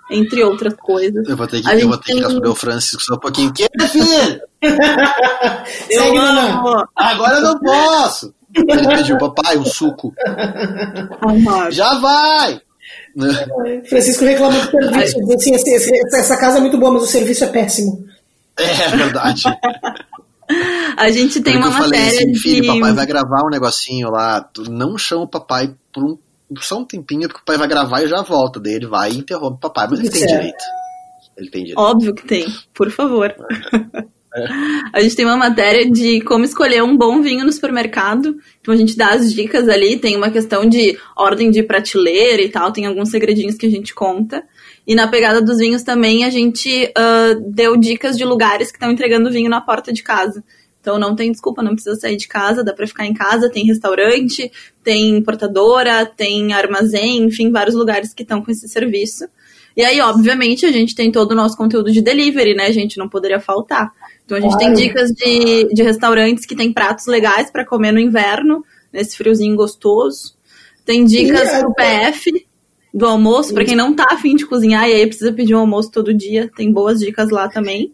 Entre 0.09 0.43
outras 0.45 0.75
coisas. 0.75 1.29
Eu 1.29 1.37
vou 1.37 1.49
ter 1.49 1.61
que, 1.61 1.69
A 1.69 1.77
eu 1.77 1.89
vou 1.89 1.97
ter 1.99 2.05
que 2.05 2.13
tem- 2.13 2.23
responder 2.23 2.49
o 2.49 2.55
Francisco 2.55 3.03
só 3.03 3.15
um 3.15 3.19
pouquinho. 3.19 3.53
Que 3.53 3.67
filho? 3.89 4.41
Eu 5.91 6.17
amo! 6.17 6.85
Agora 6.97 7.37
eu 7.37 7.43
não 7.43 7.61
posso. 7.61 8.35
Ele 8.57 8.89
pediu, 8.97 9.19
papai, 9.19 9.57
um 9.59 9.65
suco. 9.65 10.13
Já 11.71 11.95
vai! 11.99 12.61
Francisco 13.89 14.25
reclama 14.25 14.59
do 14.59 14.71
serviço. 14.71 15.19
diz 15.27 15.35
Assim, 15.37 15.55
esse- 15.55 15.71
esse- 15.71 16.17
essa 16.17 16.37
casa 16.37 16.59
é 16.59 16.61
muito 16.61 16.79
boa, 16.79 16.93
mas 16.93 17.03
o 17.03 17.07
serviço 17.07 17.45
é 17.45 17.49
péssimo. 17.49 18.07
É 18.59 18.89
verdade. 18.97 19.43
A 20.97 21.11
gente 21.11 21.41
tem 21.43 21.55
que 21.55 21.59
uma 21.59 21.67
eu 21.69 21.73
falei 21.73 22.01
matéria 22.01 22.21
assim, 22.31 22.35
filho, 22.37 22.63
de... 22.63 22.69
papai 22.69 22.93
vai 22.95 23.07
gravar 23.07 23.45
um 23.45 23.51
negocinho 23.51 24.09
lá. 24.11 24.41
Tu 24.41 24.71
não 24.71 24.97
chama 24.97 25.25
o 25.25 25.29
papai 25.29 25.75
por 25.93 26.05
um, 26.05 26.19
só 26.61 26.79
um 26.79 26.85
tempinho, 26.85 27.23
porque 27.23 27.41
o 27.41 27.45
papai 27.45 27.59
vai 27.59 27.67
gravar 27.69 28.03
e 28.05 28.09
já 28.09 28.23
volta. 28.23 28.61
Daí 28.61 28.75
ele 28.75 28.87
vai 28.87 29.11
e 29.11 29.19
interrompe 29.19 29.57
o 29.57 29.61
papai, 29.61 29.89
mas 29.91 29.99
ele 29.99 30.09
tem 30.09 30.21
Certo. 30.21 30.33
direito. 30.33 30.65
Ele 31.37 31.51
tem 31.51 31.61
direito. 31.63 31.81
Óbvio 31.81 32.15
que 32.15 32.25
tem, 32.27 32.47
por 32.73 32.89
favor. 32.93 33.35
A 34.93 35.01
gente 35.01 35.17
tem 35.17 35.25
uma 35.25 35.37
matéria 35.37 35.91
de 35.91 36.21
como 36.21 36.45
escolher 36.45 36.83
um 36.83 36.97
bom 36.97 37.23
vinho 37.23 37.45
no 37.45 37.53
supermercado. 37.53 38.37
Então 38.61 38.75
a 38.75 38.77
gente 38.77 38.97
dá 38.97 39.11
as 39.11 39.33
dicas 39.33 39.69
ali, 39.69 39.99
tem 39.99 40.17
uma 40.17 40.31
questão 40.31 40.69
de 40.69 40.99
ordem 41.17 41.51
de 41.51 41.63
prateleira 41.63 42.43
e 42.43 42.49
tal, 42.49 42.73
tem 42.73 42.87
alguns 42.87 43.11
segredinhos 43.11 43.57
que 43.57 43.67
a 43.67 43.71
gente 43.71 43.95
conta. 43.95 44.45
E 44.87 44.95
na 44.95 45.09
pegada 45.09 45.41
dos 45.43 45.59
vinhos 45.59 45.83
também 45.83 46.25
a 46.25 46.31
gente 46.31 46.93
ah, 46.97 47.35
deu 47.41 47.77
dicas 47.77 48.17
de 48.17 48.25
lugares 48.25 48.71
que 48.71 48.77
estão 48.77 48.91
entregando 48.91 49.31
vinho 49.31 49.51
na 49.51 49.61
porta 49.61 49.93
de 49.93 50.03
casa. 50.03 50.45
Então 50.81 51.01
não 51.01 51.17
tem 51.17 51.33
desculpa, 51.33 51.65
não 51.65 51.75
precisa 51.75 51.97
sair 51.97 52.17
de 52.17 52.29
casa, 52.29 52.63
dá 52.63 52.73
pra 52.73 52.87
ficar 52.87 53.05
em 53.05 53.13
casa, 53.13 53.51
tem 53.51 53.65
restaurante, 53.65 54.53
tem 54.85 55.17
importadora, 55.17 56.07
tem 56.07 56.53
armazém, 56.53 57.25
enfim, 57.25 57.51
vários 57.51 57.75
lugares 57.75 58.15
que 58.15 58.23
estão 58.23 58.41
com 58.41 58.53
esse 58.53 58.69
serviço. 58.69 59.25
E 59.77 59.85
aí, 59.85 60.01
obviamente, 60.01 60.65
a 60.65 60.71
gente 60.71 60.95
tem 60.95 61.13
todo 61.13 61.33
o 61.33 61.35
nosso 61.35 61.57
conteúdo 61.57 61.93
de 61.93 62.01
delivery, 62.01 62.55
né, 62.55 62.73
gente? 62.73 62.97
Não 62.97 63.09
poderia 63.09 63.41
faltar. 63.41 63.93
Então 64.27 64.37
a 64.37 64.41
gente 64.41 64.57
Claro. 64.57 64.75
tem 64.75 64.87
dicas 64.87 65.11
de, 65.13 65.73
de 65.73 65.83
restaurantes 65.83 66.45
que 66.45 66.57
tem 66.57 66.73
pratos 66.73 67.07
legais 67.07 67.51
para 67.51 67.65
comer 67.65 67.93
no 67.93 68.01
inverno, 68.01 68.65
nesse 68.93 69.17
friozinho 69.17 69.57
gostoso. 69.57 70.35
Tem 70.85 71.05
dicas 71.05 71.49
E, 71.49 71.61
pro 71.61 71.75
PF 71.75 72.47
do 72.93 73.07
almoço, 73.07 73.55
para 73.55 73.65
quem 73.65 73.77
não 73.77 73.95
tá 73.95 74.07
afim 74.11 74.35
de 74.35 74.45
cozinhar 74.45 74.89
e 74.89 74.93
aí 74.95 75.07
precisa 75.07 75.33
pedir 75.33 75.55
um 75.55 75.61
almoço 75.61 75.91
todo 75.91 76.13
dia, 76.13 76.51
tem 76.57 76.73
boas 76.73 76.99
dicas 76.99 77.31
lá 77.31 77.49
também. 77.49 77.93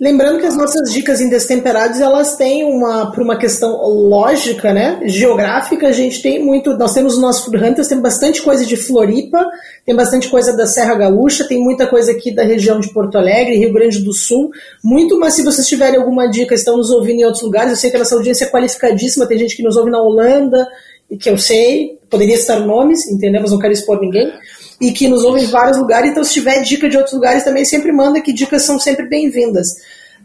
Lembrando 0.00 0.40
que 0.40 0.46
as 0.46 0.56
nossas 0.56 0.90
dicas 0.90 1.20
em 1.20 1.28
destemperados, 1.28 2.00
elas 2.00 2.34
têm 2.34 2.64
uma, 2.64 3.12
por 3.12 3.22
uma 3.22 3.36
questão 3.36 3.70
lógica, 3.86 4.72
né, 4.72 4.98
geográfica, 5.04 5.88
a 5.88 5.92
gente 5.92 6.22
tem 6.22 6.42
muito, 6.42 6.74
nós 6.78 6.94
temos 6.94 7.16
os 7.16 7.20
nossos 7.20 7.44
food 7.44 7.62
hunters, 7.62 7.86
tem 7.86 8.00
bastante 8.00 8.40
coisa 8.40 8.64
de 8.64 8.78
Floripa, 8.78 9.46
tem 9.84 9.94
bastante 9.94 10.30
coisa 10.30 10.56
da 10.56 10.64
Serra 10.64 10.94
Gaúcha, 10.94 11.46
tem 11.46 11.62
muita 11.62 11.86
coisa 11.86 12.12
aqui 12.12 12.34
da 12.34 12.42
região 12.42 12.80
de 12.80 12.90
Porto 12.94 13.18
Alegre, 13.18 13.58
Rio 13.58 13.74
Grande 13.74 14.02
do 14.02 14.14
Sul, 14.14 14.50
muito, 14.82 15.20
mas 15.20 15.34
se 15.34 15.42
vocês 15.42 15.68
tiverem 15.68 16.00
alguma 16.00 16.30
dica, 16.30 16.54
estão 16.54 16.78
nos 16.78 16.88
ouvindo 16.88 17.20
em 17.20 17.24
outros 17.24 17.42
lugares, 17.42 17.72
eu 17.72 17.76
sei 17.76 17.90
que 17.90 17.96
a 17.96 17.98
nossa 17.98 18.14
audiência 18.14 18.46
é 18.46 18.48
qualificadíssima, 18.48 19.26
tem 19.26 19.36
gente 19.36 19.54
que 19.54 19.62
nos 19.62 19.76
ouve 19.76 19.90
na 19.90 20.00
Holanda, 20.00 20.66
e 21.10 21.16
que 21.18 21.28
eu 21.28 21.36
sei, 21.36 21.98
poderia 22.08 22.38
citar 22.38 22.60
nomes, 22.60 23.06
entendeu, 23.06 23.42
mas 23.42 23.50
não 23.50 23.58
quero 23.58 23.74
expor 23.74 24.00
ninguém, 24.00 24.32
e 24.80 24.92
que 24.92 25.08
nos 25.08 25.22
ouve 25.24 25.42
em 25.42 25.46
vários 25.46 25.78
lugares, 25.78 26.10
então 26.10 26.24
se 26.24 26.32
tiver 26.32 26.62
dica 26.62 26.88
de 26.88 26.96
outros 26.96 27.14
lugares 27.14 27.44
também 27.44 27.64
sempre 27.64 27.92
manda, 27.92 28.20
que 28.20 28.32
dicas 28.32 28.62
são 28.62 28.78
sempre 28.78 29.06
bem-vindas. 29.06 29.68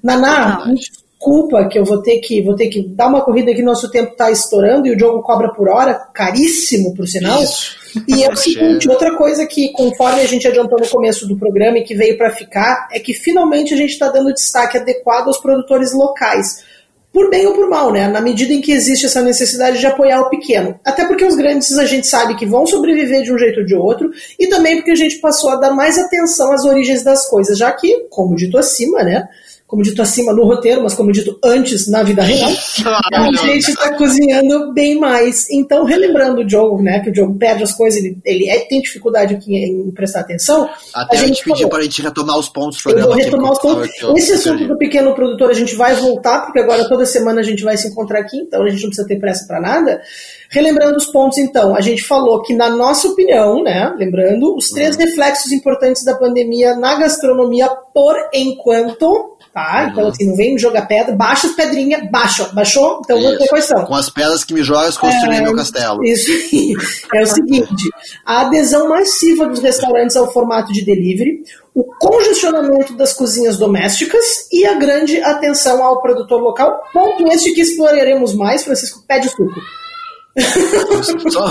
Naná, 0.01 0.65
me 0.65 0.75
desculpa 0.75 1.67
que 1.67 1.77
eu 1.77 1.83
vou 1.83 2.01
ter 2.01 2.19
que 2.19 2.41
vou 2.41 2.55
ter 2.55 2.67
que 2.67 2.87
dar 2.87 3.07
uma 3.07 3.21
corrida 3.21 3.51
aqui, 3.51 3.61
nosso 3.61 3.89
tempo 3.89 4.11
está 4.11 4.31
estourando 4.31 4.87
e 4.87 4.95
o 4.95 4.99
jogo 4.99 5.21
cobra 5.23 5.51
por 5.53 5.67
hora, 5.67 5.93
caríssimo 6.13 6.93
por 6.93 7.07
sinal. 7.07 7.41
Isso. 7.41 7.75
E 8.07 8.23
é 8.23 8.29
o 8.29 8.35
seguinte, 8.35 8.89
outra 8.89 9.15
coisa 9.17 9.45
que, 9.45 9.71
conforme 9.71 10.21
a 10.21 10.27
gente 10.27 10.47
adiantou 10.47 10.77
no 10.79 10.87
começo 10.87 11.27
do 11.27 11.37
programa 11.37 11.77
e 11.77 11.83
que 11.83 11.95
veio 11.95 12.17
para 12.17 12.29
ficar, 12.29 12.89
é 12.91 12.99
que 12.99 13.13
finalmente 13.13 13.73
a 13.73 13.77
gente 13.77 13.91
está 13.91 14.09
dando 14.09 14.33
destaque 14.33 14.77
adequado 14.77 15.27
aos 15.27 15.37
produtores 15.37 15.93
locais. 15.93 16.63
Por 17.15 17.29
bem 17.29 17.47
ou 17.47 17.53
por 17.53 17.69
mal, 17.69 17.93
né? 17.93 18.09
Na 18.09 18.19
medida 18.19 18.51
em 18.51 18.59
que 18.59 18.73
existe 18.73 19.05
essa 19.05 19.21
necessidade 19.21 19.79
de 19.79 19.87
apoiar 19.87 20.19
o 20.19 20.29
pequeno. 20.29 20.77
Até 20.83 21.05
porque 21.05 21.23
os 21.23 21.33
grandes 21.33 21.71
a 21.77 21.85
gente 21.85 22.07
sabe 22.07 22.35
que 22.35 22.45
vão 22.45 22.67
sobreviver 22.67 23.23
de 23.23 23.31
um 23.31 23.37
jeito 23.37 23.61
ou 23.61 23.65
de 23.65 23.73
outro, 23.73 24.11
e 24.37 24.47
também 24.47 24.75
porque 24.75 24.91
a 24.91 24.95
gente 24.95 25.19
passou 25.19 25.51
a 25.51 25.55
dar 25.55 25.71
mais 25.71 25.97
atenção 25.97 26.51
às 26.51 26.65
origens 26.65 27.03
das 27.05 27.25
coisas, 27.29 27.57
já 27.57 27.71
que, 27.71 28.05
como 28.09 28.35
dito 28.35 28.57
acima, 28.57 29.01
né? 29.01 29.29
Como 29.75 29.83
dito 29.83 30.01
acima 30.01 30.31
no 30.31 30.45
roteiro, 30.45 30.81
mas 30.81 30.93
como 30.93 31.11
dito 31.11 31.37
antes 31.43 31.89
na 31.89 32.01
vida 32.01 32.23
real, 32.23 32.49
a 33.13 33.31
gente 33.45 33.71
está 33.71 33.93
cozinhando 33.97 34.71
bem 34.73 34.97
mais. 34.97 35.49
Então, 35.49 35.83
relembrando 35.83 36.39
o 36.39 36.45
Diogo, 36.47 36.81
né? 36.81 37.01
Que 37.01 37.09
o 37.09 37.11
Diogo 37.11 37.37
perde 37.37 37.61
as 37.63 37.73
coisas, 37.73 37.99
ele, 38.01 38.17
ele 38.23 38.49
é- 38.49 38.59
tem 38.69 38.79
dificuldade 38.81 39.35
aqui 39.35 39.53
em 39.53 39.91
prestar 39.91 40.21
atenção. 40.21 40.69
Até 40.93 41.17
a 41.17 41.27
gente 41.27 41.43
falou. 41.43 41.67
para 41.69 41.79
a 41.79 41.83
gente 41.83 42.01
retomar 42.01 42.39
os 42.39 42.47
pontos 42.47 42.85
Eu 42.85 43.01
vou 43.01 43.11
retomar 43.15 43.51
os 43.51 43.59
pontos. 43.59 43.89
Esse 44.15 44.31
assunto 44.31 44.65
do 44.65 44.77
pequeno 44.77 45.13
produtor 45.13 45.49
a 45.49 45.53
gente 45.53 45.75
vai 45.75 45.93
voltar, 45.95 46.45
porque 46.45 46.59
agora 46.59 46.87
toda 46.87 47.05
semana 47.05 47.41
a 47.41 47.43
gente 47.43 47.61
vai 47.61 47.75
se 47.75 47.89
encontrar 47.89 48.21
aqui, 48.21 48.37
então 48.37 48.63
a 48.63 48.69
gente 48.69 48.81
não 48.83 48.89
precisa 48.89 49.05
ter 49.05 49.19
pressa 49.19 49.45
para 49.45 49.59
nada. 49.59 50.01
Relembrando 50.55 50.95
os 50.95 51.07
pontos, 51.07 51.37
então, 51.37 51.75
a 51.75 51.81
gente 51.81 52.01
falou 52.01 52.41
que, 52.41 52.55
na 52.55 52.69
nossa 52.69 53.09
opinião, 53.09 53.61
né, 53.61 53.93
lembrando, 53.97 54.55
os 54.55 54.69
três 54.69 54.95
reflexos 54.95 55.51
importantes 55.51 56.05
da 56.05 56.15
pandemia 56.15 56.77
na 56.77 56.95
gastronomia 56.95 57.67
por 57.93 58.15
enquanto, 58.33 59.35
tá? 59.53 59.89
Então, 59.91 60.07
assim, 60.07 60.29
não 60.29 60.35
vem 60.37 60.57
jogar 60.57 60.87
pedra, 60.87 61.13
baixa 61.13 61.47
as 61.47 61.53
pedrinhas, 61.53 62.09
baixa, 62.09 62.45
baixou? 62.53 63.01
Então, 63.03 63.21
vou 63.21 63.31
ter 63.31 63.43
Isso. 63.43 63.49
quais 63.49 63.65
são. 63.65 63.85
Com 63.85 63.95
as 63.95 64.09
pedras 64.09 64.45
que 64.45 64.53
me 64.53 64.63
jogas, 64.63 64.97
construí 64.97 65.35
É, 65.35 65.41
meu 65.41 65.53
castelo. 65.57 66.01
Isso 66.05 66.31
aí. 66.31 66.73
É 67.13 67.23
o 67.23 67.25
seguinte: 67.25 67.89
a 68.25 68.41
adesão 68.43 68.87
massiva 68.87 69.47
dos 69.47 69.59
restaurantes 69.59 70.15
ao 70.15 70.31
formato 70.31 70.71
de 70.71 70.85
delivery, 70.85 71.43
o 71.73 71.83
congestionamento 71.83 72.95
das 72.95 73.11
cozinhas 73.11 73.57
domésticas 73.57 74.47
e 74.53 74.65
a 74.65 74.75
grande 74.75 75.21
atenção 75.21 75.83
ao 75.83 76.01
produtor 76.01 76.41
local. 76.41 76.81
Ponto 76.93 77.27
este 77.27 77.51
que 77.51 77.59
exploraremos 77.59 78.33
mais. 78.33 78.63
Francisco, 78.63 79.03
pede 79.05 79.27
o 79.27 79.31
suco. 79.31 79.59
Só- 81.31 81.49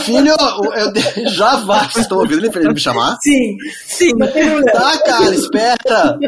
filho, 0.00 0.34
eu 0.74 1.30
já 1.30 1.56
vai. 1.56 1.88
Estão 1.96 2.18
ouvindo 2.18 2.40
ele 2.40 2.50
pra 2.50 2.60
ele 2.60 2.72
me 2.72 2.80
chamar? 2.80 3.16
Sim, 3.22 3.56
Sim. 3.86 4.10
não 4.16 4.26
tem 4.28 4.48
problema. 4.50 4.72
Tá, 4.72 4.98
cara, 4.98 5.34
espera. 5.34 6.18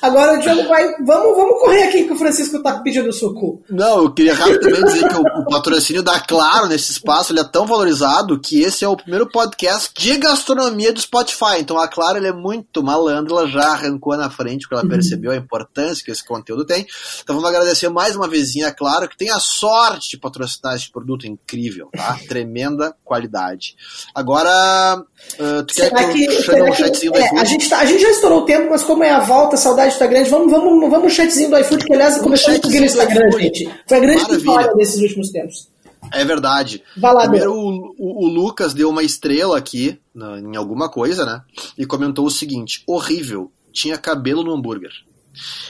Agora 0.00 0.38
o 0.38 0.40
Diogo 0.40 0.68
vai. 0.68 0.84
Vamos, 1.04 1.36
vamos 1.36 1.60
correr 1.60 1.84
aqui 1.84 2.04
que 2.04 2.12
o 2.12 2.16
Francisco 2.18 2.62
tá 2.62 2.78
pedindo 2.80 3.12
suco. 3.12 3.62
Não, 3.70 4.02
eu 4.02 4.12
queria 4.12 4.34
rapidamente 4.34 4.84
dizer 4.92 5.08
que 5.08 5.14
o, 5.16 5.20
o 5.22 5.46
patrocínio 5.46 6.02
da 6.02 6.18
Claro 6.20 6.66
nesse 6.66 6.92
espaço 6.92 7.32
ele 7.32 7.40
é 7.40 7.44
tão 7.44 7.66
valorizado 7.66 8.38
que 8.40 8.60
esse 8.62 8.84
é 8.84 8.88
o 8.88 8.96
primeiro 8.96 9.28
podcast 9.28 9.90
de 9.96 10.16
gastronomia 10.18 10.92
do 10.92 11.00
Spotify. 11.00 11.58
Então 11.60 11.78
a 11.78 11.86
Claro 11.88 12.18
ele 12.18 12.28
é 12.28 12.32
muito 12.32 12.82
malandra, 12.82 13.32
ela 13.32 13.46
já 13.48 13.68
arrancou 13.72 14.16
na 14.16 14.30
frente 14.30 14.62
porque 14.62 14.74
ela 14.74 14.88
percebeu 14.88 15.30
a 15.30 15.36
importância 15.36 16.04
que 16.04 16.10
esse 16.10 16.24
conteúdo 16.26 16.64
tem. 16.64 16.86
Então 17.22 17.36
vamos 17.36 17.48
agradecer 17.48 17.88
mais 17.88 18.16
uma 18.16 18.28
vezinha 18.28 18.68
a 18.68 18.72
Claro, 18.72 19.08
que 19.08 19.16
tem 19.16 19.30
a 19.30 19.38
sorte 19.38 20.10
de 20.10 20.18
patrocinar 20.18 20.71
sensacional 20.72 20.76
esse 20.76 20.90
produto, 20.90 21.26
incrível, 21.26 21.88
tá? 21.92 22.18
Tremenda 22.28 22.94
qualidade. 23.04 23.76
Agora, 24.14 24.96
uh, 25.38 25.62
tu 25.64 25.74
Será 25.74 25.96
quer 25.98 26.12
que, 26.12 26.26
que, 26.26 26.50
eu 26.50 26.64
um 26.64 26.72
chatzinho 26.72 27.12
do 27.12 27.18
é, 27.18 27.22
a, 27.22 27.26
iFood? 27.26 27.46
gente 27.48 27.68
tá- 27.68 27.78
a 27.80 27.84
gente 27.86 28.00
já 28.02 28.10
estourou 28.10 28.40
o 28.40 28.44
tempo, 28.44 28.68
mas 28.70 28.82
como 28.82 29.04
é 29.04 29.10
a 29.10 29.20
volta, 29.20 29.54
a 29.56 29.58
saudade 29.58 29.98
tá 29.98 30.06
grande, 30.06 30.30
vamos, 30.30 30.50
vamos, 30.50 30.90
vamos 30.90 31.06
um 31.06 31.10
chatzinho 31.14 31.50
do 31.50 31.58
iFood, 31.58 31.84
que 31.84 31.92
aliás 31.92 32.18
começou 32.18 32.50
muito 32.50 32.68
no 32.70 32.76
Instagram, 32.84 33.30
gente. 33.38 33.70
Foi 33.86 33.96
a 33.96 34.00
grande 34.00 34.36
vitória 34.36 34.74
desses 34.74 35.00
últimos 35.00 35.30
tempos. 35.30 35.68
É 36.12 36.24
verdade. 36.24 36.82
Vai 36.96 37.14
lá, 37.14 37.22
Primeiro, 37.22 37.52
o, 37.54 37.94
o- 37.98 38.24
o 38.24 38.28
Lucas 38.28 38.74
deu 38.74 38.88
uma 38.90 39.02
estrela 39.02 39.56
aqui, 39.56 39.98
na- 40.14 40.38
em 40.40 40.56
alguma 40.56 40.88
coisa, 40.88 41.24
né? 41.24 41.40
E 41.78 41.86
comentou 41.86 42.26
o 42.26 42.30
seguinte: 42.30 42.82
horrível, 42.86 43.50
tinha 43.72 43.96
cabelo 43.96 44.42
no 44.42 44.52
hambúrguer. 44.52 44.90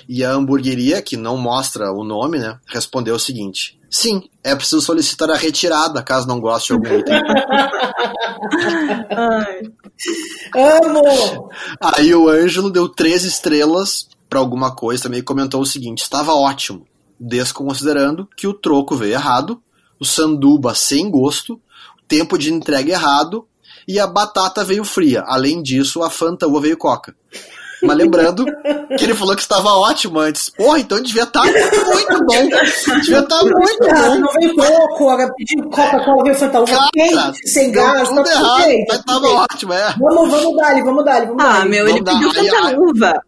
E 0.08 0.24
a 0.24 0.32
hamburgueria, 0.32 1.00
que 1.02 1.16
não 1.16 1.36
mostra 1.36 1.92
o 1.92 2.04
nome, 2.04 2.38
né? 2.38 2.58
Respondeu 2.66 3.14
o 3.14 3.20
seguinte: 3.20 3.78
sim, 3.88 4.22
é 4.42 4.54
preciso 4.54 4.80
solicitar 4.80 5.30
a 5.30 5.36
retirada 5.36 6.02
caso 6.02 6.26
não 6.26 6.40
goste 6.40 6.68
de 6.68 6.72
algum 6.74 6.98
item. 6.98 7.20
Ai. 9.10 9.62
Amo! 10.54 11.50
Aí 11.80 12.14
o 12.14 12.28
Ângelo 12.28 12.70
deu 12.70 12.88
três 12.88 13.24
estrelas 13.24 14.08
pra 14.28 14.40
alguma 14.40 14.74
coisa 14.74 15.04
também 15.04 15.20
e 15.20 15.24
comentou 15.24 15.60
o 15.60 15.66
seguinte: 15.66 16.02
estava 16.02 16.34
ótimo, 16.34 16.86
desconsiderando 17.18 18.28
que 18.36 18.46
o 18.46 18.54
troco 18.54 18.96
veio 18.96 19.14
errado, 19.14 19.62
o 20.00 20.04
sanduba 20.04 20.74
sem 20.74 21.10
gosto, 21.10 21.54
o 21.54 22.02
tempo 22.08 22.36
de 22.36 22.52
entrega 22.52 22.92
errado 22.92 23.46
e 23.86 23.98
a 23.98 24.06
batata 24.06 24.64
veio 24.64 24.84
fria. 24.84 25.22
Além 25.26 25.62
disso, 25.62 26.02
a 26.02 26.10
Fanta 26.10 26.46
uva 26.46 26.60
veio 26.60 26.76
coca. 26.76 27.14
Mas 27.82 27.96
lembrando 27.96 28.44
que 28.96 29.04
ele 29.04 29.14
falou 29.14 29.34
que 29.34 29.42
estava 29.42 29.70
ótimo 29.70 30.18
antes. 30.20 30.48
Porra, 30.50 30.78
então 30.78 31.02
devia 31.02 31.24
estar 31.24 31.42
muito 31.44 32.24
bom. 32.24 32.48
Devia 33.00 33.18
estar 33.20 33.42
muito 33.44 33.84
Ah, 33.90 34.08
bom. 34.08 34.18
não 34.20 34.32
veio 34.34 34.54
coco, 34.56 35.08
agora 35.10 35.32
pediu 35.36 35.64
Coca-Cola, 35.70 36.22
veio 36.24 36.34
Fanta 36.36 36.60
Uva 36.60 36.72
Cara, 36.72 36.90
quente, 36.92 37.48
sem 37.50 37.72
gás, 37.72 38.08
tudo 38.08 38.22
tá 38.24 38.30
errado, 38.30 38.46
tá 38.46 38.66
mas 38.88 38.96
tudo 38.98 39.04
tava 39.06 39.20
bem. 39.20 39.34
ótimo, 39.36 39.72
é. 39.72 39.94
Vamos, 39.98 40.30
vamos 40.30 40.56
dar 40.56 40.82
vamos 40.84 41.04
dar 41.04 41.26
vamos 41.26 41.44
Ah, 41.44 41.64
meu, 41.64 41.88
ele 41.88 42.02
Vamos 42.02 42.04
dar- 42.04 42.32
pediu 42.32 42.64
aí. 42.64 42.76
uva. 42.76 43.22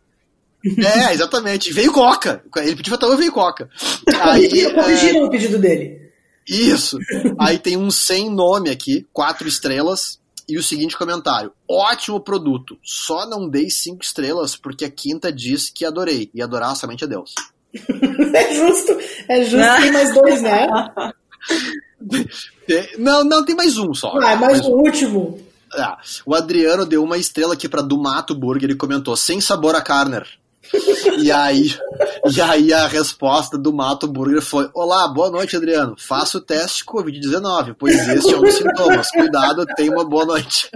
É, 0.78 1.12
exatamente. 1.12 1.72
Veio 1.72 1.92
coca. 1.92 2.42
Ele 2.56 2.76
pediu 2.76 2.92
Fanta 2.92 3.06
uva 3.06 3.14
e 3.16 3.18
veio 3.18 3.32
coca. 3.32 3.68
Aí, 4.22 4.46
é, 4.62 4.70
Corrigiram 4.72 5.24
o 5.24 5.30
pedido 5.30 5.58
dele. 5.58 6.00
Isso. 6.48 6.98
Aí 7.38 7.58
tem 7.58 7.76
um 7.76 7.90
sem 7.90 8.30
nome 8.30 8.70
aqui, 8.70 9.06
quatro 9.12 9.46
estrelas. 9.48 10.18
E 10.48 10.58
o 10.58 10.62
seguinte 10.62 10.96
comentário: 10.96 11.52
ótimo 11.68 12.20
produto. 12.20 12.78
Só 12.82 13.26
não 13.26 13.48
dei 13.48 13.70
cinco 13.70 14.02
estrelas 14.02 14.56
porque 14.56 14.84
a 14.84 14.90
quinta 14.90 15.32
diz 15.32 15.70
que 15.70 15.84
adorei. 15.84 16.30
E 16.34 16.42
adorar 16.42 16.76
somente 16.76 17.04
a 17.04 17.06
Deus. 17.06 17.34
É 18.34 18.54
justo, 18.54 18.92
é 19.28 19.44
justo, 19.44 19.82
tem 19.82 19.92
mais 19.92 20.14
dois, 20.14 20.42
né? 20.42 20.66
Não, 22.98 23.22
não, 23.22 23.44
tem 23.44 23.54
mais 23.54 23.76
um 23.78 23.92
só. 23.94 24.12
Ah, 24.16 24.36
mais 24.36 24.40
Mais 24.40 24.60
o 24.66 24.70
último. 24.70 25.38
Ah, 25.72 25.98
o 26.24 26.34
Adriano 26.34 26.86
deu 26.86 27.02
uma 27.02 27.18
estrela 27.18 27.54
aqui 27.54 27.68
pra 27.68 27.82
Dumato 27.82 28.34
Burger 28.34 28.70
e 28.70 28.74
comentou: 28.74 29.16
sem 29.16 29.40
sabor 29.40 29.74
a 29.74 29.82
Carner. 29.82 30.26
E 31.18 31.30
aí, 31.30 31.74
e 32.34 32.40
aí 32.40 32.72
a 32.72 32.86
resposta 32.86 33.56
do 33.58 33.72
Mato 33.72 34.06
Burger 34.06 34.40
foi: 34.42 34.68
Olá, 34.74 35.06
boa 35.08 35.30
noite, 35.30 35.56
Adriano. 35.56 35.94
Faça 35.98 36.38
o 36.38 36.40
teste 36.40 36.84
Covid-19, 36.84 37.76
pois 37.78 37.94
este 38.08 38.32
é 38.32 38.36
um 38.36 38.40
dos 38.42 38.54
sintomas. 38.54 39.10
Cuidado, 39.10 39.64
tenha 39.76 39.90
uma 39.92 40.04
boa 40.04 40.24
noite. 40.24 40.70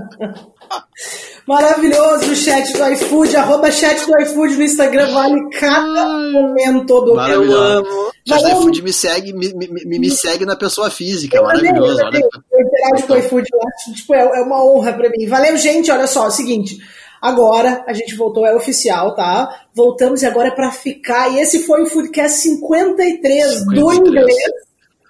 Maravilhoso 1.46 2.30
o 2.32 2.36
chat 2.36 2.70
do 2.72 2.86
iFood, 2.92 3.36
arroba 3.36 3.70
chat 3.70 4.04
do 4.06 4.20
iFood 4.22 4.56
no 4.56 4.62
Instagram, 4.64 5.12
vale 5.12 5.48
cada 5.58 6.06
momento 6.30 7.00
do 7.00 7.14
Maravilhoso. 7.14 7.56
amo. 7.58 8.12
Chat 8.28 8.42
Valeu. 8.42 8.58
iFood 8.58 8.82
me 8.82 8.92
segue, 8.92 9.32
me, 9.32 9.54
me, 9.54 9.98
me- 9.98 10.10
segue 10.10 10.44
na 10.44 10.54
pessoa 10.56 10.90
física, 10.90 11.36
Eu 11.38 11.44
maravilhoso. 11.44 12.00
eu 12.00 12.06
Olha. 12.06 12.20
Eu 12.52 12.60
interajo 12.60 13.06
com 13.06 13.12
o 13.14 13.18
iFood 13.18 13.48
tipo, 13.96 14.14
é, 14.14 14.18
é 14.20 14.42
uma 14.42 14.62
honra 14.64 14.92
pra 14.92 15.08
mim. 15.08 15.26
Valeu, 15.26 15.56
gente, 15.56 15.90
olha 15.90 16.06
só, 16.06 16.24
é 16.26 16.28
o 16.28 16.32
seguinte, 16.32 16.76
agora 17.20 17.84
a 17.86 17.92
gente 17.92 18.14
voltou, 18.14 18.46
é 18.46 18.54
oficial, 18.54 19.14
tá? 19.14 19.66
Voltamos 19.74 20.22
e 20.22 20.26
agora 20.26 20.48
é 20.48 20.54
pra 20.54 20.70
ficar, 20.70 21.32
e 21.32 21.40
esse 21.40 21.64
foi 21.64 21.82
o 21.82 21.86
Foodcast 21.86 22.38
53, 22.40 23.64
do 23.66 23.90
53. 23.90 23.96
inglês 23.96 24.68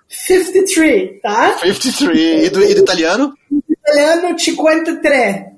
53, 0.09 1.21
tá? 1.21 1.59
53. 1.59 2.47
E 2.47 2.51
do, 2.51 2.63
e 2.63 2.75
do 2.75 2.81
italiano? 2.81 3.35
Italiano 3.69 4.39
53. 4.39 5.58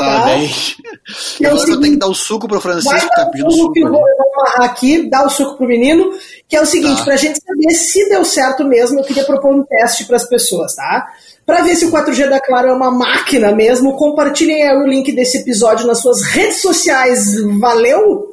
Tá, 0.00 0.20
Tá. 0.20 0.24
bem. 0.26 0.44
É 0.44 0.48
o 0.48 1.46
Agora 1.46 1.54
eu 1.54 1.58
seguinte, 1.58 1.80
tenho 1.80 1.92
que 1.94 1.98
dar 1.98 2.06
o 2.08 2.14
suco 2.14 2.48
pro 2.48 2.60
Francisco, 2.60 3.08
tá 3.14 3.26
pedindo 3.26 3.50
suco 3.52 3.72
que 3.72 3.80
eu 3.80 3.88
vou, 3.90 4.00
eu 4.00 4.16
amarrar 4.40 4.70
aqui, 4.70 5.08
dar 5.08 5.26
o 5.26 5.30
suco 5.30 5.56
pro 5.56 5.66
menino, 5.66 6.10
que 6.48 6.56
é 6.56 6.60
o 6.62 6.66
seguinte, 6.66 6.98
Tá. 6.98 7.04
pra 7.04 7.16
gente 7.16 7.38
saber 7.42 7.70
se 7.74 8.08
deu 8.08 8.24
certo 8.24 8.64
mesmo, 8.64 8.98
eu 9.00 9.04
queria 9.04 9.24
propor 9.24 9.54
um 9.54 9.62
teste 9.64 10.04
pras 10.06 10.24
pessoas, 10.28 10.74
tá? 10.74 11.06
Pra 11.46 11.62
ver 11.62 11.74
se 11.76 11.84
o 11.86 11.90
4G 11.90 12.28
da 12.28 12.38
Claro 12.40 12.68
é 12.68 12.72
uma 12.72 12.90
máquina 12.90 13.52
mesmo, 13.52 13.96
compartilhem 13.96 14.62
aí 14.68 14.76
o 14.76 14.86
link 14.86 15.10
desse 15.12 15.38
episódio 15.38 15.86
nas 15.86 16.00
suas 16.00 16.22
redes 16.22 16.60
sociais, 16.62 17.34
valeu? 17.58 18.28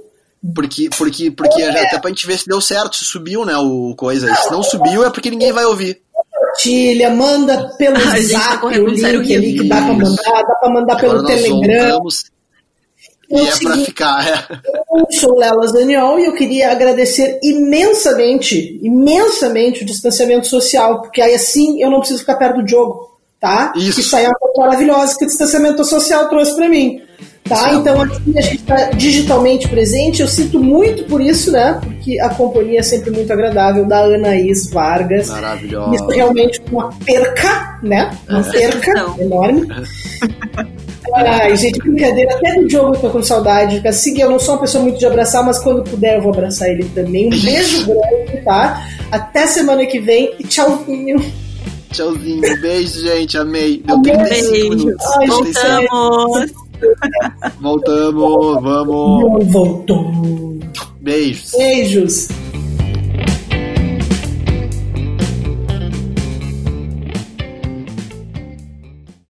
Porque, 0.54 0.90
porque, 0.96 1.32
porque 1.32 1.60
já 1.60 1.82
até 1.82 1.98
pra 2.00 2.10
gente 2.12 2.28
ver 2.28 2.38
se 2.38 2.46
deu 2.48 2.62
certo, 2.62 2.96
se 2.96 3.04
subiu, 3.06 3.44
né, 3.44 3.58
o 3.58 3.96
coisa. 3.98 4.30
E 4.32 4.36
se 4.36 4.52
não 4.52 4.62
subiu 4.62 5.04
é 5.04 5.10
porque 5.10 5.32
ninguém 5.32 5.52
vai 5.52 5.66
ouvir. 5.66 6.00
Compartilha, 6.38 7.10
manda 7.10 7.70
pelo 7.78 7.98
gente 8.16 8.32
tá 8.34 8.40
zap 8.40 8.62
correndo 8.62 8.86
o 8.86 8.90
link 8.90 9.36
ali 9.36 9.54
que 9.58 9.68
dá 9.68 9.78
pra 9.78 9.94
mandar, 9.94 10.44
dá 10.44 10.56
pra 10.56 10.70
mandar 10.70 10.94
Agora 10.98 11.10
pelo 11.10 11.26
Telegram. 11.26 11.90
voltamos 11.92 12.38
e 13.30 13.42
É 13.42 13.52
seguinte, 13.52 13.86
ficar. 13.86 14.26
É. 14.26 14.60
Eu 15.00 15.06
sou 15.20 15.38
Lela 15.38 15.68
Zaniol 15.68 16.20
e 16.20 16.26
eu 16.26 16.34
queria 16.34 16.72
agradecer 16.72 17.40
imensamente, 17.44 18.80
imensamente 18.82 19.84
o 19.84 19.86
distanciamento 19.86 20.48
social, 20.48 21.02
porque 21.02 21.22
aí 21.22 21.36
assim 21.36 21.82
eu 21.82 21.90
não 21.90 22.00
preciso 22.00 22.22
ficar 22.22 22.36
perto 22.36 22.58
do 22.58 22.66
Diogo, 22.66 23.18
tá? 23.40 23.74
Isso. 23.76 24.00
Isso 24.00 24.16
aí 24.16 24.26
é 24.26 24.30
uma 24.30 24.40
coisa 24.40 24.62
maravilhosa 24.62 25.18
que 25.18 25.26
o 25.26 25.28
distanciamento 25.28 25.84
social 25.84 26.30
trouxe 26.30 26.56
pra 26.56 26.70
mim, 26.70 27.02
tá? 27.48 27.72
É 27.72 27.76
então 27.76 28.02
aqui 28.02 28.38
a 28.38 28.42
gente 28.42 28.64
tá 28.64 28.90
digitalmente 28.92 29.68
presente, 29.68 30.22
eu 30.22 30.28
sinto 30.28 30.60
muito 30.60 31.04
por 31.06 31.22
isso, 31.22 31.52
né? 31.52 31.80
Porque 31.82 32.20
a 32.20 32.30
companhia 32.30 32.80
é 32.80 32.84
sempre 32.84 33.12
muito 33.12 33.32
agradável 33.32 33.86
da 33.86 34.04
Anaís 34.06 34.70
Vargas. 34.70 35.30
Maravilhosa. 35.30 35.96
Isso 35.96 36.08
realmente 36.08 36.62
é 36.62 36.72
uma 36.72 36.94
perca, 37.06 37.80
né? 37.84 38.12
Uma 38.30 38.44
perca 38.44 38.94
Não. 38.94 39.20
enorme. 39.20 39.68
Ai, 41.16 41.56
gente, 41.56 41.80
brincadeira. 41.80 42.36
Até 42.36 42.56
do 42.56 42.68
Diogo 42.68 42.96
eu 42.96 43.00
tô 43.00 43.10
com 43.10 43.24
saudade. 43.24 43.82
Assim, 43.88 44.20
eu 44.20 44.30
não 44.30 44.40
sou 44.40 44.56
uma 44.56 44.62
pessoa 44.62 44.84
muito 44.84 45.00
de 45.00 45.06
abraçar, 45.06 45.44
mas 45.44 45.58
quando 45.60 45.84
puder 45.84 46.18
eu 46.18 46.22
vou 46.22 46.34
abraçar 46.34 46.70
ele 46.70 46.84
também. 46.94 47.28
Um 47.28 47.30
beijo 47.30 47.86
grande, 47.86 48.44
tá? 48.44 48.86
Até 49.12 49.48
semana 49.48 49.86
que 49.86 50.00
vem 50.00 50.34
e 50.40 50.44
tchauzinho. 50.44 51.24
Tchauzinho, 51.92 52.42
beijo, 52.62 53.02
gente, 53.02 53.38
amei. 53.38 53.82
Deu 53.86 53.96
Amei. 53.96 54.14
35 54.14 54.52
Beijo. 54.52 54.70
minutos. 54.76 55.06
Ai, 55.06 55.28
35. 55.28 55.88
Voltamos. 55.88 56.67
Voltamos, 57.60 58.62
vamos. 58.62 59.48
Voltou. 59.48 60.60
Beijos. 61.00 61.52
Beijos. 61.52 62.28